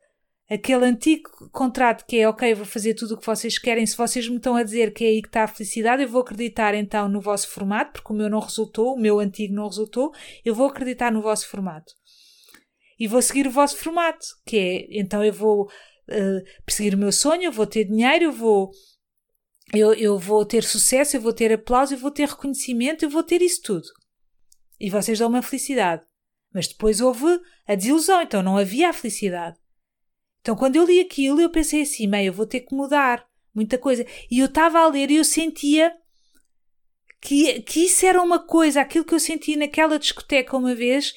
Aquele 0.50 0.86
antigo 0.86 1.30
contrato 1.52 2.06
que 2.08 2.18
é 2.18 2.28
ok, 2.28 2.56
vou 2.56 2.66
fazer 2.66 2.96
tudo 2.96 3.14
o 3.14 3.18
que 3.18 3.26
vocês 3.26 3.60
querem. 3.60 3.86
Se 3.86 3.96
vocês 3.96 4.28
me 4.28 4.38
estão 4.38 4.56
a 4.56 4.64
dizer 4.64 4.92
que 4.94 5.04
é 5.04 5.08
aí 5.10 5.22
que 5.22 5.28
está 5.28 5.44
a 5.44 5.48
felicidade, 5.48 6.02
eu 6.02 6.10
vou 6.10 6.22
acreditar 6.22 6.74
então 6.74 7.08
no 7.08 7.22
vosso 7.22 7.48
formato, 7.50 7.94
porque 7.94 8.12
o 8.12 8.16
meu 8.16 8.30
não 8.30 8.40
resultou, 8.40 8.96
o 8.96 9.00
meu 9.00 9.20
antigo 9.20 9.54
não 9.54 9.68
resultou, 9.68 10.12
eu 10.44 10.56
vou 10.56 10.68
acreditar 10.68 11.12
no 11.12 11.22
vosso 11.22 11.48
formato. 11.48 11.94
E 13.00 13.08
vou 13.08 13.22
seguir 13.22 13.46
o 13.46 13.52
vosso 13.52 13.78
formato, 13.78 14.26
que 14.44 14.58
é 14.58 15.00
então 15.00 15.24
eu 15.24 15.32
vou 15.32 15.66
uh, 15.66 16.64
perseguir 16.66 16.96
o 16.96 16.98
meu 16.98 17.12
sonho, 17.12 17.44
eu 17.44 17.52
vou 17.52 17.68
ter 17.68 17.86
dinheiro, 17.86 18.26
eu 18.26 18.32
vou 18.32 18.72
eu, 19.72 19.94
eu 19.94 20.18
vou 20.18 20.44
ter 20.46 20.64
sucesso, 20.64 21.16
eu 21.16 21.22
vou 21.22 21.32
ter 21.32 21.54
aplauso, 21.54 21.94
eu 21.94 22.00
vou 22.00 22.10
ter 22.10 22.28
reconhecimento, 22.28 23.06
eu 23.06 23.10
vou 23.10 23.22
ter 23.22 23.40
isso 23.42 23.62
tudo. 23.62 23.88
E 24.80 24.90
vocês 24.90 25.20
dão 25.20 25.30
uma 25.30 25.44
felicidade. 25.44 26.04
Mas 26.52 26.68
depois 26.68 27.00
houve 27.02 27.40
a 27.68 27.76
desilusão, 27.76 28.22
então 28.24 28.42
não 28.42 28.58
havia 28.58 28.90
a 28.90 28.94
felicidade. 28.94 29.56
Então, 30.42 30.56
quando 30.56 30.76
eu 30.76 30.86
li 30.86 31.00
aquilo, 31.00 31.42
eu 31.42 31.50
pensei 31.50 31.82
assim: 31.82 32.08
meio, 32.08 32.28
eu 32.28 32.34
vou 32.34 32.46
ter 32.46 32.62
que 32.62 32.74
mudar 32.74 33.26
muita 33.54 33.78
coisa. 33.78 34.06
E 34.30 34.40
eu 34.40 34.46
estava 34.46 34.80
a 34.80 34.88
ler 34.88 35.12
e 35.12 35.18
eu 35.18 35.24
sentia 35.24 35.96
que, 37.22 37.62
que 37.62 37.86
isso 37.86 38.06
era 38.06 38.22
uma 38.22 38.40
coisa, 38.40 38.82
aquilo 38.82 39.06
que 39.06 39.14
eu 39.14 39.20
sentia 39.20 39.58
naquela 39.58 40.00
discoteca 40.00 40.56
uma 40.56 40.74
vez, 40.74 41.14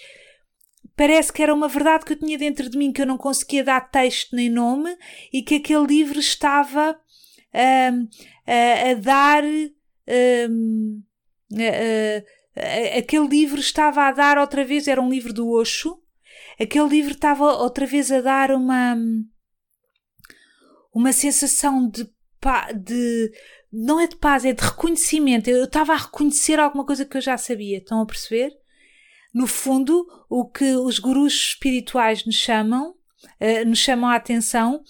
parece 0.96 1.32
que 1.32 1.42
era 1.42 1.54
uma 1.54 1.68
verdade 1.68 2.04
que 2.04 2.12
eu 2.12 2.18
tinha 2.18 2.36
dentro 2.36 2.68
de 2.68 2.76
mim, 2.76 2.92
que 2.92 3.02
eu 3.02 3.06
não 3.06 3.16
conseguia 3.16 3.62
dar 3.62 3.80
texto 3.80 4.34
nem 4.34 4.50
nome, 4.50 4.96
e 5.32 5.42
que 5.42 5.56
aquele 5.56 5.86
livro 5.86 6.18
estava 6.18 6.98
um, 7.54 8.08
a, 8.46 8.90
a, 8.90 8.94
dar. 8.94 9.44
Um, 9.44 11.02
aquele 12.96 13.28
livro 13.28 13.60
estava 13.60 14.02
a 14.02 14.12
dar 14.12 14.38
outra 14.38 14.64
vez, 14.64 14.88
era 14.88 15.00
um 15.00 15.08
livro 15.08 15.32
do 15.32 15.48
Osho, 15.50 16.01
aquele 16.60 16.88
livro 16.88 17.12
estava 17.12 17.44
outra 17.56 17.86
vez 17.86 18.10
a 18.10 18.20
dar 18.20 18.50
uma 18.50 18.96
uma 20.94 21.12
sensação 21.12 21.88
de, 21.88 22.04
de 22.74 23.32
não 23.72 23.98
é 23.98 24.06
de 24.06 24.16
paz, 24.16 24.44
é 24.44 24.52
de 24.52 24.62
reconhecimento. 24.62 25.48
Eu 25.48 25.64
estava 25.64 25.94
a 25.94 25.96
reconhecer 25.96 26.60
alguma 26.60 26.84
coisa 26.84 27.04
que 27.04 27.16
eu 27.16 27.20
já 27.20 27.38
sabia. 27.38 27.78
Estão 27.78 28.02
a 28.02 28.06
perceber? 28.06 28.52
No 29.32 29.46
fundo, 29.46 30.06
o 30.28 30.46
que 30.46 30.76
os 30.76 30.98
gurus 30.98 31.32
espirituais 31.32 32.26
nos 32.26 32.34
chamam, 32.34 32.90
uh, 32.90 33.66
nos 33.66 33.78
chamam 33.78 34.10
a 34.10 34.16
atenção, 34.16 34.84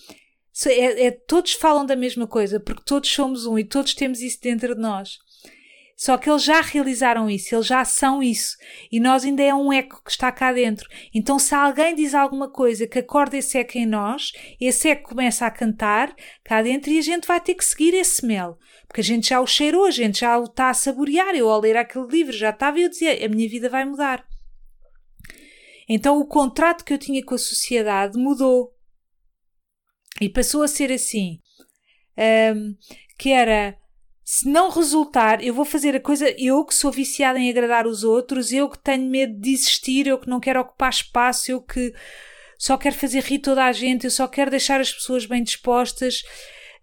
é, 0.67 1.07
é, 1.07 1.11
todos 1.13 1.53
falam 1.53 1.87
da 1.87 1.97
mesma 1.97 2.27
coisa, 2.27 2.59
porque 2.59 2.83
todos 2.85 3.09
somos 3.09 3.47
um 3.47 3.59
e 3.59 3.65
todos 3.65 3.95
temos 3.95 4.21
isso 4.21 4.41
dentro 4.41 4.75
de 4.75 4.81
nós. 4.81 5.19
Só 6.03 6.19
que 6.19 6.29
eles 6.29 6.43
já 6.43 6.61
realizaram 6.61 7.31
isso, 7.31 7.55
eles 7.55 7.65
já 7.69 7.85
são 7.85 8.21
isso. 8.21 8.57
E 8.91 8.99
nós 8.99 9.25
ainda 9.25 9.41
é 9.41 9.55
um 9.55 9.73
eco 9.73 10.03
que 10.03 10.11
está 10.11 10.33
cá 10.33 10.53
dentro. 10.53 10.89
Então, 11.15 11.39
se 11.39 11.55
alguém 11.55 11.95
diz 11.95 12.13
alguma 12.13 12.51
coisa 12.51 12.89
que 12.89 12.99
acorda 12.99 13.37
esse 13.37 13.57
eco 13.57 13.79
em 13.79 13.87
nós, 13.87 14.33
esse 14.61 14.89
eco 14.89 15.11
começa 15.11 15.47
a 15.47 15.51
cantar 15.53 16.13
cá 16.43 16.61
dentro 16.61 16.91
e 16.91 16.99
a 16.99 17.03
gente 17.03 17.25
vai 17.25 17.41
ter 17.41 17.55
que 17.55 17.65
seguir 17.65 17.95
esse 17.95 18.27
mel. 18.27 18.59
Porque 18.89 19.01
a 19.01 19.05
gente 19.05 19.29
já 19.29 19.41
o 19.41 19.47
cheirou, 19.47 19.85
a 19.85 19.93
gente 19.93 20.19
já 20.19 20.37
o 20.41 20.47
está 20.47 20.71
a 20.71 20.75
saborear. 20.75 21.37
Eu, 21.37 21.49
ao 21.49 21.61
ler 21.61 21.77
aquele 21.77 22.09
livro, 22.09 22.33
já 22.33 22.51
estava 22.51 22.81
e 22.81 22.83
eu 22.83 22.89
dizia: 22.89 23.25
a 23.25 23.29
minha 23.29 23.49
vida 23.49 23.71
vai 23.71 23.85
mudar. 23.85 24.27
Então, 25.89 26.19
o 26.19 26.27
contrato 26.27 26.85
que 26.85 26.93
eu 26.93 26.99
tinha 26.99 27.25
com 27.25 27.37
a 27.37 27.39
sociedade 27.39 28.19
mudou. 28.19 28.73
E 30.21 30.29
passou 30.29 30.65
a 30.65 30.69
ser 30.69 30.91
assim. 30.91 31.39
Um, 32.19 32.75
que 33.17 33.31
era 33.31 33.81
se 34.25 34.49
não 34.49 34.71
resultar, 34.71 35.43
eu 35.43 35.53
vou 35.53 35.65
fazer 35.65 35.97
a 35.97 36.01
coisa, 36.01 36.33
eu 36.39 36.65
que 36.65 36.75
sou 36.75 36.93
viciada 36.93 37.39
em 37.39 37.51
agradar 37.51 37.87
os 37.87 38.05
outros, 38.05 38.53
eu 38.53 38.69
que 38.69 38.79
tenho 38.79 39.09
medo 39.11 39.35
de 39.35 39.41
desistir, 39.41 40.07
eu 40.07 40.19
que 40.19 40.29
não 40.29 40.39
quero 40.39 40.61
ocupar 40.61 40.91
espaço, 40.91 41.51
eu 41.51 41.61
que 41.61 41.93
só 42.57 42.79
quero 42.79 42.95
fazer 42.95 43.25
rir 43.25 43.41
toda 43.41 43.65
a 43.65 43.73
gente, 43.73 44.05
eu 44.05 44.11
só 44.11 44.29
quero 44.29 44.51
deixar 44.51 44.81
as 44.81 44.93
pessoas 44.93 45.27
bem 45.27 45.43
dispostas. 45.43 46.23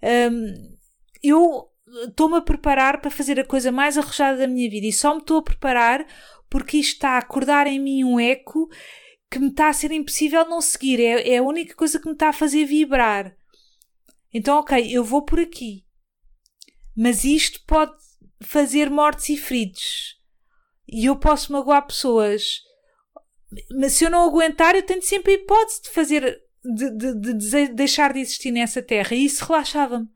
Um, 0.04 0.78
eu 1.24 1.70
estou-me 2.08 2.38
a 2.38 2.42
preparar 2.42 3.00
para 3.00 3.10
fazer 3.10 3.40
a 3.40 3.46
coisa 3.46 3.72
mais 3.72 3.98
arrojada 3.98 4.38
da 4.38 4.48
minha 4.48 4.70
vida 4.70 4.88
e 4.88 4.94
só 4.94 5.14
me 5.14 5.22
estou 5.22 5.38
a 5.38 5.44
preparar 5.44 6.06
porque 6.50 6.78
isto 6.78 6.96
está 6.96 7.12
a 7.12 7.20
acordar 7.20 7.68
em 7.68 7.80
mim 7.80 8.04
um 8.04 8.20
eco 8.20 8.70
que 9.32 9.40
me 9.40 9.48
está 9.48 9.70
a 9.70 9.74
ser 9.74 9.92
impossível 9.92 10.44
não 10.46 10.60
seguir. 10.60 11.00
É, 11.00 11.36
é 11.36 11.38
a 11.38 11.44
única 11.44 11.74
coisa 11.74 12.00
que 12.00 12.08
me 12.08 12.14
está 12.14 12.30
a 12.30 12.34
fazer 12.34 12.66
vibrar. 12.66 13.34
Então, 14.34 14.60
ok, 14.60 14.86
eu 14.92 15.04
vou 15.04 15.24
por 15.24 15.40
aqui 15.40 15.86
mas 16.96 17.24
isto 17.24 17.62
pode 17.66 17.94
fazer 18.42 18.90
mortes 18.90 19.30
e 19.30 19.38
feridos. 19.38 20.18
E 20.88 21.06
eu 21.06 21.16
posso 21.16 21.52
magoar 21.52 21.86
pessoas. 21.86 22.62
Mas 23.80 23.94
se 23.94 24.06
eu 24.06 24.10
não 24.10 24.28
aguentar, 24.28 24.76
eu 24.76 24.84
tenho 24.84 25.02
sempre 25.02 25.34
a 25.34 25.36
hipótese 25.36 25.84
de 25.84 25.90
fazer, 25.90 26.42
de, 26.64 26.90
de, 26.98 27.34
de 27.34 27.68
deixar 27.70 28.14
de 28.14 28.20
existir 28.20 28.52
nessa 28.52 28.82
terra. 28.82 29.16
E 29.16 29.26
isso 29.26 29.46
relaxava-me. 29.46 30.08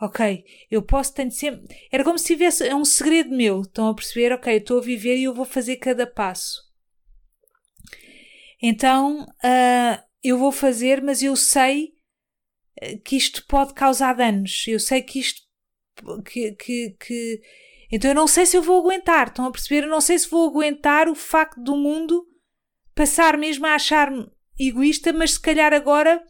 Ok, 0.00 0.44
eu 0.70 0.82
posso, 0.82 1.12
tenho 1.12 1.30
sempre. 1.30 1.76
Era 1.92 2.02
como 2.02 2.18
se 2.18 2.26
tivesse. 2.26 2.66
É 2.66 2.74
um 2.74 2.84
segredo 2.84 3.30
meu. 3.30 3.62
Estão 3.62 3.88
a 3.88 3.94
perceber? 3.94 4.32
Ok, 4.32 4.52
eu 4.52 4.58
estou 4.58 4.78
a 4.78 4.82
viver 4.82 5.16
e 5.16 5.24
eu 5.24 5.34
vou 5.34 5.44
fazer 5.44 5.76
cada 5.76 6.06
passo. 6.06 6.70
Então, 8.62 9.24
uh, 9.24 10.02
eu 10.22 10.38
vou 10.38 10.52
fazer, 10.52 11.02
mas 11.02 11.22
eu 11.22 11.36
sei 11.36 11.94
que 13.04 13.16
isto 13.16 13.44
pode 13.46 13.74
causar 13.74 14.14
danos. 14.14 14.64
Eu 14.66 14.80
sei 14.80 15.02
que 15.02 15.18
isto. 15.18 15.42
Que, 16.24 16.52
que, 16.52 16.96
que... 16.98 17.42
Então 17.92 18.10
eu 18.10 18.14
não 18.14 18.26
sei 18.26 18.46
se 18.46 18.56
eu 18.56 18.62
vou 18.62 18.80
aguentar. 18.80 19.28
Estão 19.28 19.46
a 19.46 19.50
perceber? 19.50 19.84
Eu 19.84 19.90
não 19.90 20.00
sei 20.00 20.18
se 20.18 20.28
vou 20.28 20.48
aguentar 20.48 21.08
o 21.08 21.14
facto 21.14 21.60
do 21.60 21.76
mundo 21.76 22.26
passar 22.94 23.36
mesmo 23.36 23.66
a 23.66 23.74
achar-me 23.74 24.30
egoísta, 24.58 25.12
mas 25.12 25.32
se 25.32 25.40
calhar 25.40 25.72
agora 25.72 26.22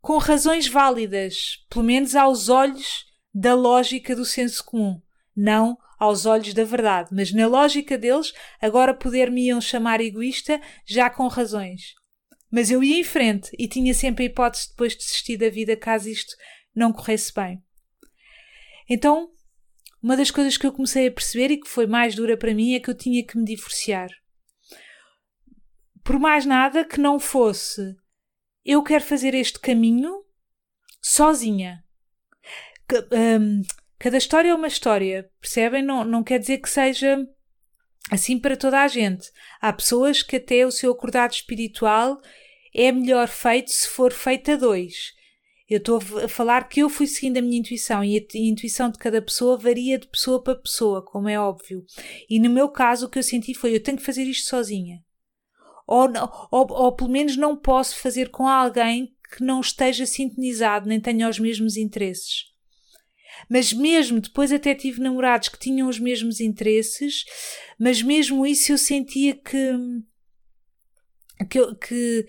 com 0.00 0.18
razões 0.18 0.68
válidas, 0.68 1.64
pelo 1.68 1.84
menos 1.84 2.14
aos 2.14 2.48
olhos 2.48 3.06
da 3.32 3.54
lógica 3.54 4.14
do 4.14 4.24
senso 4.24 4.62
comum, 4.64 5.00
não 5.34 5.76
aos 5.98 6.26
olhos 6.26 6.52
da 6.52 6.64
verdade, 6.64 7.08
mas 7.12 7.32
na 7.32 7.46
lógica 7.46 7.96
deles, 7.96 8.32
agora 8.60 8.94
poder-me-iam 8.94 9.60
chamar 9.60 10.00
egoísta 10.00 10.60
já 10.86 11.08
com 11.08 11.26
razões. 11.26 11.94
Mas 12.54 12.70
eu 12.70 12.84
ia 12.84 13.00
em 13.00 13.02
frente 13.02 13.50
e 13.58 13.66
tinha 13.66 13.92
sempre 13.92 14.22
a 14.22 14.26
hipótese 14.28 14.66
de 14.66 14.70
depois 14.70 14.94
desistir 14.94 15.36
da 15.36 15.48
vida 15.48 15.76
caso 15.76 16.08
isto 16.08 16.36
não 16.72 16.92
corresse 16.92 17.34
bem. 17.34 17.60
Então, 18.88 19.28
uma 20.00 20.16
das 20.16 20.30
coisas 20.30 20.56
que 20.56 20.64
eu 20.64 20.72
comecei 20.72 21.08
a 21.08 21.10
perceber 21.10 21.50
e 21.50 21.58
que 21.58 21.68
foi 21.68 21.84
mais 21.84 22.14
dura 22.14 22.36
para 22.36 22.54
mim 22.54 22.74
é 22.74 22.78
que 22.78 22.88
eu 22.88 22.94
tinha 22.94 23.26
que 23.26 23.36
me 23.36 23.44
divorciar. 23.44 24.08
Por 26.04 26.20
mais 26.20 26.46
nada 26.46 26.84
que 26.84 27.00
não 27.00 27.18
fosse 27.18 27.96
eu 28.64 28.84
quero 28.84 29.02
fazer 29.02 29.34
este 29.34 29.58
caminho 29.58 30.24
sozinha. 31.02 31.84
Um, 33.12 33.62
cada 33.98 34.16
história 34.16 34.50
é 34.50 34.54
uma 34.54 34.68
história, 34.68 35.28
percebem? 35.40 35.82
Não, 35.82 36.04
não 36.04 36.22
quer 36.22 36.38
dizer 36.38 36.58
que 36.58 36.70
seja 36.70 37.18
assim 38.12 38.38
para 38.38 38.56
toda 38.56 38.80
a 38.80 38.86
gente. 38.86 39.28
Há 39.60 39.72
pessoas 39.72 40.22
que 40.22 40.36
até 40.36 40.64
o 40.64 40.70
seu 40.70 40.92
acordado 40.92 41.32
espiritual 41.32 42.20
é 42.74 42.90
melhor 42.90 43.28
feito 43.28 43.70
se 43.70 43.88
for 43.88 44.12
feito 44.12 44.50
a 44.50 44.56
dois. 44.56 45.12
Eu 45.68 45.78
estou 45.78 45.98
a 46.22 46.28
falar 46.28 46.68
que 46.68 46.80
eu 46.80 46.90
fui 46.90 47.06
seguindo 47.06 47.38
a 47.38 47.42
minha 47.42 47.58
intuição 47.58 48.04
e 48.04 48.18
a 48.18 48.38
intuição 48.38 48.90
de 48.90 48.98
cada 48.98 49.22
pessoa 49.22 49.56
varia 49.56 49.98
de 49.98 50.06
pessoa 50.08 50.42
para 50.42 50.56
pessoa, 50.56 51.02
como 51.02 51.28
é 51.28 51.40
óbvio. 51.40 51.84
E 52.28 52.38
no 52.38 52.50
meu 52.50 52.68
caso, 52.68 53.06
o 53.06 53.08
que 53.08 53.18
eu 53.18 53.22
senti 53.22 53.54
foi: 53.54 53.74
eu 53.74 53.82
tenho 53.82 53.96
que 53.96 54.04
fazer 54.04 54.24
isto 54.24 54.48
sozinha. 54.48 55.02
Ou, 55.86 56.08
ou, 56.50 56.66
ou 56.70 56.92
pelo 56.92 57.10
menos 57.10 57.36
não 57.36 57.56
posso 57.56 57.96
fazer 57.96 58.30
com 58.30 58.46
alguém 58.46 59.14
que 59.34 59.42
não 59.42 59.60
esteja 59.60 60.06
sintonizado 60.06 60.88
nem 60.88 61.00
tenha 61.00 61.28
os 61.28 61.38
mesmos 61.38 61.76
interesses. 61.76 62.52
Mas 63.48 63.72
mesmo 63.72 64.20
depois 64.20 64.52
até 64.52 64.74
tive 64.74 65.00
namorados 65.00 65.48
que 65.48 65.58
tinham 65.58 65.88
os 65.88 65.98
mesmos 65.98 66.40
interesses, 66.40 67.24
mas 67.78 68.02
mesmo 68.02 68.46
isso 68.46 68.72
eu 68.72 68.78
sentia 68.78 69.34
que 69.34 69.72
que, 71.50 71.74
que, 71.74 72.26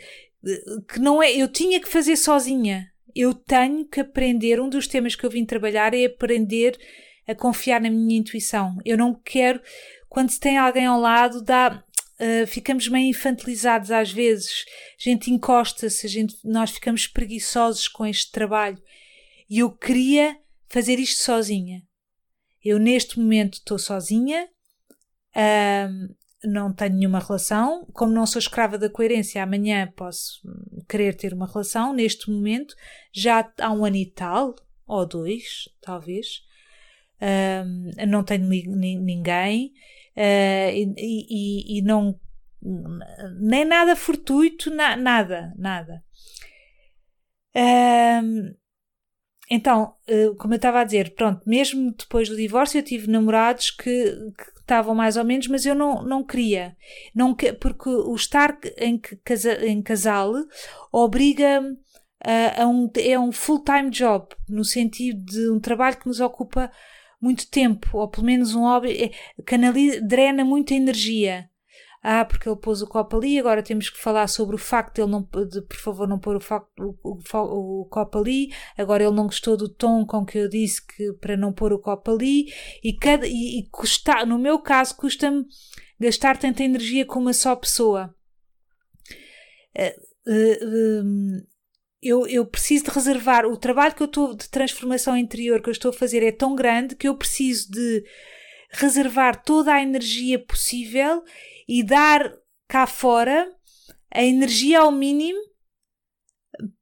que 0.88 1.00
não 1.00 1.22
é, 1.22 1.32
eu 1.32 1.48
tinha 1.48 1.80
que 1.80 1.90
fazer 1.90 2.16
sozinha. 2.16 2.92
Eu 3.16 3.34
tenho 3.34 3.86
que 3.86 4.02
aprender, 4.02 4.60
um 4.60 4.70
dos 4.70 4.88
temas 4.88 5.16
que 5.16 5.26
eu 5.26 5.30
vim 5.30 5.46
trabalhar 5.46 5.94
é 5.94 6.06
aprender 6.06 6.78
a 7.28 7.34
confiar 7.34 7.82
na 7.82 7.90
minha 7.90 8.20
intuição. 8.20 8.78
Eu 8.86 8.98
não 8.98 9.14
quero, 9.14 9.62
quando 10.10 10.30
se 10.30 10.40
tem 10.40 10.58
alguém 10.58 10.86
ao 10.86 11.00
lado, 11.00 11.42
dá, 11.42 11.84
uh, 12.20 12.48
ficamos 12.48 12.88
meio 12.88 13.10
infantilizados 13.10 13.90
às 13.90 14.12
vezes. 14.12 14.66
A 15.00 15.10
gente 15.10 15.32
encosta-se, 15.32 16.06
a 16.06 16.10
gente, 16.10 16.36
nós 16.44 16.72
ficamos 16.72 17.08
preguiçosos 17.08 17.88
com 17.88 18.06
este 18.06 18.32
trabalho. 18.32 18.82
E 19.50 19.60
eu 19.60 19.72
queria 19.72 20.38
fazer 20.68 21.00
isto 21.00 21.24
sozinha. 21.24 21.82
Eu 22.64 22.80
neste 22.80 23.20
momento 23.20 23.56
estou 23.56 23.80
sozinha, 23.80 24.50
uh, 25.36 26.16
não 26.44 26.74
tenho 26.74 26.96
nenhuma 26.96 27.20
relação, 27.20 27.86
como 27.94 28.14
não 28.14 28.26
sou 28.26 28.40
escrava 28.40 28.78
da 28.78 28.90
coerência, 28.90 29.42
amanhã 29.42 29.92
posso 29.96 30.42
querer 30.88 31.16
ter 31.16 31.34
uma 31.34 31.48
relação. 31.48 31.94
Neste 31.94 32.30
momento, 32.30 32.76
já 33.12 33.52
há 33.60 33.72
um 33.72 33.86
ano 33.86 33.96
e 33.96 34.06
tal, 34.06 34.56
ou 34.86 35.08
dois, 35.08 35.70
talvez, 35.82 36.42
uh, 37.22 38.06
não 38.08 38.24
tenho 38.24 38.48
ninguém 38.48 39.74
uh, 40.16 40.72
e, 40.72 40.94
e, 40.98 41.80
e, 41.80 41.82
não. 41.82 42.20
nem 43.40 43.66
nada 43.66 43.96
fortuito, 43.96 44.70
na, 44.70 44.96
nada, 44.96 45.54
nada. 45.58 46.04
Uh, 47.56 48.56
então, 49.50 49.94
eh, 50.08 50.32
como 50.40 50.54
eu 50.54 50.58
estava 50.58 50.82
a 50.82 50.84
dizer, 50.84 51.14
pronto, 51.14 51.42
mesmo 51.46 51.94
depois 51.94 52.28
do 52.28 52.36
divórcio, 52.36 52.80
eu 52.80 52.84
tive 52.84 53.10
namorados 53.10 53.70
que, 53.70 53.84
que 54.38 54.60
estavam 54.60 54.96
mais 54.96 55.18
ou 55.18 55.24
menos, 55.24 55.48
mas 55.48 55.66
eu 55.66 55.76
não, 55.76 56.02
não 56.04 56.24
queria. 56.24 56.76
Não, 57.14 57.36
porque 57.60 57.90
o 57.90 58.16
estar 58.16 58.58
em, 58.78 59.00
casa, 59.24 59.66
em 59.66 59.82
casal 59.82 60.34
obriga 60.92 61.62
a, 62.24 62.64
a 62.64 62.68
um, 62.68 62.90
é 62.98 63.20
um 63.20 63.32
full-time 63.32 63.92
job, 63.92 64.28
no 64.50 64.64
sentido 64.64 65.24
de 65.24 65.50
um 65.52 65.60
trabalho 65.60 65.98
que 65.98 66.08
nos 66.08 66.20
ocupa 66.20 66.72
muito 67.22 67.50
tempo, 67.50 67.98
ou 67.98 68.08
pelo 68.08 68.26
menos 68.26 68.56
um 68.56 68.62
hobby, 68.62 69.04
é, 69.04 69.12
canaliza, 69.44 70.02
drena 70.02 70.44
muita 70.44 70.74
energia 70.74 71.50
ah, 72.08 72.24
porque 72.24 72.48
ele 72.48 72.56
pôs 72.56 72.84
o 72.84 72.88
copo 72.88 73.18
ali, 73.18 73.40
agora 73.40 73.64
temos 73.64 73.90
que 73.90 74.00
falar 74.00 74.28
sobre 74.28 74.56
o 74.56 74.60
facto 74.60 74.94
de 74.94 75.02
ele 75.02 75.10
não, 75.10 75.28
de, 75.50 75.60
por 75.64 75.78
favor, 75.78 76.08
não 76.08 76.20
pôr 76.20 76.36
o, 76.36 76.40
o, 76.80 77.20
o, 77.34 77.82
o, 77.82 77.86
copo 77.86 78.20
ali, 78.20 78.54
agora 78.78 79.04
ele 79.04 79.16
não 79.16 79.26
gostou 79.26 79.58
do 79.58 79.68
tom 79.68 80.06
com 80.06 80.24
que 80.24 80.38
eu 80.38 80.48
disse 80.48 80.86
que 80.86 81.14
para 81.14 81.36
não 81.36 81.52
pôr 81.52 81.74
o 81.74 81.80
copo 81.80 82.12
ali, 82.12 82.46
e, 82.84 82.94
cada, 82.94 83.26
e, 83.26 83.58
e 83.58 83.70
custa, 83.72 84.24
no 84.24 84.38
meu 84.38 84.60
caso, 84.60 84.96
custa-me 84.96 85.48
gastar 86.00 86.38
tanta 86.38 86.64
energia 86.64 87.08
com 87.08 87.20
uma 87.20 87.34
só 87.34 87.56
pessoa. 87.56 88.14
Uh, 89.76 90.32
uh, 90.32 91.04
um, 91.04 91.42
eu, 92.04 92.28
eu 92.28 92.46
preciso 92.46 92.84
de 92.84 92.92
reservar 92.92 93.48
o 93.48 93.58
trabalho 93.58 93.96
que 93.96 94.04
eu 94.04 94.06
estou 94.06 94.36
de 94.36 94.48
transformação 94.48 95.18
interior 95.18 95.60
que 95.60 95.70
eu 95.70 95.74
estou 95.74 95.90
a 95.90 95.94
fazer 95.94 96.22
é 96.22 96.32
tão 96.32 96.54
grande 96.54 96.96
que 96.96 97.08
eu 97.08 97.18
preciso 97.18 97.72
de 97.72 98.04
reservar 98.76 99.44
toda 99.44 99.74
a 99.74 99.82
energia 99.82 100.40
possível 100.40 101.24
e 101.68 101.84
dar 101.84 102.32
cá 102.68 102.88
fora 102.88 103.50
a 104.12 104.24
energia 104.24 104.80
ao 104.80 104.92
mínimo 104.92 105.40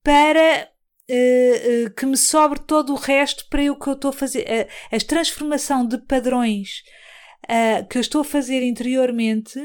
para 0.04 0.70
uh, 1.10 1.86
uh, 1.86 1.94
que 1.96 2.06
me 2.06 2.18
sobre 2.18 2.60
todo 2.60 2.94
o 2.94 2.98
resto 2.98 3.48
para 3.50 3.72
o 3.72 3.78
que 3.78 3.88
eu 3.88 3.94
estou 3.94 4.10
a 4.10 4.14
fazer. 4.14 4.44
Uh, 4.44 4.96
a 4.96 5.00
transformação 5.00 5.88
de 5.88 5.98
padrões 5.98 6.84
que 7.90 7.98
eu 7.98 8.02
estou 8.02 8.22
a 8.22 8.24
fazer 8.24 8.64
interiormente, 8.64 9.60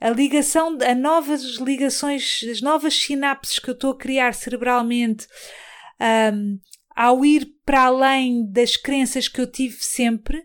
a 0.00 0.08
ligação, 0.08 0.78
a 0.80 0.94
novas 0.94 1.42
ligações, 1.56 2.40
as 2.50 2.62
novas 2.62 2.94
sinapses 2.94 3.58
que 3.58 3.68
eu 3.68 3.74
estou 3.74 3.90
a 3.90 3.98
criar 3.98 4.32
cerebralmente. 4.32 5.26
Um, 6.32 6.58
ao 6.96 7.22
ir 7.26 7.54
para 7.64 7.82
além 7.82 8.50
das 8.50 8.74
crenças 8.74 9.28
que 9.28 9.38
eu 9.38 9.46
tive 9.46 9.76
sempre, 9.84 10.42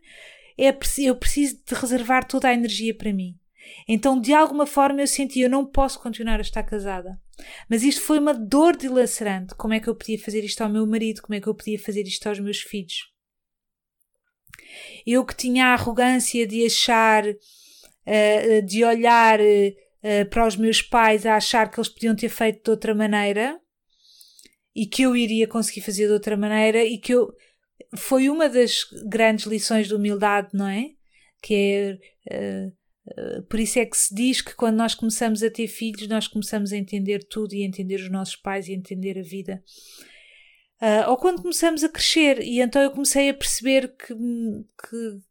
é, 0.58 0.78
eu 1.00 1.16
preciso 1.16 1.62
de 1.66 1.74
reservar 1.74 2.28
toda 2.28 2.50
a 2.50 2.54
energia 2.54 2.94
para 2.94 3.14
mim. 3.14 3.38
Então, 3.88 4.20
de 4.20 4.34
alguma 4.34 4.66
forma, 4.66 5.02
eu 5.02 5.08
senti, 5.08 5.40
eu 5.40 5.50
não 5.50 5.66
posso 5.66 6.00
continuar 6.02 6.40
a 6.40 6.42
estar 6.42 6.62
casada. 6.64 7.18
Mas 7.70 7.84
isto 7.84 8.02
foi 8.02 8.20
uma 8.20 8.34
dor 8.34 8.76
dilacerante. 8.76 9.56
Como 9.56 9.74
é 9.74 9.80
que 9.80 9.88
eu 9.88 9.96
podia 9.96 10.20
fazer 10.20 10.44
isto 10.44 10.62
ao 10.62 10.70
meu 10.70 10.86
marido? 10.86 11.22
Como 11.22 11.36
é 11.36 11.40
que 11.40 11.48
eu 11.48 11.56
podia 11.56 11.80
fazer 11.80 12.02
isto 12.02 12.28
aos 12.28 12.40
meus 12.40 12.60
filhos? 12.60 13.10
Eu 15.06 15.24
que 15.26 15.36
tinha 15.36 15.68
a 15.68 15.74
arrogância 15.74 16.46
de 16.46 16.66
achar, 16.66 17.24
uh, 17.26 18.66
de 18.66 18.84
olhar 18.84 19.40
uh, 19.40 20.26
para 20.30 20.46
os 20.46 20.58
meus 20.58 20.82
pais 20.82 21.26
a 21.26 21.36
achar 21.36 21.72
que 21.72 21.80
eles 21.80 21.90
podiam 21.90 22.16
ter 22.16 22.30
feito 22.30 22.64
de 22.64 22.72
outra 22.72 22.94
maneira 22.94 23.60
e 24.76 24.86
que 24.86 25.04
eu 25.04 25.16
iria 25.16 25.48
conseguir 25.48 25.82
fazer 25.82 26.08
de 26.08 26.14
outra 26.14 26.38
maneira 26.38 26.84
e 26.84 26.98
que 26.98 27.14
eu 27.14 27.34
foi 27.96 28.30
uma 28.30 28.48
das 28.48 28.86
grandes 29.06 29.46
lições 29.46 29.88
de 29.88 29.96
humildade, 29.96 30.50
não 30.54 30.68
é? 30.68 30.92
Que 31.42 32.00
é. 32.30 32.68
Uh, 32.68 33.40
uh, 33.40 33.44
por 33.44 33.60
isso 33.60 33.80
é 33.80 33.86
que 33.86 33.98
se 33.98 34.14
diz 34.14 34.42
que 34.42 34.56
quando 34.56 34.78
nós 34.78 34.96
começamos 34.96 35.44
a 35.44 35.50
ter 35.50 35.68
filhos, 35.68 36.08
nós 36.08 36.28
começamos 36.28 36.72
a 36.72 36.78
entender 36.78 37.24
tudo 37.24 37.54
e 37.54 37.64
a 37.64 37.68
entender 37.68 37.96
os 37.96 38.10
nossos 38.10 38.36
pais 38.36 38.68
e 38.68 38.74
a 38.74 38.76
entender 38.76 39.18
a 39.18 39.24
vida. 39.24 39.64
Uh, 40.82 41.10
ou 41.10 41.18
quando 41.18 41.42
começamos 41.42 41.84
a 41.84 41.90
crescer, 41.90 42.42
e 42.42 42.60
então 42.60 42.82
eu 42.82 42.90
comecei 42.90 43.30
a 43.30 43.34
perceber 43.36 43.96
que, 43.96 44.16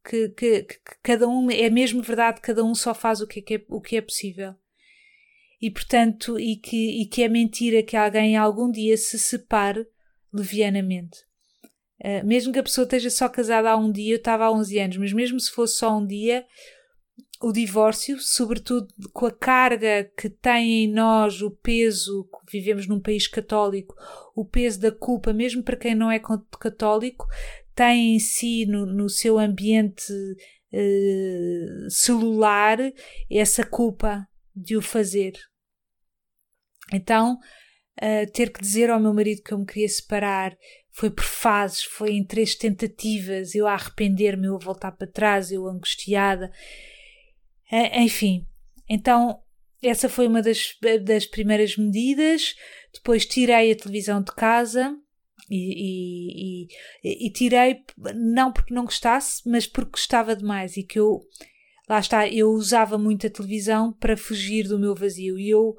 que, 0.04 0.28
que, 0.28 0.62
que, 0.62 0.80
cada 1.02 1.26
um 1.26 1.50
é 1.50 1.68
mesmo 1.68 2.02
verdade, 2.02 2.40
cada 2.40 2.64
um 2.64 2.72
só 2.72 2.94
faz 2.94 3.20
o 3.20 3.26
que 3.26 3.40
é, 3.54 3.64
o 3.68 3.80
que 3.80 3.96
é 3.96 4.00
possível. 4.00 4.54
E 5.60 5.70
portanto, 5.70 6.38
e 6.38 6.56
que, 6.56 7.02
e 7.02 7.06
que 7.06 7.22
é 7.22 7.28
mentira 7.28 7.82
que 7.82 7.96
alguém 7.96 8.36
algum 8.36 8.70
dia 8.70 8.96
se 8.96 9.18
separe 9.18 9.86
levianamente. 10.32 11.18
Uh, 12.02 12.26
mesmo 12.26 12.52
que 12.52 12.58
a 12.58 12.62
pessoa 12.62 12.84
esteja 12.84 13.10
só 13.10 13.28
casada 13.28 13.70
há 13.70 13.76
um 13.76 13.92
dia, 13.92 14.14
eu 14.14 14.16
estava 14.16 14.44
há 14.44 14.52
11 14.52 14.78
anos, 14.78 14.96
mas 14.96 15.12
mesmo 15.12 15.38
se 15.38 15.50
fosse 15.50 15.76
só 15.76 15.98
um 15.98 16.06
dia, 16.06 16.46
o 17.42 17.52
divórcio, 17.52 18.18
sobretudo 18.18 18.88
com 19.12 19.26
a 19.26 19.30
carga 19.30 20.10
que 20.16 20.28
tem 20.28 20.84
em 20.84 20.92
nós 20.92 21.40
o 21.42 21.50
peso, 21.50 22.28
vivemos 22.50 22.86
num 22.86 23.00
país 23.00 23.26
católico, 23.26 23.94
o 24.34 24.44
peso 24.44 24.80
da 24.80 24.92
culpa, 24.92 25.32
mesmo 25.32 25.62
para 25.62 25.76
quem 25.76 25.94
não 25.94 26.10
é 26.10 26.20
católico, 26.58 27.26
tem 27.74 28.14
em 28.14 28.18
si, 28.18 28.66
no, 28.66 28.84
no 28.84 29.08
seu 29.08 29.38
ambiente 29.38 30.12
uh, 30.12 31.90
celular, 31.90 32.78
essa 33.30 33.64
culpa 33.64 34.26
de 34.54 34.76
o 34.76 34.82
fazer. 34.82 35.32
Então, 36.92 37.38
uh, 38.02 38.32
ter 38.32 38.52
que 38.52 38.60
dizer 38.60 38.90
ao 38.90 39.00
meu 39.00 39.14
marido 39.14 39.42
que 39.42 39.52
eu 39.52 39.58
me 39.58 39.66
queria 39.66 39.88
separar, 39.88 40.56
foi 40.92 41.10
por 41.10 41.24
fases, 41.24 41.84
foi 41.84 42.12
em 42.12 42.24
três 42.24 42.54
tentativas, 42.54 43.54
eu 43.54 43.66
a 43.66 43.74
arrepender-me, 43.74 44.46
eu 44.46 44.56
a 44.56 44.64
voltar 44.64 44.92
para 44.92 45.06
trás, 45.06 45.52
eu 45.52 45.66
angustiada. 45.66 46.50
Enfim, 47.94 48.44
então 48.88 49.40
essa 49.82 50.08
foi 50.08 50.26
uma 50.26 50.42
das, 50.42 50.76
das 51.04 51.26
primeiras 51.26 51.76
medidas. 51.76 52.54
Depois 52.92 53.24
tirei 53.24 53.72
a 53.72 53.76
televisão 53.76 54.22
de 54.22 54.32
casa 54.32 54.94
e, 55.48 56.64
e, 56.64 56.68
e, 57.02 57.26
e, 57.26 57.32
tirei 57.32 57.82
não 58.14 58.52
porque 58.52 58.74
não 58.74 58.84
gostasse, 58.84 59.42
mas 59.48 59.66
porque 59.66 59.92
gostava 59.92 60.36
demais 60.36 60.76
e 60.76 60.82
que 60.82 60.98
eu 60.98 61.20
lá 61.88 61.98
está, 61.98 62.28
eu 62.28 62.50
usava 62.50 62.98
muito 62.98 63.26
a 63.26 63.30
televisão 63.30 63.92
para 63.92 64.16
fugir 64.16 64.68
do 64.68 64.78
meu 64.78 64.94
vazio 64.94 65.38
e 65.38 65.50
eu 65.50 65.74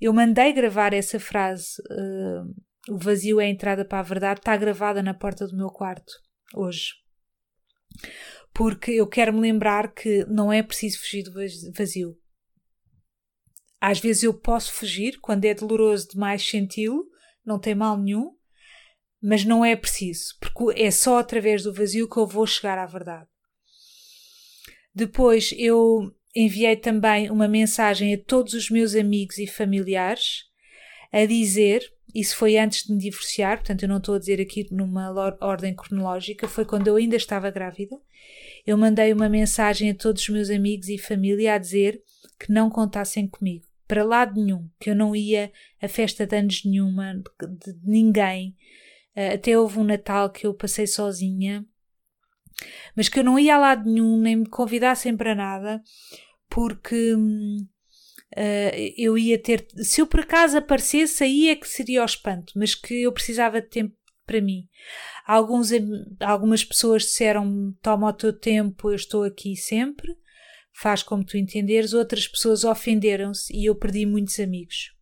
eu 0.00 0.12
mandei 0.12 0.52
gravar 0.52 0.92
essa 0.92 1.20
frase 1.20 1.80
uh, 1.90 2.54
o 2.88 2.96
vazio 2.96 3.40
é 3.40 3.44
a 3.44 3.48
entrada 3.48 3.84
para 3.84 4.00
a 4.00 4.02
verdade, 4.02 4.40
está 4.40 4.56
gravada 4.56 5.02
na 5.02 5.12
porta 5.12 5.46
do 5.46 5.56
meu 5.56 5.68
quarto, 5.68 6.12
hoje. 6.54 6.94
Porque 8.52 8.92
eu 8.92 9.06
quero 9.06 9.32
me 9.32 9.40
lembrar 9.40 9.92
que 9.92 10.24
não 10.24 10.52
é 10.52 10.62
preciso 10.62 10.98
fugir 11.00 11.22
do 11.22 11.32
vazio. 11.76 12.16
Às 13.80 14.00
vezes 14.00 14.22
eu 14.22 14.34
posso 14.34 14.72
fugir, 14.72 15.18
quando 15.20 15.44
é 15.44 15.54
doloroso 15.54 16.08
demais 16.08 16.46
senti-lo, 16.46 17.06
não 17.44 17.58
tem 17.58 17.74
mal 17.74 17.96
nenhum, 17.98 18.34
mas 19.22 19.44
não 19.44 19.64
é 19.64 19.76
preciso, 19.76 20.34
porque 20.40 20.80
é 20.80 20.90
só 20.90 21.18
através 21.18 21.62
do 21.62 21.72
vazio 21.72 22.08
que 22.08 22.16
eu 22.16 22.26
vou 22.26 22.46
chegar 22.46 22.78
à 22.78 22.86
verdade. 22.86 23.28
Depois 24.94 25.54
eu 25.56 26.14
enviei 26.34 26.76
também 26.76 27.30
uma 27.30 27.48
mensagem 27.48 28.14
a 28.14 28.18
todos 28.18 28.54
os 28.54 28.70
meus 28.70 28.94
amigos 28.94 29.38
e 29.38 29.46
familiares 29.46 30.44
a 31.12 31.24
dizer 31.26 31.82
isso 32.14 32.36
foi 32.36 32.58
antes 32.58 32.84
de 32.84 32.92
me 32.92 32.98
divorciar, 32.98 33.58
portanto, 33.58 33.84
eu 33.84 33.88
não 33.88 33.98
estou 33.98 34.16
a 34.16 34.18
dizer 34.18 34.40
aqui 34.40 34.66
numa 34.72 35.12
ordem 35.40 35.74
cronológica, 35.74 36.48
foi 36.48 36.64
quando 36.64 36.88
eu 36.88 36.96
ainda 36.96 37.14
estava 37.14 37.50
grávida. 37.52 37.96
Eu 38.66 38.76
mandei 38.76 39.12
uma 39.12 39.28
mensagem 39.28 39.90
a 39.90 39.94
todos 39.94 40.22
os 40.22 40.28
meus 40.28 40.50
amigos 40.50 40.88
e 40.88 40.98
família 40.98 41.54
a 41.54 41.58
dizer 41.58 42.02
que 42.38 42.52
não 42.52 42.68
contassem 42.68 43.28
comigo, 43.28 43.64
para 43.86 44.04
lado 44.04 44.34
nenhum, 44.34 44.68
que 44.80 44.90
eu 44.90 44.94
não 44.96 45.14
ia 45.14 45.52
a 45.80 45.86
festa 45.86 46.26
de 46.26 46.36
anos 46.36 46.64
nenhuma, 46.64 47.14
de, 47.14 47.72
de 47.72 47.88
ninguém, 47.88 48.56
Uh, 49.16 49.34
até 49.34 49.58
houve 49.58 49.78
um 49.78 49.84
Natal 49.84 50.30
que 50.30 50.46
eu 50.46 50.54
passei 50.54 50.86
sozinha, 50.86 51.66
mas 52.96 53.08
que 53.08 53.18
eu 53.18 53.24
não 53.24 53.38
ia 53.38 53.54
a 53.56 53.58
lado 53.58 53.90
nenhum, 53.90 54.18
nem 54.18 54.36
me 54.36 54.46
convidassem 54.48 55.16
para 55.16 55.34
nada, 55.34 55.82
porque 56.48 57.14
uh, 57.14 58.92
eu 58.96 59.16
ia 59.16 59.38
ter. 59.38 59.66
Se 59.76 60.00
eu 60.00 60.06
por 60.06 60.20
acaso 60.20 60.58
aparecesse, 60.58 61.24
aí 61.24 61.48
é 61.48 61.56
que 61.56 61.68
seria 61.68 62.02
o 62.02 62.04
espanto, 62.04 62.52
mas 62.56 62.74
que 62.74 63.02
eu 63.02 63.12
precisava 63.12 63.60
de 63.60 63.68
tempo 63.68 63.94
para 64.26 64.40
mim. 64.40 64.68
Alguns, 65.26 65.70
algumas 66.20 66.62
pessoas 66.62 67.02
disseram 67.02 67.74
toma 67.82 68.08
o 68.08 68.12
teu 68.12 68.32
tempo, 68.32 68.90
eu 68.90 68.94
estou 68.94 69.24
aqui 69.24 69.56
sempre, 69.56 70.16
faz 70.72 71.02
como 71.02 71.24
tu 71.24 71.36
entenderes. 71.36 71.92
Outras 71.92 72.28
pessoas 72.28 72.64
ofenderam-se 72.64 73.52
e 73.52 73.66
eu 73.66 73.74
perdi 73.74 74.06
muitos 74.06 74.38
amigos. 74.38 74.92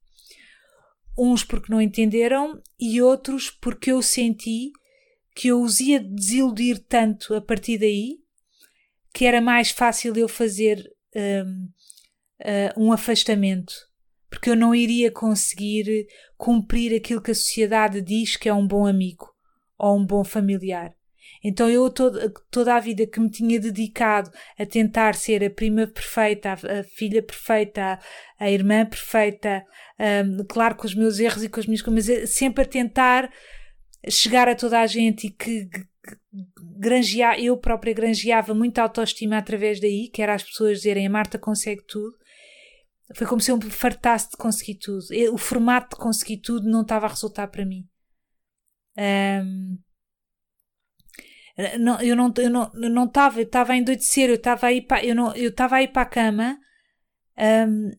Uns 1.16 1.44
porque 1.44 1.70
não 1.70 1.82
entenderam 1.82 2.62
e 2.78 3.02
outros 3.02 3.50
porque 3.50 3.90
eu 3.92 4.00
senti 4.00 4.70
que 5.38 5.48
eu 5.48 5.62
os 5.62 5.78
ia 5.78 6.00
desiludir 6.00 6.80
tanto 6.88 7.32
a 7.32 7.40
partir 7.40 7.78
daí 7.78 8.18
que 9.14 9.24
era 9.24 9.40
mais 9.40 9.70
fácil 9.70 10.16
eu 10.16 10.28
fazer 10.28 10.84
um, 11.14 11.68
eh, 12.40 12.74
um 12.76 12.92
afastamento 12.92 13.72
porque 14.28 14.50
eu 14.50 14.56
não 14.56 14.74
iria 14.74 15.12
conseguir 15.12 16.08
cumprir 16.36 16.92
aquilo 16.92 17.22
que 17.22 17.30
a 17.30 17.34
sociedade 17.36 18.02
diz 18.02 18.36
que 18.36 18.48
é 18.48 18.52
um 18.52 18.66
bom 18.66 18.84
amigo 18.84 19.32
ou 19.78 19.96
um 19.96 20.04
bom 20.04 20.24
familiar. 20.24 20.92
Então 21.42 21.70
eu 21.70 21.88
toda, 21.88 22.32
toda 22.50 22.74
a 22.74 22.80
vida 22.80 23.06
que 23.06 23.20
me 23.20 23.30
tinha 23.30 23.60
dedicado 23.60 24.30
a 24.58 24.66
tentar 24.66 25.14
ser 25.14 25.44
a 25.44 25.48
prima 25.48 25.86
perfeita, 25.86 26.50
a, 26.50 26.80
a 26.80 26.82
filha 26.82 27.22
perfeita, 27.22 27.80
a, 28.40 28.44
a 28.44 28.50
irmã 28.50 28.84
perfeita, 28.84 29.64
um, 30.26 30.44
claro 30.48 30.74
com 30.74 30.84
os 30.84 30.96
meus 30.96 31.20
erros 31.20 31.44
e 31.44 31.48
com 31.48 31.60
as 31.60 31.66
minhas 31.66 31.80
coisas, 31.80 32.08
mas 32.08 32.30
sempre 32.30 32.64
a 32.64 32.66
tentar 32.66 33.30
chegar 34.08 34.48
a 34.48 34.54
toda 34.54 34.80
a 34.80 34.86
gente 34.86 35.26
e 35.26 35.30
que, 35.30 35.68
grangear, 36.78 37.38
eu 37.40 37.56
própria 37.56 37.92
granjeava 37.92 38.54
muita 38.54 38.82
autoestima 38.82 39.38
através 39.38 39.80
daí, 39.80 40.08
que 40.08 40.22
era 40.22 40.34
as 40.34 40.42
pessoas 40.42 40.78
dizerem 40.78 41.06
a 41.06 41.10
Marta 41.10 41.38
consegue 41.38 41.82
tudo. 41.86 42.16
Foi 43.14 43.26
como 43.26 43.40
se 43.40 43.50
eu 43.50 43.56
me 43.56 43.70
fartasse 43.70 44.30
de 44.30 44.36
conseguir 44.36 44.76
tudo. 44.76 45.04
O 45.32 45.38
formato 45.38 45.96
de 45.96 46.02
conseguir 46.02 46.38
tudo 46.38 46.68
não 46.68 46.82
estava 46.82 47.06
a 47.06 47.08
resultar 47.08 47.48
para 47.48 47.64
mim. 47.64 47.88
Um, 48.98 49.78
não, 51.78 52.00
eu 52.00 52.14
não 52.14 52.32
eu 52.36 52.50
não 52.50 52.70
eu 52.74 52.90
não 52.90 53.04
estava 53.04 53.40
eu 53.40 53.44
estava 53.44 53.72
a 53.72 53.76
endoidecer 53.76 54.28
eu 54.28 54.36
estava 54.36 54.68
aí 54.68 54.80
para 54.80 55.04
eu 55.04 55.14
não 55.14 55.34
eu 55.34 55.50
estava 55.50 55.76
aí 55.76 55.88
para 55.88 56.02
a 56.02 56.06
cama 56.06 56.58
um, 57.36 57.90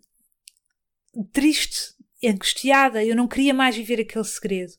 triste 1.31 1.93
angustiada 2.23 3.03
eu 3.03 3.15
não 3.15 3.27
queria 3.27 3.53
mais 3.53 3.75
viver 3.75 3.99
aquele 3.99 4.23
segredo 4.23 4.73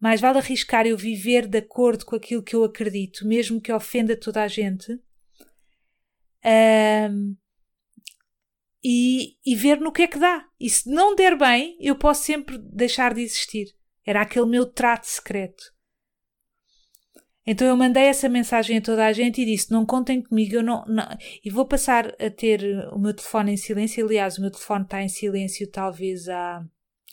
mais 0.00 0.20
vale 0.20 0.38
arriscar 0.38 0.86
eu 0.86 0.96
viver 0.96 1.46
de 1.46 1.58
acordo 1.58 2.04
com 2.04 2.16
aquilo 2.16 2.42
que 2.42 2.54
eu 2.54 2.64
acredito 2.64 3.26
mesmo 3.26 3.60
que 3.60 3.72
ofenda 3.72 4.16
toda 4.16 4.42
a 4.42 4.48
gente 4.48 4.92
um, 6.44 7.36
e, 8.84 9.36
e 9.44 9.54
ver 9.56 9.80
no 9.80 9.92
que 9.92 10.02
é 10.02 10.06
que 10.06 10.18
dá 10.18 10.46
e 10.60 10.68
se 10.70 10.88
não 10.88 11.14
der 11.14 11.36
bem 11.36 11.76
eu 11.80 11.96
posso 11.96 12.22
sempre 12.22 12.58
deixar 12.58 13.14
de 13.14 13.22
existir 13.22 13.74
era 14.04 14.22
aquele 14.22 14.46
meu 14.46 14.66
trato 14.66 15.06
secreto 15.06 15.76
então 17.46 17.68
eu 17.68 17.76
mandei 17.76 18.04
essa 18.04 18.28
mensagem 18.28 18.78
a 18.78 18.80
toda 18.80 19.06
a 19.06 19.12
gente 19.12 19.40
e 19.40 19.44
disse: 19.44 19.70
não 19.70 19.86
contem 19.86 20.20
comigo, 20.20 20.56
eu 20.56 20.62
não, 20.64 20.84
não, 20.86 21.06
E 21.44 21.48
vou 21.48 21.64
passar 21.64 22.08
a 22.20 22.28
ter 22.28 22.60
o 22.92 22.98
meu 22.98 23.14
telefone 23.14 23.52
em 23.52 23.56
silêncio. 23.56 24.04
Aliás, 24.04 24.36
o 24.36 24.40
meu 24.40 24.50
telefone 24.50 24.82
está 24.84 25.00
em 25.00 25.08
silêncio, 25.08 25.70
talvez 25.70 26.28
há. 26.28 26.64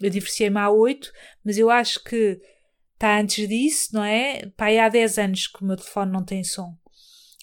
Eu 0.01 0.09
divorciei-me 0.09 0.57
há 0.57 0.71
oito, 0.71 1.11
mas 1.45 1.57
eu 1.57 1.69
acho 1.69 2.03
que 2.03 2.41
está 2.93 3.19
antes 3.19 3.47
disso, 3.47 3.93
não 3.93 4.03
é? 4.03 4.47
Pai, 4.57 4.79
há 4.79 4.89
10 4.89 5.17
anos 5.17 5.47
que 5.47 5.61
o 5.61 5.65
meu 5.65 5.75
telefone 5.75 6.11
não 6.11 6.23
tem 6.23 6.43
som. 6.43 6.77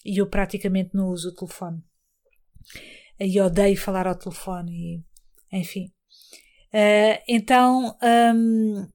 E 0.03 0.17
eu 0.19 0.27
praticamente 0.27 0.91
não 0.93 1.09
uso 1.09 1.29
o 1.29 1.35
telefone. 1.35 1.83
E 3.19 3.39
odeio 3.39 3.77
falar 3.77 4.07
ao 4.07 4.17
telefone 4.17 5.03
e. 5.51 5.57
Enfim. 5.57 5.91
Uh, 6.73 7.21
então. 7.27 7.97
Um, 8.01 8.87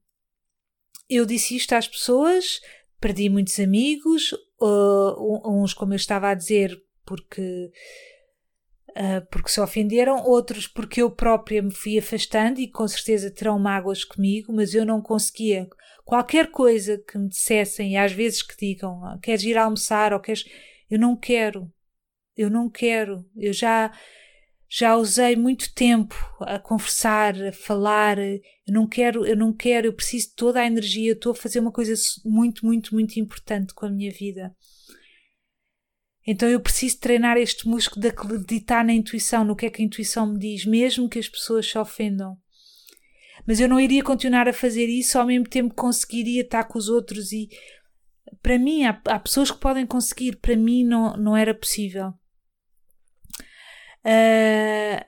eu 1.09 1.25
disse 1.25 1.57
isto 1.57 1.73
às 1.73 1.87
pessoas, 1.87 2.61
perdi 3.01 3.29
muitos 3.29 3.59
amigos, 3.61 4.33
uh, 4.61 5.63
uns, 5.63 5.73
como 5.73 5.93
eu 5.93 5.97
estava 5.97 6.31
a 6.31 6.35
dizer, 6.35 6.77
porque, 7.05 7.71
uh, 8.91 9.25
porque 9.31 9.49
se 9.49 9.61
ofenderam, 9.61 10.25
outros 10.25 10.67
porque 10.67 11.03
eu 11.03 11.11
própria 11.11 11.63
me 11.63 11.73
fui 11.73 11.99
afastando 11.99 12.61
e 12.61 12.69
com 12.69 12.87
certeza 12.89 13.31
terão 13.31 13.59
mágoas 13.59 14.05
comigo, 14.05 14.53
mas 14.53 14.75
eu 14.75 14.85
não 14.85 15.01
conseguia. 15.01 15.69
Qualquer 16.07 16.53
coisa 16.53 16.99
que 16.99 17.19
me 17.19 17.29
dissessem, 17.29 17.95
e 17.95 17.97
às 17.97 18.13
vezes 18.13 18.41
que 18.41 18.57
digam, 18.57 19.05
ah, 19.05 19.19
queres 19.21 19.43
ir 19.43 19.59
almoçar 19.59 20.13
ou 20.13 20.21
queres. 20.21 20.45
Eu 20.89 21.01
não 21.01 21.17
quero. 21.17 21.69
Eu 22.37 22.49
não 22.49 22.71
quero. 22.71 23.29
Eu 23.37 23.53
já 23.53 23.93
já 24.69 24.95
usei 24.95 25.35
muito 25.35 25.75
tempo 25.75 26.15
a 26.41 26.61
conversar, 26.61 27.35
a 27.43 27.53
falar. 27.53 28.19
Eu 28.21 28.41
não 28.69 28.87
quero, 28.87 29.27
eu 29.27 29.37
não 29.37 29.53
quero, 29.53 29.89
eu 29.89 29.93
preciso 29.93 30.29
de 30.29 30.35
toda 30.37 30.61
a 30.61 30.67
energia. 30.67 31.13
estou 31.13 31.33
a 31.33 31.35
fazer 31.35 31.59
uma 31.59 31.73
coisa 31.73 31.93
muito, 32.25 32.65
muito, 32.65 32.95
muito 32.95 33.19
importante 33.19 33.75
com 33.75 33.87
a 33.87 33.91
minha 33.91 34.13
vida. 34.13 34.55
Então 36.25 36.49
eu 36.49 36.61
preciso 36.61 37.01
treinar 37.01 37.37
este 37.37 37.67
músculo 37.67 38.01
de 38.01 38.09
acreditar 38.09 38.85
na 38.85 38.93
intuição, 38.93 39.45
no 39.45 39.57
que 39.57 39.67
é 39.67 39.71
que 39.71 39.83
a 39.83 39.85
intuição 39.85 40.25
me 40.33 40.39
diz, 40.39 40.65
mesmo 40.65 41.09
que 41.09 41.19
as 41.19 41.29
pessoas 41.29 41.69
se 41.69 41.77
ofendam. 41.77 42.39
Mas 43.47 43.61
eu 43.61 43.69
não 43.69 43.79
iria 43.79 44.03
continuar 44.03 44.49
a 44.49 44.53
fazer 44.53 44.87
isso, 44.87 45.19
ao 45.19 45.27
mesmo 45.27 45.49
tempo 45.49 45.75
conseguiria 45.75 46.43
estar 46.43 46.65
com 46.65 46.79
os 46.79 46.89
outros 46.89 47.33
e 47.33 47.49
para 48.43 48.59
mim 48.59 48.85
há, 48.85 49.01
há 49.07 49.19
pessoas 49.19 49.51
que 49.51 49.59
podem 49.59 49.87
conseguir, 49.87 50.37
para 50.37 50.57
mim 50.57 50.85
não, 50.85 51.17
não 51.17 51.37
era 51.37 51.55
possível. 51.55 52.13
Uh, 54.05 55.05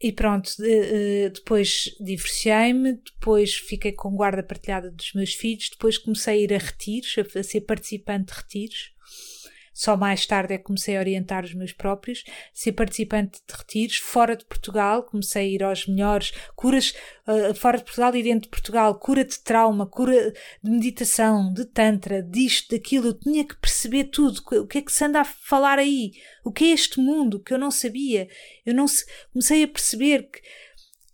e 0.00 0.12
pronto, 0.12 0.48
uh, 0.48 1.30
depois 1.30 1.94
divorciei-me, 2.00 2.94
depois 2.94 3.54
fiquei 3.54 3.92
com 3.92 4.14
guarda 4.14 4.42
partilhada 4.42 4.90
dos 4.90 5.12
meus 5.12 5.34
filhos, 5.34 5.70
depois 5.70 5.98
comecei 5.98 6.34
a 6.34 6.42
ir 6.44 6.54
a 6.54 6.58
retiros, 6.58 7.16
a, 7.18 7.40
a 7.40 7.42
ser 7.42 7.62
participante 7.62 8.32
de 8.32 8.38
retiros. 8.38 8.92
Só 9.78 9.96
mais 9.96 10.26
tarde 10.26 10.54
é 10.54 10.58
que 10.58 10.64
comecei 10.64 10.96
a 10.96 10.98
orientar 10.98 11.44
os 11.44 11.54
meus 11.54 11.72
próprios, 11.72 12.24
ser 12.52 12.72
participante 12.72 13.38
de 13.46 13.56
retiros 13.56 13.98
fora 13.98 14.34
de 14.34 14.44
Portugal, 14.44 15.04
comecei 15.04 15.42
a 15.42 15.48
ir 15.48 15.62
aos 15.62 15.86
melhores 15.86 16.32
curas 16.56 16.96
uh, 17.28 17.54
fora 17.54 17.78
de 17.78 17.84
Portugal 17.84 18.12
e 18.16 18.22
dentro 18.24 18.42
de 18.42 18.48
Portugal, 18.48 18.98
cura 18.98 19.24
de 19.24 19.38
trauma, 19.38 19.86
cura 19.86 20.32
de 20.60 20.68
meditação, 20.68 21.52
de 21.52 21.64
tantra, 21.64 22.20
disto, 22.20 22.74
daquilo, 22.74 23.06
eu 23.06 23.14
tinha 23.20 23.44
que 23.44 23.54
perceber 23.54 24.06
tudo, 24.06 24.42
o 24.50 24.66
que 24.66 24.78
é 24.78 24.82
que 24.82 24.90
se 24.90 25.04
anda 25.04 25.20
a 25.20 25.24
falar 25.24 25.78
aí, 25.78 26.10
o 26.44 26.50
que 26.50 26.64
é 26.64 26.68
este 26.70 26.98
mundo 26.98 27.38
que 27.38 27.54
eu 27.54 27.58
não 27.58 27.70
sabia, 27.70 28.28
eu 28.66 28.74
não 28.74 28.88
se, 28.88 29.06
comecei 29.32 29.62
a 29.62 29.68
perceber 29.68 30.28
que, 30.28 30.40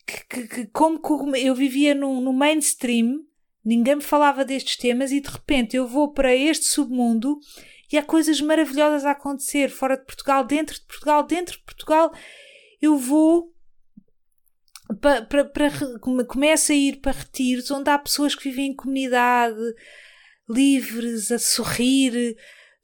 que, 0.06 0.24
que, 0.24 0.48
que 0.48 0.66
como 0.68 1.36
eu 1.36 1.54
vivia 1.54 1.94
no, 1.94 2.18
no 2.18 2.32
mainstream, 2.32 3.26
ninguém 3.62 3.96
me 3.96 4.02
falava 4.02 4.42
destes 4.42 4.78
temas 4.78 5.12
e 5.12 5.20
de 5.20 5.28
repente 5.28 5.76
eu 5.76 5.86
vou 5.86 6.14
para 6.14 6.34
este 6.34 6.64
submundo 6.64 7.38
e 7.92 7.98
há 7.98 8.02
coisas 8.02 8.40
maravilhosas 8.40 9.04
a 9.04 9.12
acontecer 9.12 9.68
fora 9.68 9.96
de 9.96 10.04
Portugal, 10.04 10.44
dentro 10.44 10.74
de 10.74 10.82
Portugal, 10.82 11.22
dentro 11.22 11.56
de 11.56 11.64
Portugal. 11.64 12.12
Eu 12.80 12.96
vou 12.96 13.54
para, 15.00 15.22
para, 15.22 15.44
para 15.44 15.70
começo 16.26 16.72
a 16.72 16.74
ir 16.74 17.00
para 17.00 17.12
retiros 17.12 17.70
onde 17.70 17.90
há 17.90 17.98
pessoas 17.98 18.34
que 18.34 18.48
vivem 18.48 18.66
em 18.66 18.74
comunidade, 18.74 19.58
livres, 20.48 21.32
a 21.32 21.38
sorrir, 21.38 22.36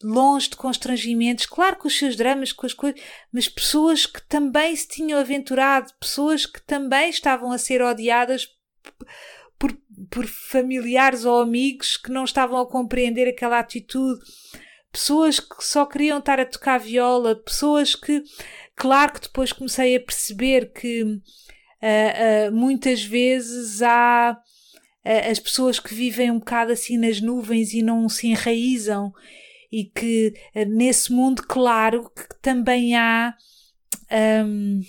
longe 0.02 0.48
de 0.48 0.56
constrangimentos, 0.56 1.44
claro 1.46 1.76
com 1.76 1.88
os 1.88 1.98
seus 1.98 2.16
dramas, 2.16 2.52
com 2.52 2.64
as 2.64 2.72
coisas, 2.72 3.00
mas 3.32 3.48
pessoas 3.48 4.06
que 4.06 4.22
também 4.22 4.74
se 4.74 4.88
tinham 4.88 5.18
aventurado, 5.18 5.92
pessoas 6.00 6.46
que 6.46 6.60
também 6.62 7.10
estavam 7.10 7.52
a 7.52 7.58
ser 7.58 7.82
odiadas 7.82 8.48
por, 9.58 9.76
por 10.10 10.26
familiares 10.26 11.26
ou 11.26 11.42
amigos 11.42 11.98
que 11.98 12.10
não 12.10 12.24
estavam 12.24 12.58
a 12.58 12.66
compreender 12.66 13.28
aquela 13.28 13.58
atitude 13.58 14.20
pessoas 14.92 15.40
que 15.40 15.64
só 15.64 15.86
queriam 15.86 16.18
estar 16.18 16.40
a 16.40 16.46
tocar 16.46 16.78
viola, 16.78 17.36
pessoas 17.36 17.94
que, 17.94 18.22
claro 18.74 19.12
que 19.12 19.20
depois 19.20 19.52
comecei 19.52 19.96
a 19.96 20.00
perceber 20.00 20.72
que 20.72 21.02
uh, 21.02 21.18
uh, 22.48 22.52
muitas 22.52 23.02
vezes 23.02 23.82
há 23.82 24.36
uh, 25.04 25.30
as 25.30 25.38
pessoas 25.38 25.78
que 25.78 25.94
vivem 25.94 26.30
um 26.30 26.38
bocado 26.38 26.72
assim 26.72 26.98
nas 26.98 27.20
nuvens 27.20 27.72
e 27.72 27.82
não 27.82 28.08
se 28.08 28.28
enraizam 28.28 29.12
e 29.72 29.84
que 29.84 30.34
nesse 30.66 31.12
mundo, 31.12 31.44
claro, 31.46 32.10
que 32.10 32.26
também 32.42 32.96
há 32.96 33.32
um, 34.42 34.80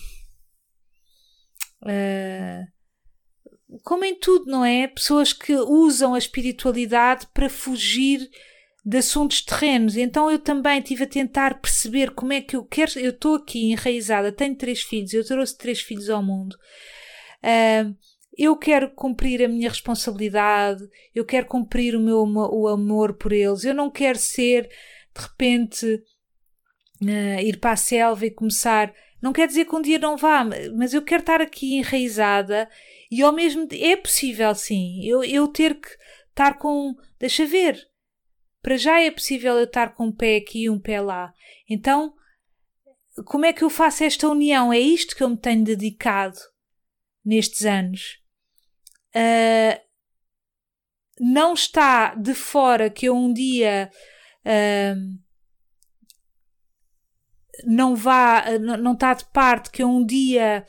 como 3.84 4.04
em 4.04 4.16
tudo, 4.16 4.46
não 4.50 4.66
é? 4.66 4.88
Pessoas 4.88 5.34
que 5.34 5.54
usam 5.54 6.14
a 6.14 6.18
espiritualidade 6.18 7.28
para 7.34 7.48
fugir 7.48 8.28
de 8.84 8.98
assuntos 8.98 9.42
terrenos. 9.42 9.96
Então 9.96 10.30
eu 10.30 10.40
também 10.40 10.82
tive 10.82 11.04
a 11.04 11.08
tentar 11.08 11.62
perceber 11.62 12.12
como 12.12 12.34
é 12.34 12.42
que 12.42 12.56
eu 12.56 12.64
quero. 12.66 13.00
Eu 13.00 13.12
estou 13.12 13.36
aqui 13.36 13.72
enraizada, 13.72 14.32
tenho 14.32 14.56
três 14.56 14.82
filhos, 14.82 15.14
eu 15.14 15.26
trouxe 15.26 15.58
três 15.58 15.82
filhos 15.82 16.10
ao 16.10 16.24
mundo. 16.24 16.56
Uh, 17.44 17.96
eu 18.38 18.56
quero 18.56 18.90
cumprir 18.90 19.44
a 19.44 19.48
minha 19.48 19.70
responsabilidade, 19.70 20.88
eu 21.14 21.26
quero 21.26 21.46
cumprir 21.46 21.96
o 21.96 22.00
meu 22.00 22.24
o 22.24 22.68
amor 22.68 23.14
por 23.14 23.34
eles, 23.34 23.64
eu 23.64 23.74
não 23.74 23.90
quero 23.90 24.18
ser 24.18 24.70
de 25.14 25.22
repente 25.22 25.86
uh, 27.04 27.40
ir 27.42 27.60
para 27.60 27.74
a 27.74 27.78
selva 27.78 28.26
e 28.26 28.32
começar. 28.32 28.94
Não 29.22 29.34
quer 29.34 29.48
dizer 29.48 29.66
que 29.66 29.76
um 29.76 29.82
dia 29.82 30.00
não 30.00 30.18
vá, 30.18 30.44
mas 30.76 30.94
eu 30.94 31.04
quero 31.04 31.22
estar 31.22 31.42
aqui 31.42 31.76
enraizada 31.76 32.68
e 33.12 33.22
ao 33.22 33.32
mesmo 33.32 33.68
é 33.72 33.96
possível 33.96 34.56
sim, 34.56 35.06
eu, 35.06 35.24
eu 35.24 35.48
ter 35.48 35.76
que 35.80 35.90
estar 36.30 36.58
com, 36.58 36.96
deixa 37.20 37.46
ver, 37.46 37.91
para 38.62 38.78
já 38.78 39.02
é 39.02 39.10
possível 39.10 39.56
eu 39.58 39.66
estar 39.66 39.94
com 39.96 40.06
um 40.06 40.12
pé 40.12 40.38
aqui 40.38 40.64
e 40.64 40.70
um 40.70 40.80
pé 40.80 41.02
lá. 41.02 41.34
Então, 41.70 42.14
como 43.26 43.46
é 43.46 43.54
que 43.54 43.64
eu 43.64 43.70
faço 43.70 44.04
esta 44.04 44.28
união? 44.28 44.72
É 44.72 44.80
isto 44.80 45.16
que 45.16 45.24
eu 45.24 45.30
me 45.30 45.38
tenho 45.38 45.64
dedicado 45.64 46.38
nestes 47.26 47.66
anos. 47.66 48.20
Uh, 49.16 49.80
não 51.20 51.54
está 51.54 52.16
de 52.16 52.34
fora 52.34 52.90
que 52.90 53.08
eu 53.08 53.16
um 53.16 53.32
dia 53.32 53.92
uh, 54.46 55.22
não 57.66 57.96
vá, 57.96 58.46
não 58.60 58.94
está 58.94 59.14
de 59.14 59.26
parte 59.26 59.70
que 59.70 59.84
eu 59.84 59.90
um 59.90 60.06
dia 60.06 60.66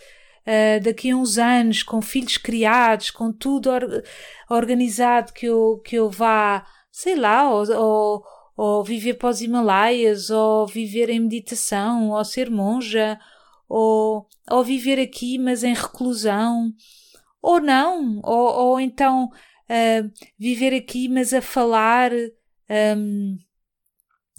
uh, 0.47 0.83
daqui 0.83 1.11
a 1.11 1.17
uns 1.17 1.39
anos, 1.39 1.83
com 1.83 2.03
filhos 2.03 2.37
criados, 2.37 3.11
com 3.11 3.33
tudo 3.33 3.71
or 3.71 4.03
organizado, 4.51 5.33
que 5.33 5.47
eu, 5.47 5.81
que 5.85 5.97
eu 5.97 6.11
vá, 6.11 6.67
sei 7.03 7.17
lá, 7.17 7.51
ou, 7.51 7.65
ou, 7.69 8.25
ou 8.57 8.85
viver 8.85 9.15
para 9.15 9.31
os 9.31 9.41
Himalaias, 9.41 10.31
ou 10.31 10.69
viver 10.69 11.11
em 11.11 11.19
meditação, 11.19 12.11
ou 12.11 12.25
ser 12.25 12.49
monja, 12.49 13.19
ou, 13.69 14.29
ou 14.49 14.63
viver 14.63 15.01
aqui, 15.01 15.37
mas 15.37 15.65
em 15.65 15.75
reclusão, 15.75 16.73
ou 17.41 17.61
não, 17.61 18.21
ou, 18.23 18.69
ou 18.69 18.81
então 18.81 19.25
uh, 19.25 20.11
viver 20.39 20.73
aqui, 20.73 21.09
mas 21.09 21.33
a 21.33 21.43
falar. 21.43 22.13
Um, 22.97 23.37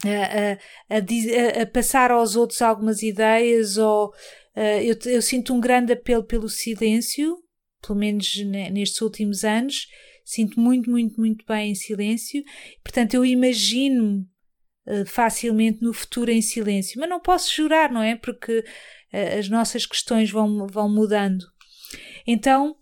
a, 0.06 0.96
a, 0.96 0.98
a, 0.98 1.62
a, 1.62 1.66
passar 1.66 2.12
aos 2.12 2.36
outros 2.36 2.62
algumas 2.62 3.02
ideias 3.02 3.78
ou 3.78 4.10
uh, 4.10 4.82
eu, 4.82 4.98
eu, 5.06 5.22
sinto 5.22 5.54
um 5.54 5.62
grande 5.62 5.94
apelo 5.94 6.26
pelo 6.26 6.50
silêncio, 6.50 7.38
pelo 7.82 8.00
menos 8.00 8.36
nestes 8.44 9.00
últimos 9.02 9.46
anos, 9.46 9.88
sinto 10.24 10.60
muito, 10.60 10.90
muito, 10.90 11.20
muito 11.20 11.46
bem 11.46 11.72
em 11.72 11.76
silêncio, 11.76 12.44
portanto 12.84 13.14
eu 13.14 13.26
imagino 13.26 14.28
uh, 14.88 15.06
facilmente 15.06 15.82
no 15.82 15.94
futuro 15.94 16.32
em 16.32 16.42
silêncio, 16.42 17.00
mas 17.00 17.10
não 17.10 17.20
posso 17.20 17.54
jurar, 17.54 17.92
não 17.92 18.02
é? 18.02 18.16
Porque 18.16 18.60
uh, 18.60 19.40
as 19.40 19.50
nossas 19.50 19.86
questões 19.86 20.30
vão, 20.32 20.68
vão 20.68 20.90
mudando. 20.90 21.46
Então, 22.26 22.76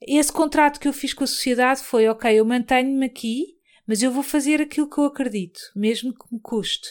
esse 0.00 0.32
contrato 0.32 0.78
que 0.78 0.86
eu 0.86 0.92
fiz 0.92 1.14
com 1.14 1.24
a 1.24 1.26
sociedade 1.26 1.82
foi: 1.82 2.08
ok, 2.08 2.32
eu 2.32 2.44
mantenho-me 2.44 3.06
aqui, 3.06 3.56
mas 3.86 4.02
eu 4.02 4.10
vou 4.10 4.22
fazer 4.22 4.60
aquilo 4.60 4.88
que 4.88 4.98
eu 4.98 5.04
acredito, 5.04 5.60
mesmo 5.74 6.12
que 6.12 6.32
me 6.32 6.40
custe. 6.40 6.88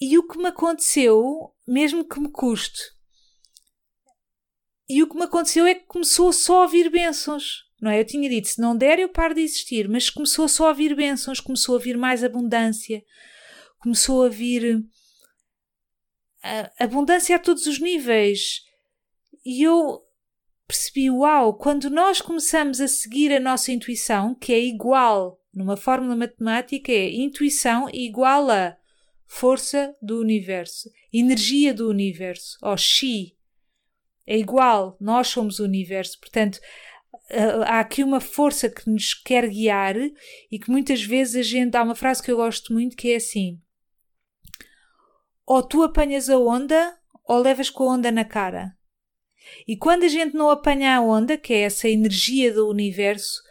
E 0.00 0.18
o 0.18 0.26
que 0.26 0.36
me 0.36 0.48
aconteceu, 0.48 1.54
mesmo 1.66 2.06
que 2.06 2.20
me 2.20 2.30
custe, 2.30 2.94
e 4.88 5.02
o 5.02 5.08
que 5.08 5.16
me 5.16 5.24
aconteceu 5.24 5.66
é 5.66 5.74
que 5.74 5.86
começou 5.86 6.32
só 6.32 6.64
a 6.64 6.66
vir 6.66 6.90
bênçãos. 6.90 7.64
Não 7.84 7.90
é? 7.90 8.00
Eu 8.00 8.06
tinha 8.06 8.30
dito, 8.30 8.48
se 8.48 8.58
não 8.62 8.74
der, 8.74 8.98
eu 8.98 9.10
paro 9.10 9.34
de 9.34 9.42
existir, 9.42 9.90
mas 9.90 10.08
começou 10.08 10.48
só 10.48 10.70
a 10.70 10.72
vir 10.72 10.96
bênçãos, 10.96 11.38
começou 11.38 11.76
a 11.76 11.78
vir 11.78 11.98
mais 11.98 12.24
abundância, 12.24 13.04
começou 13.78 14.24
a 14.24 14.30
vir 14.30 14.82
abundância 16.80 17.36
a 17.36 17.38
todos 17.38 17.66
os 17.66 17.78
níveis. 17.78 18.62
E 19.44 19.62
eu 19.62 20.00
percebi, 20.66 21.10
uau, 21.10 21.58
quando 21.58 21.90
nós 21.90 22.22
começamos 22.22 22.80
a 22.80 22.88
seguir 22.88 23.30
a 23.30 23.38
nossa 23.38 23.70
intuição, 23.70 24.34
que 24.34 24.54
é 24.54 24.64
igual, 24.64 25.38
numa 25.52 25.76
fórmula 25.76 26.16
matemática, 26.16 26.90
é 26.90 27.10
intuição 27.10 27.90
igual 27.92 28.50
a 28.50 28.74
força 29.26 29.94
do 30.00 30.22
universo, 30.22 30.90
energia 31.12 31.74
do 31.74 31.90
universo, 31.90 32.56
ou 32.62 32.78
chi. 32.78 33.36
É 34.26 34.38
igual, 34.38 34.96
nós 34.98 35.28
somos 35.28 35.58
o 35.58 35.64
universo. 35.64 36.18
Portanto, 36.18 36.58
há 37.66 37.80
aqui 37.80 38.02
uma 38.04 38.20
força 38.20 38.68
que 38.68 38.88
nos 38.88 39.14
quer 39.14 39.48
guiar 39.48 39.96
e 39.96 40.58
que 40.58 40.70
muitas 40.70 41.02
vezes 41.02 41.36
a 41.36 41.42
gente. 41.42 41.76
Há 41.76 41.82
uma 41.82 41.94
frase 41.94 42.22
que 42.22 42.30
eu 42.30 42.36
gosto 42.36 42.72
muito 42.72 42.96
que 42.96 43.12
é 43.12 43.16
assim: 43.16 43.60
ou 45.46 45.62
tu 45.62 45.82
apanhas 45.82 46.28
a 46.28 46.38
onda 46.38 46.96
ou 47.26 47.38
levas 47.38 47.70
com 47.70 47.84
a 47.84 47.94
onda 47.94 48.10
na 48.10 48.24
cara. 48.24 48.76
E 49.66 49.76
quando 49.76 50.04
a 50.04 50.08
gente 50.08 50.34
não 50.34 50.50
apanha 50.50 50.96
a 50.96 51.00
onda, 51.00 51.36
que 51.36 51.52
é 51.52 51.60
essa 51.60 51.88
energia 51.88 52.52
do 52.52 52.68
universo, 52.68 53.42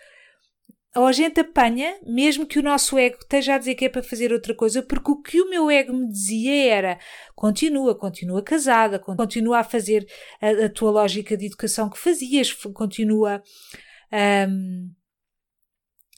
ou 0.96 1.08
a 1.08 1.12
gente 1.12 1.40
apanha, 1.40 1.98
mesmo 2.06 2.46
que 2.46 2.60
o 2.60 2.64
nosso 2.64 2.98
ego 2.98 3.18
esteja 3.20 3.56
a 3.56 3.58
dizer 3.58 3.74
que 3.76 3.86
é 3.86 3.90
para 3.90 4.04
fazer 4.04 4.32
outra 4.32 4.56
coisa, 4.56 4.84
porque 4.84 5.12
o 5.12 5.22
que 5.22 5.42
o 5.42 5.50
meu 5.50 5.70
ego 5.70 5.92
me 5.94 6.08
dizia 6.08 6.66
era: 6.72 7.00
continua, 7.36 7.98
continua 7.98 8.44
casada, 8.44 9.00
continua 9.00 9.60
a 9.60 9.64
fazer 9.64 10.08
a, 10.40 10.66
a 10.66 10.70
tua 10.70 10.92
lógica 10.92 11.36
de 11.36 11.48
educação 11.48 11.90
que 11.90 11.98
fazias, 11.98 12.54
continua. 12.74 13.42
Um, 14.50 14.92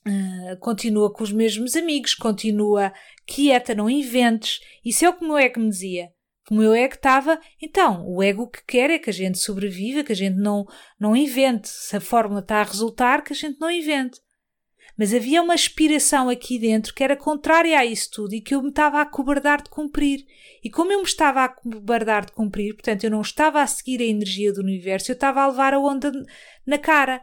Uh, 0.07 0.51
ah, 0.51 0.55
continua 0.57 1.11
com 1.11 1.23
os 1.23 1.31
mesmos 1.31 1.75
amigos, 1.75 2.13
continua 2.13 2.93
quieta, 3.25 3.73
não 3.73 3.89
inventes. 3.89 4.59
Isso 4.85 5.03
é 5.03 5.09
o 5.09 5.13
que 5.13 5.25
o 5.25 5.27
meu 5.27 5.35
ego 5.35 5.59
me 5.59 5.67
dizia. 5.67 6.11
O 6.51 6.53
meu 6.53 6.75
ego 6.75 6.93
estava, 6.93 7.39
então, 7.59 8.05
o 8.07 8.21
ego 8.21 8.47
que 8.47 8.63
quer 8.67 8.91
é 8.91 8.99
que 8.99 9.09
a 9.09 9.13
gente 9.13 9.39
sobreviva, 9.39 10.03
que 10.03 10.11
a 10.11 10.15
gente 10.15 10.37
não, 10.37 10.63
não 10.99 11.15
invente. 11.15 11.67
Se 11.67 11.97
a 11.97 11.99
fórmula 11.99 12.41
está 12.41 12.57
a 12.57 12.63
resultar, 12.63 13.23
que 13.23 13.33
a 13.33 13.35
gente 13.35 13.59
não 13.59 13.71
invente. 13.71 14.19
Mas 14.97 15.13
havia 15.13 15.41
uma 15.41 15.53
aspiração 15.53 16.29
aqui 16.29 16.57
dentro 16.57 16.93
que 16.93 17.03
era 17.03 17.17
contrária 17.17 17.77
a 17.77 17.85
isso 17.85 18.09
tudo 18.11 18.33
e 18.33 18.41
que 18.41 18.55
eu 18.55 18.61
me 18.61 18.69
estava 18.69 18.99
a 18.99 19.01
acobardar 19.01 19.61
de 19.61 19.69
cumprir. 19.69 20.25
E 20.63 20.69
como 20.69 20.91
eu 20.91 20.99
me 20.99 21.05
estava 21.05 21.41
a 21.41 21.45
acobardar 21.45 22.25
de 22.25 22.31
cumprir, 22.31 22.73
portanto 22.73 23.03
eu 23.03 23.11
não 23.11 23.21
estava 23.21 23.61
a 23.61 23.67
seguir 23.67 24.01
a 24.01 24.05
energia 24.05 24.53
do 24.53 24.61
universo, 24.61 25.11
eu 25.11 25.15
estava 25.15 25.41
a 25.41 25.47
levar 25.47 25.73
a 25.73 25.79
onda 25.79 26.11
na 26.65 26.77
cara. 26.77 27.21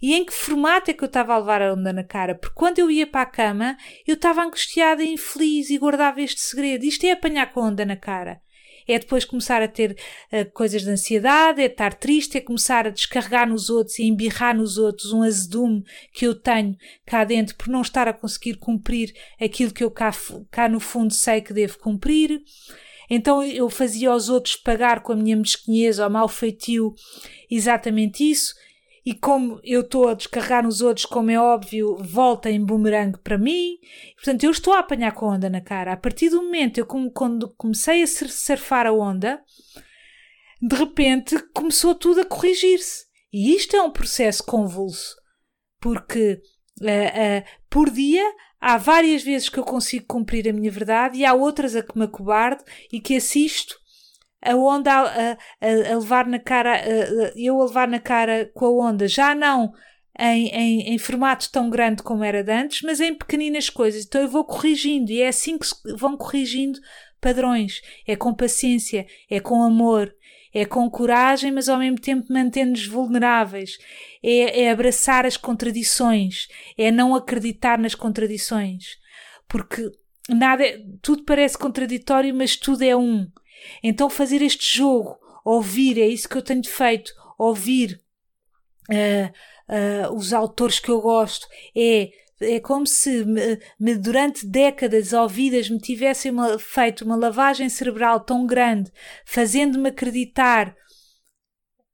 E 0.00 0.14
em 0.14 0.26
que 0.26 0.32
formato 0.32 0.90
é 0.90 0.94
que 0.94 1.02
eu 1.02 1.06
estava 1.06 1.34
a 1.34 1.38
levar 1.38 1.62
a 1.62 1.72
onda 1.72 1.92
na 1.92 2.04
cara? 2.04 2.34
Porque 2.34 2.54
quando 2.54 2.78
eu 2.78 2.90
ia 2.90 3.06
para 3.06 3.22
a 3.22 3.26
cama, 3.26 3.78
eu 4.06 4.14
estava 4.14 4.42
angustiada 4.42 5.02
e 5.02 5.14
infeliz 5.14 5.70
e 5.70 5.78
guardava 5.78 6.20
este 6.20 6.40
segredo. 6.40 6.84
Isto 6.84 7.06
é 7.06 7.12
apanhar 7.12 7.50
com 7.50 7.60
a 7.60 7.64
onda 7.64 7.84
na 7.86 7.96
cara 7.96 8.40
é 8.86 8.98
depois 8.98 9.24
começar 9.24 9.62
a 9.62 9.68
ter 9.68 9.96
uh, 10.32 10.50
coisas 10.52 10.82
de 10.82 10.90
ansiedade, 10.90 11.62
é 11.62 11.66
estar 11.66 11.94
triste, 11.94 12.38
é 12.38 12.40
começar 12.40 12.86
a 12.86 12.90
descarregar 12.90 13.48
nos 13.48 13.70
outros 13.70 13.98
e 13.98 14.04
embirrar 14.04 14.56
nos 14.56 14.78
outros 14.78 15.12
um 15.12 15.22
azedume 15.22 15.84
que 16.12 16.26
eu 16.26 16.34
tenho 16.34 16.76
cá 17.04 17.24
dentro 17.24 17.54
por 17.56 17.68
não 17.68 17.82
estar 17.82 18.08
a 18.08 18.12
conseguir 18.12 18.54
cumprir 18.54 19.14
aquilo 19.40 19.72
que 19.72 19.84
eu 19.84 19.90
cá, 19.90 20.10
cá 20.50 20.68
no 20.68 20.80
fundo 20.80 21.12
sei 21.12 21.40
que 21.40 21.52
devo 21.52 21.78
cumprir. 21.78 22.42
Então 23.08 23.42
eu 23.42 23.70
fazia 23.70 24.10
aos 24.10 24.28
outros 24.28 24.56
pagar 24.56 25.00
com 25.00 25.12
a 25.12 25.16
minha 25.16 25.36
mesquinhez 25.36 25.98
ou 25.98 26.10
mal 26.10 26.28
feitio 26.28 26.94
exatamente 27.50 28.28
isso 28.28 28.54
e 29.06 29.14
como 29.14 29.60
eu 29.62 29.82
estou 29.82 30.08
a 30.08 30.14
descarregar 30.14 30.64
nos 30.64 30.80
outros, 30.80 31.06
como 31.06 31.30
é 31.30 31.38
óbvio, 31.38 31.96
volta 31.98 32.50
em 32.50 32.62
bumerangue 32.62 33.20
para 33.20 33.38
mim. 33.38 33.78
Portanto, 34.16 34.42
eu 34.42 34.50
estou 34.50 34.74
a 34.74 34.80
apanhar 34.80 35.12
com 35.12 35.26
a 35.26 35.34
onda 35.34 35.48
na 35.48 35.60
cara. 35.60 35.92
A 35.92 35.96
partir 35.96 36.28
do 36.28 36.42
momento 36.42 36.78
eu 36.78 36.86
quando 36.86 37.54
comecei 37.56 38.02
a 38.02 38.06
surfar 38.06 38.84
a 38.84 38.92
onda, 38.92 39.40
de 40.60 40.74
repente 40.74 41.38
começou 41.54 41.94
tudo 41.94 42.22
a 42.22 42.24
corrigir-se. 42.24 43.06
E 43.32 43.54
isto 43.54 43.76
é 43.76 43.82
um 43.82 43.92
processo 43.92 44.42
convulso, 44.42 45.14
porque 45.80 46.42
uh, 46.80 46.84
uh, 46.84 47.44
por 47.70 47.88
dia 47.90 48.24
há 48.60 48.76
várias 48.76 49.22
vezes 49.22 49.48
que 49.48 49.58
eu 49.58 49.64
consigo 49.64 50.06
cumprir 50.06 50.48
a 50.48 50.52
minha 50.52 50.70
verdade 50.70 51.18
e 51.18 51.24
há 51.24 51.32
outras 51.32 51.76
a 51.76 51.82
que 51.82 51.96
me 51.96 52.06
acobardo 52.06 52.64
e 52.92 53.00
que 53.00 53.14
assisto 53.14 53.78
a 54.52 54.56
onda 54.56 54.92
a, 54.92 55.32
a, 55.32 55.92
a 55.92 55.94
levar 55.98 56.26
na 56.26 56.38
cara, 56.38 56.74
a, 56.74 57.32
eu 57.36 57.60
a 57.60 57.64
levar 57.64 57.88
na 57.88 57.98
cara 57.98 58.50
com 58.54 58.66
a 58.66 58.88
onda, 58.88 59.06
já 59.08 59.34
não 59.34 59.72
em, 60.18 60.48
em, 60.48 60.94
em, 60.94 60.98
formato 60.98 61.50
tão 61.50 61.68
grande 61.68 62.02
como 62.02 62.24
era 62.24 62.42
de 62.42 62.52
antes, 62.52 62.82
mas 62.82 63.00
em 63.00 63.14
pequeninas 63.14 63.68
coisas. 63.68 64.04
Então 64.04 64.20
eu 64.20 64.28
vou 64.28 64.44
corrigindo 64.44 65.10
e 65.10 65.20
é 65.20 65.28
assim 65.28 65.58
que 65.58 65.66
vão 65.96 66.16
corrigindo 66.16 66.80
padrões. 67.20 67.82
É 68.06 68.16
com 68.16 68.32
paciência, 68.34 69.06
é 69.30 69.40
com 69.40 69.62
amor, 69.62 70.14
é 70.54 70.64
com 70.64 70.88
coragem, 70.90 71.52
mas 71.52 71.68
ao 71.68 71.78
mesmo 71.78 72.00
tempo 72.00 72.32
mantendo-nos 72.32 72.86
vulneráveis. 72.86 73.78
É, 74.22 74.62
é 74.62 74.70
abraçar 74.70 75.26
as 75.26 75.36
contradições, 75.36 76.48
é 76.78 76.90
não 76.90 77.14
acreditar 77.14 77.78
nas 77.78 77.94
contradições. 77.94 78.98
Porque 79.46 79.90
nada, 80.28 80.64
tudo 81.02 81.24
parece 81.24 81.58
contraditório, 81.58 82.34
mas 82.34 82.56
tudo 82.56 82.82
é 82.82 82.96
um. 82.96 83.30
Então, 83.82 84.10
fazer 84.10 84.42
este 84.42 84.78
jogo, 84.78 85.18
ouvir, 85.44 85.98
é 85.98 86.06
isso 86.06 86.28
que 86.28 86.36
eu 86.36 86.42
tenho 86.42 86.64
feito, 86.64 87.12
ouvir 87.38 88.00
uh, 88.90 90.10
uh, 90.10 90.14
os 90.14 90.32
autores 90.32 90.78
que 90.78 90.90
eu 90.90 91.00
gosto, 91.00 91.46
é 91.76 92.10
é 92.40 92.60
como 92.60 92.86
se 92.86 93.24
me, 93.24 93.58
me, 93.78 93.94
durante 93.94 94.46
décadas 94.46 95.12
ouvidas 95.12 95.70
me 95.70 95.78
tivessem 95.78 96.30
uma, 96.30 96.58
feito 96.58 97.04
uma 97.04 97.16
lavagem 97.16 97.68
cerebral 97.68 98.20
tão 98.20 98.46
grande, 98.46 98.92
fazendo-me 99.24 99.88
acreditar 99.88 100.76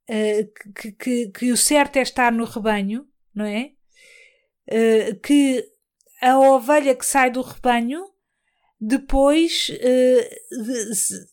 uh, 0.09 0.73
que, 0.75 0.91
que, 0.91 1.31
que, 1.31 1.51
o 1.51 1.57
certo 1.57 1.97
é 1.97 2.01
estar 2.01 2.31
no 2.31 2.43
rebanho, 2.43 3.07
não 3.33 3.45
é? 3.45 3.71
Uh, 4.67 5.19
que 5.21 5.65
a 6.21 6.37
ovelha 6.39 6.95
que 6.95 7.05
sai 7.05 7.29
do 7.29 7.41
rebanho 7.41 8.03
depois 8.79 9.69
uh, 9.69 10.63
de, 10.63 11.32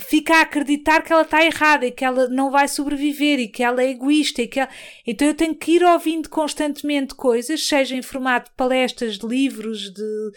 fica 0.00 0.36
a 0.36 0.40
acreditar 0.42 1.02
que 1.02 1.12
ela 1.12 1.22
está 1.22 1.44
errada 1.44 1.86
e 1.86 1.90
que 1.90 2.04
ela 2.04 2.28
não 2.28 2.50
vai 2.50 2.68
sobreviver 2.68 3.38
e 3.38 3.48
que 3.48 3.62
ela 3.62 3.82
é 3.82 3.90
egoísta 3.90 4.42
e 4.42 4.48
que 4.48 4.60
ela... 4.60 4.70
então 5.06 5.26
eu 5.26 5.34
tenho 5.34 5.54
que 5.54 5.72
ir 5.72 5.84
ouvindo 5.84 6.28
constantemente 6.28 7.14
coisas, 7.14 7.66
seja 7.66 7.96
em 7.96 8.02
formato 8.02 8.50
de 8.50 8.56
palestras, 8.56 9.18
de 9.18 9.26
livros, 9.26 9.92
de, 9.92 10.32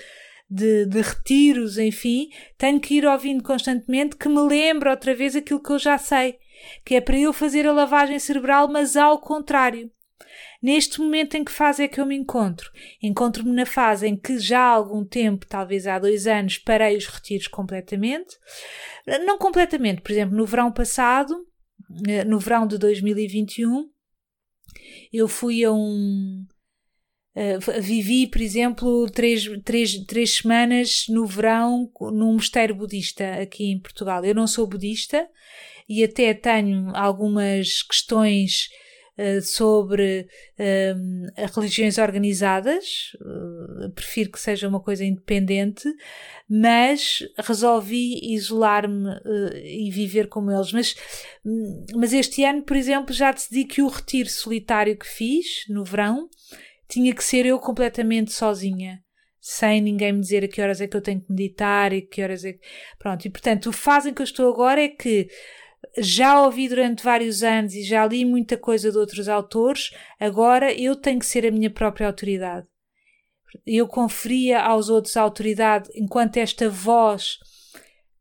de, 0.49 0.85
de 0.85 1.01
retiros, 1.01 1.77
enfim, 1.77 2.29
tenho 2.57 2.79
que 2.79 2.95
ir 2.95 3.05
ouvindo 3.05 3.43
constantemente 3.43 4.15
que 4.15 4.29
me 4.29 4.41
lembre 4.41 4.89
outra 4.89 5.13
vez 5.13 5.35
aquilo 5.35 5.61
que 5.61 5.71
eu 5.71 5.79
já 5.79 5.97
sei, 5.97 6.37
que 6.85 6.95
é 6.95 7.01
para 7.01 7.17
eu 7.17 7.31
fazer 7.31 7.67
a 7.67 7.73
lavagem 7.73 8.19
cerebral, 8.19 8.67
mas 8.67 8.95
ao 8.95 9.19
contrário. 9.19 9.91
Neste 10.61 10.99
momento 10.99 11.35
em 11.35 11.43
que 11.43 11.51
fase 11.51 11.83
é 11.83 11.87
que 11.87 11.99
eu 11.99 12.05
me 12.05 12.15
encontro? 12.15 12.71
Encontro-me 13.01 13.51
na 13.51 13.65
fase 13.65 14.07
em 14.07 14.15
que 14.15 14.37
já 14.37 14.59
há 14.59 14.73
algum 14.73 15.03
tempo, 15.03 15.45
talvez 15.47 15.87
há 15.87 15.97
dois 15.97 16.27
anos, 16.27 16.57
parei 16.57 16.95
os 16.97 17.07
retiros 17.07 17.47
completamente. 17.47 18.37
Não 19.25 19.37
completamente, 19.37 20.01
por 20.01 20.11
exemplo, 20.11 20.37
no 20.37 20.45
verão 20.45 20.71
passado, 20.71 21.35
eh, 22.07 22.23
no 22.23 22.39
verão 22.39 22.67
de 22.67 22.77
2021, 22.77 23.89
eu 25.11 25.27
fui 25.27 25.63
a 25.63 25.71
um. 25.71 26.45
Uh, 27.33 27.81
vivi, 27.81 28.27
por 28.27 28.41
exemplo, 28.41 29.09
três, 29.09 29.45
três, 29.63 29.97
três 30.05 30.35
semanas 30.35 31.05
no 31.07 31.25
verão 31.25 31.89
num 32.11 32.33
mosteiro 32.33 32.75
budista 32.75 33.35
aqui 33.35 33.71
em 33.71 33.79
Portugal. 33.79 34.23
Eu 34.25 34.35
não 34.35 34.45
sou 34.45 34.67
budista 34.67 35.25
e 35.87 36.03
até 36.03 36.33
tenho 36.33 36.93
algumas 36.93 37.81
questões 37.83 38.67
eh, 39.23 39.39
sobre 39.39 40.27
um, 40.97 41.27
religiões 41.53 41.99
organizadas, 41.99 43.11
uh, 43.21 43.91
prefiro 43.91 44.31
que 44.31 44.39
seja 44.39 44.67
uma 44.67 44.79
coisa 44.79 45.05
independente, 45.05 45.87
mas 46.49 47.19
resolvi 47.37 48.33
isolar-me 48.33 49.09
uh, 49.09 49.57
e 49.63 49.91
viver 49.91 50.27
como 50.27 50.49
eles. 50.49 50.73
Mas, 50.73 50.95
hum, 51.45 51.85
mas 51.93 52.13
este 52.13 52.43
ano, 52.43 52.63
por 52.63 52.75
exemplo, 52.75 53.13
já 53.13 53.31
decidi 53.31 53.63
que 53.63 53.83
o 53.83 53.87
retiro 53.87 54.27
solitário 54.27 54.97
que 54.97 55.05
fiz 55.05 55.65
no 55.69 55.83
verão 55.83 56.27
tinha 56.89 57.13
que 57.13 57.23
ser 57.23 57.45
eu 57.45 57.59
completamente 57.59 58.31
sozinha 58.31 59.03
sem 59.39 59.81
ninguém 59.81 60.13
me 60.13 60.21
dizer 60.21 60.43
a 60.43 60.47
que 60.47 60.61
horas 60.61 60.81
é 60.81 60.87
que 60.87 60.95
eu 60.95 61.01
tenho 61.01 61.19
que 61.19 61.31
meditar 61.31 61.93
e 61.93 62.01
que 62.01 62.21
horas 62.21 62.45
é 62.45 62.53
que. 62.53 62.59
Pronto, 62.99 63.25
e 63.25 63.29
portanto, 63.29 63.69
o 63.69 63.73
fase 63.73 64.09
em 64.09 64.13
que 64.13 64.21
eu 64.21 64.25
estou 64.25 64.51
agora 64.51 64.81
é 64.81 64.87
que 64.87 65.27
já 65.97 66.41
ouvi 66.41 66.69
durante 66.69 67.03
vários 67.03 67.43
anos 67.43 67.73
e 67.73 67.83
já 67.83 68.05
li 68.05 68.23
muita 68.25 68.57
coisa 68.57 68.91
de 68.91 68.97
outros 68.97 69.27
autores, 69.27 69.91
agora 70.19 70.73
eu 70.73 70.95
tenho 70.95 71.19
que 71.19 71.25
ser 71.25 71.45
a 71.45 71.51
minha 71.51 71.69
própria 71.69 72.07
autoridade. 72.07 72.67
Eu 73.65 73.87
conferia 73.87 74.61
aos 74.61 74.89
outros 74.89 75.17
a 75.17 75.21
autoridade 75.21 75.89
enquanto 75.93 76.37
esta 76.37 76.69
voz 76.69 77.37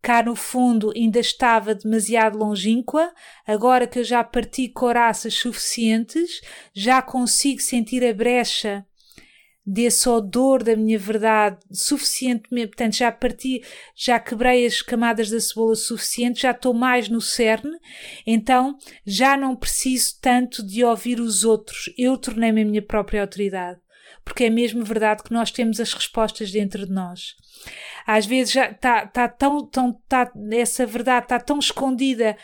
cá 0.02 0.22
no 0.22 0.34
fundo 0.34 0.92
ainda 0.96 1.20
estava 1.20 1.74
demasiado 1.74 2.38
longínqua, 2.38 3.12
agora 3.46 3.86
que 3.86 3.98
eu 3.98 4.04
já 4.04 4.24
parti 4.24 4.68
coraças 4.68 5.34
suficientes, 5.34 6.40
já 6.72 7.02
consigo 7.02 7.60
sentir 7.60 8.04
a 8.04 8.14
brecha 8.14 8.86
desse 9.72 10.08
odor 10.08 10.64
da 10.64 10.74
minha 10.74 10.98
verdade 10.98 11.58
suficientemente, 11.70 12.68
portanto 12.68 12.96
já 12.96 13.12
parti, 13.12 13.62
já 13.94 14.18
quebrei 14.18 14.66
as 14.66 14.82
camadas 14.82 15.30
da 15.30 15.38
cebola 15.38 15.76
suficiente, 15.76 16.42
já 16.42 16.50
estou 16.50 16.74
mais 16.74 17.08
no 17.08 17.20
cerne, 17.20 17.78
então 18.26 18.76
já 19.06 19.36
não 19.36 19.54
preciso 19.54 20.18
tanto 20.20 20.66
de 20.66 20.82
ouvir 20.82 21.20
os 21.20 21.44
outros, 21.44 21.88
eu 21.96 22.18
tornei-me 22.18 22.62
a 22.62 22.64
minha 22.64 22.82
própria 22.82 23.20
autoridade, 23.20 23.78
porque 24.24 24.44
é 24.44 24.50
mesmo 24.50 24.82
verdade 24.82 25.22
que 25.22 25.32
nós 25.32 25.52
temos 25.52 25.78
as 25.78 25.92
respostas 25.92 26.50
dentro 26.50 26.84
de 26.84 26.92
nós. 26.92 27.36
Às 28.04 28.26
vezes 28.26 28.52
já 28.52 28.70
está 28.70 29.06
tá 29.06 29.28
tão, 29.28 29.64
tão 29.64 29.92
tá, 30.08 30.32
essa 30.50 30.84
verdade 30.84 31.26
está 31.26 31.38
tão 31.38 31.60
escondida 31.60 32.36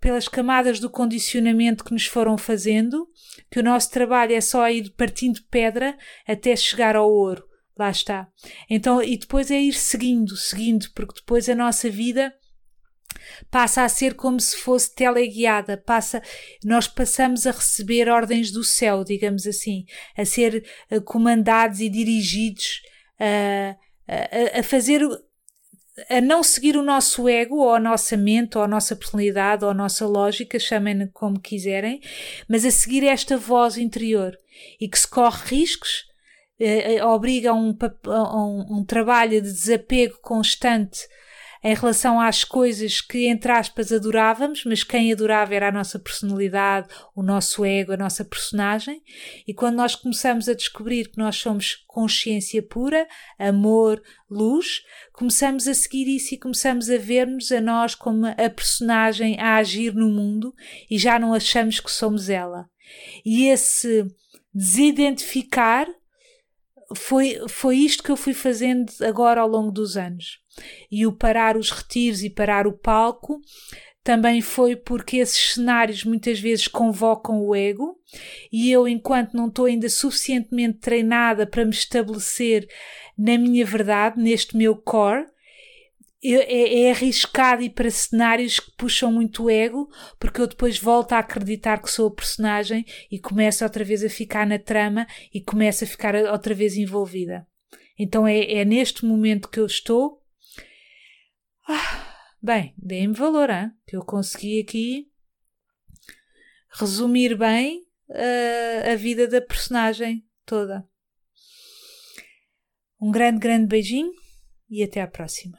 pelas 0.00 0.28
camadas 0.28 0.78
do 0.78 0.90
condicionamento 0.90 1.84
que 1.84 1.92
nos 1.92 2.06
foram 2.06 2.36
fazendo 2.36 3.08
que 3.50 3.60
o 3.60 3.62
nosso 3.62 3.90
trabalho 3.90 4.34
é 4.34 4.40
só 4.40 4.68
ir 4.68 4.90
partindo 4.90 5.42
pedra 5.50 5.96
até 6.26 6.54
chegar 6.54 6.96
ao 6.96 7.10
ouro. 7.10 7.44
Lá 7.78 7.90
está. 7.90 8.28
Então, 8.68 9.02
e 9.02 9.16
depois 9.16 9.50
é 9.50 9.58
ir 9.58 9.72
seguindo, 9.72 10.36
seguindo, 10.36 10.90
porque 10.94 11.20
depois 11.20 11.48
a 11.48 11.54
nossa 11.54 11.88
vida 11.88 12.32
passa 13.50 13.82
a 13.82 13.88
ser 13.88 14.14
como 14.14 14.38
se 14.40 14.56
fosse 14.56 14.94
teleguiada, 14.94 15.76
passa, 15.76 16.22
nós 16.64 16.86
passamos 16.86 17.46
a 17.46 17.50
receber 17.50 18.08
ordens 18.08 18.50
do 18.50 18.64
céu, 18.64 19.04
digamos 19.04 19.46
assim, 19.46 19.84
a 20.16 20.24
ser 20.24 20.64
uh, 20.90 21.00
comandados 21.02 21.80
e 21.80 21.88
dirigidos 21.88 22.82
uh, 23.20 23.76
a, 24.08 24.60
a 24.60 24.62
fazer 24.62 25.02
a 26.08 26.20
não 26.20 26.42
seguir 26.42 26.76
o 26.76 26.82
nosso 26.82 27.28
ego, 27.28 27.56
ou 27.56 27.74
a 27.74 27.80
nossa 27.80 28.16
mente, 28.16 28.56
ou 28.56 28.64
a 28.64 28.68
nossa 28.68 28.96
personalidade, 28.96 29.64
ou 29.64 29.70
a 29.70 29.74
nossa 29.74 30.06
lógica, 30.06 30.58
chamem-no 30.58 31.08
como 31.12 31.40
quiserem, 31.40 32.00
mas 32.48 32.64
a 32.64 32.70
seguir 32.70 33.04
esta 33.04 33.36
voz 33.36 33.76
interior 33.76 34.38
e 34.80 34.88
que 34.88 34.98
se 34.98 35.08
corre 35.08 35.56
riscos, 35.56 36.04
eh, 36.58 36.94
eh 36.96 37.04
obriga 37.04 37.50
a 37.50 37.54
um, 37.54 37.76
a 38.06 38.44
um, 38.44 38.78
um 38.78 38.84
trabalho 38.84 39.42
de 39.42 39.52
desapego 39.52 40.18
constante 40.22 41.00
em 41.64 41.74
relação 41.74 42.20
às 42.20 42.42
coisas 42.42 43.00
que, 43.00 43.26
entre 43.26 43.52
aspas, 43.52 43.92
adorávamos, 43.92 44.64
mas 44.64 44.82
quem 44.82 45.12
adorava 45.12 45.54
era 45.54 45.68
a 45.68 45.72
nossa 45.72 45.98
personalidade, 45.98 46.88
o 47.14 47.22
nosso 47.22 47.64
ego, 47.64 47.92
a 47.92 47.96
nossa 47.96 48.24
personagem. 48.24 49.00
E 49.46 49.54
quando 49.54 49.76
nós 49.76 49.94
começamos 49.94 50.48
a 50.48 50.54
descobrir 50.54 51.08
que 51.08 51.18
nós 51.18 51.36
somos 51.36 51.76
consciência 51.86 52.62
pura, 52.62 53.06
amor, 53.38 54.02
luz, 54.28 54.82
começamos 55.12 55.68
a 55.68 55.74
seguir 55.74 56.08
isso 56.08 56.34
e 56.34 56.38
começamos 56.38 56.90
a 56.90 56.98
ver-nos 56.98 57.52
a 57.52 57.60
nós 57.60 57.94
como 57.94 58.26
a 58.26 58.50
personagem 58.50 59.38
a 59.38 59.56
agir 59.56 59.94
no 59.94 60.08
mundo 60.08 60.52
e 60.90 60.98
já 60.98 61.18
não 61.18 61.32
achamos 61.32 61.78
que 61.78 61.90
somos 61.90 62.28
ela. 62.28 62.68
E 63.24 63.46
esse 63.46 64.04
desidentificar 64.52 65.86
foi, 66.94 67.40
foi 67.48 67.76
isto 67.76 68.02
que 68.02 68.10
eu 68.10 68.16
fui 68.16 68.34
fazendo 68.34 68.92
agora 69.00 69.40
ao 69.40 69.48
longo 69.48 69.70
dos 69.70 69.96
anos. 69.96 70.41
E 70.90 71.06
o 71.06 71.12
parar 71.12 71.56
os 71.56 71.70
retiros 71.70 72.22
e 72.22 72.30
parar 72.30 72.66
o 72.66 72.72
palco 72.72 73.40
também 74.04 74.40
foi 74.40 74.74
porque 74.74 75.18
esses 75.18 75.54
cenários 75.54 76.04
muitas 76.04 76.40
vezes 76.40 76.66
convocam 76.66 77.40
o 77.40 77.54
ego 77.54 77.96
e 78.50 78.70
eu, 78.70 78.88
enquanto 78.88 79.34
não 79.34 79.46
estou 79.46 79.66
ainda 79.66 79.88
suficientemente 79.88 80.78
treinada 80.78 81.46
para 81.46 81.64
me 81.64 81.70
estabelecer 81.70 82.68
na 83.16 83.38
minha 83.38 83.64
verdade, 83.64 84.20
neste 84.20 84.56
meu 84.56 84.74
core, 84.74 85.26
é, 86.24 86.82
é 86.82 86.90
arriscado 86.90 87.62
ir 87.62 87.70
para 87.70 87.90
cenários 87.90 88.60
que 88.60 88.70
puxam 88.76 89.10
muito 89.10 89.44
o 89.44 89.50
ego, 89.50 89.88
porque 90.20 90.40
eu 90.40 90.46
depois 90.46 90.78
volto 90.78 91.12
a 91.12 91.18
acreditar 91.18 91.82
que 91.82 91.90
sou 91.90 92.08
a 92.08 92.14
personagem 92.14 92.84
e 93.10 93.18
começo 93.18 93.64
outra 93.64 93.84
vez 93.84 94.04
a 94.04 94.08
ficar 94.08 94.46
na 94.46 94.58
trama 94.58 95.06
e 95.34 95.40
começo 95.40 95.82
a 95.82 95.86
ficar 95.86 96.14
outra 96.14 96.54
vez 96.54 96.76
envolvida. 96.76 97.46
Então 97.98 98.26
é, 98.26 98.40
é 98.52 98.64
neste 98.64 99.04
momento 99.04 99.48
que 99.48 99.58
eu 99.58 99.66
estou. 99.66 100.21
Ah, 101.68 102.16
bem, 102.42 102.74
dê-me 102.76 103.14
valor, 103.14 103.50
hein? 103.50 103.72
que 103.86 103.96
eu 103.96 104.04
consegui 104.04 104.60
aqui 104.60 105.12
resumir 106.70 107.36
bem 107.36 107.86
uh, 108.08 108.92
a 108.92 108.96
vida 108.96 109.28
da 109.28 109.40
personagem 109.40 110.26
toda. 110.44 110.88
Um 113.00 113.10
grande, 113.10 113.38
grande 113.38 113.66
beijinho 113.66 114.12
e 114.70 114.82
até 114.82 115.00
à 115.00 115.08
próxima. 115.08 115.58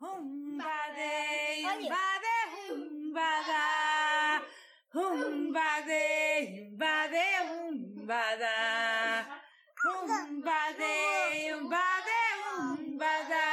Humbade, 0.00 1.00
humbade, 1.64 2.32
humbada. 2.72 3.78
Humbade, 4.94 5.68
Father. 13.08 13.47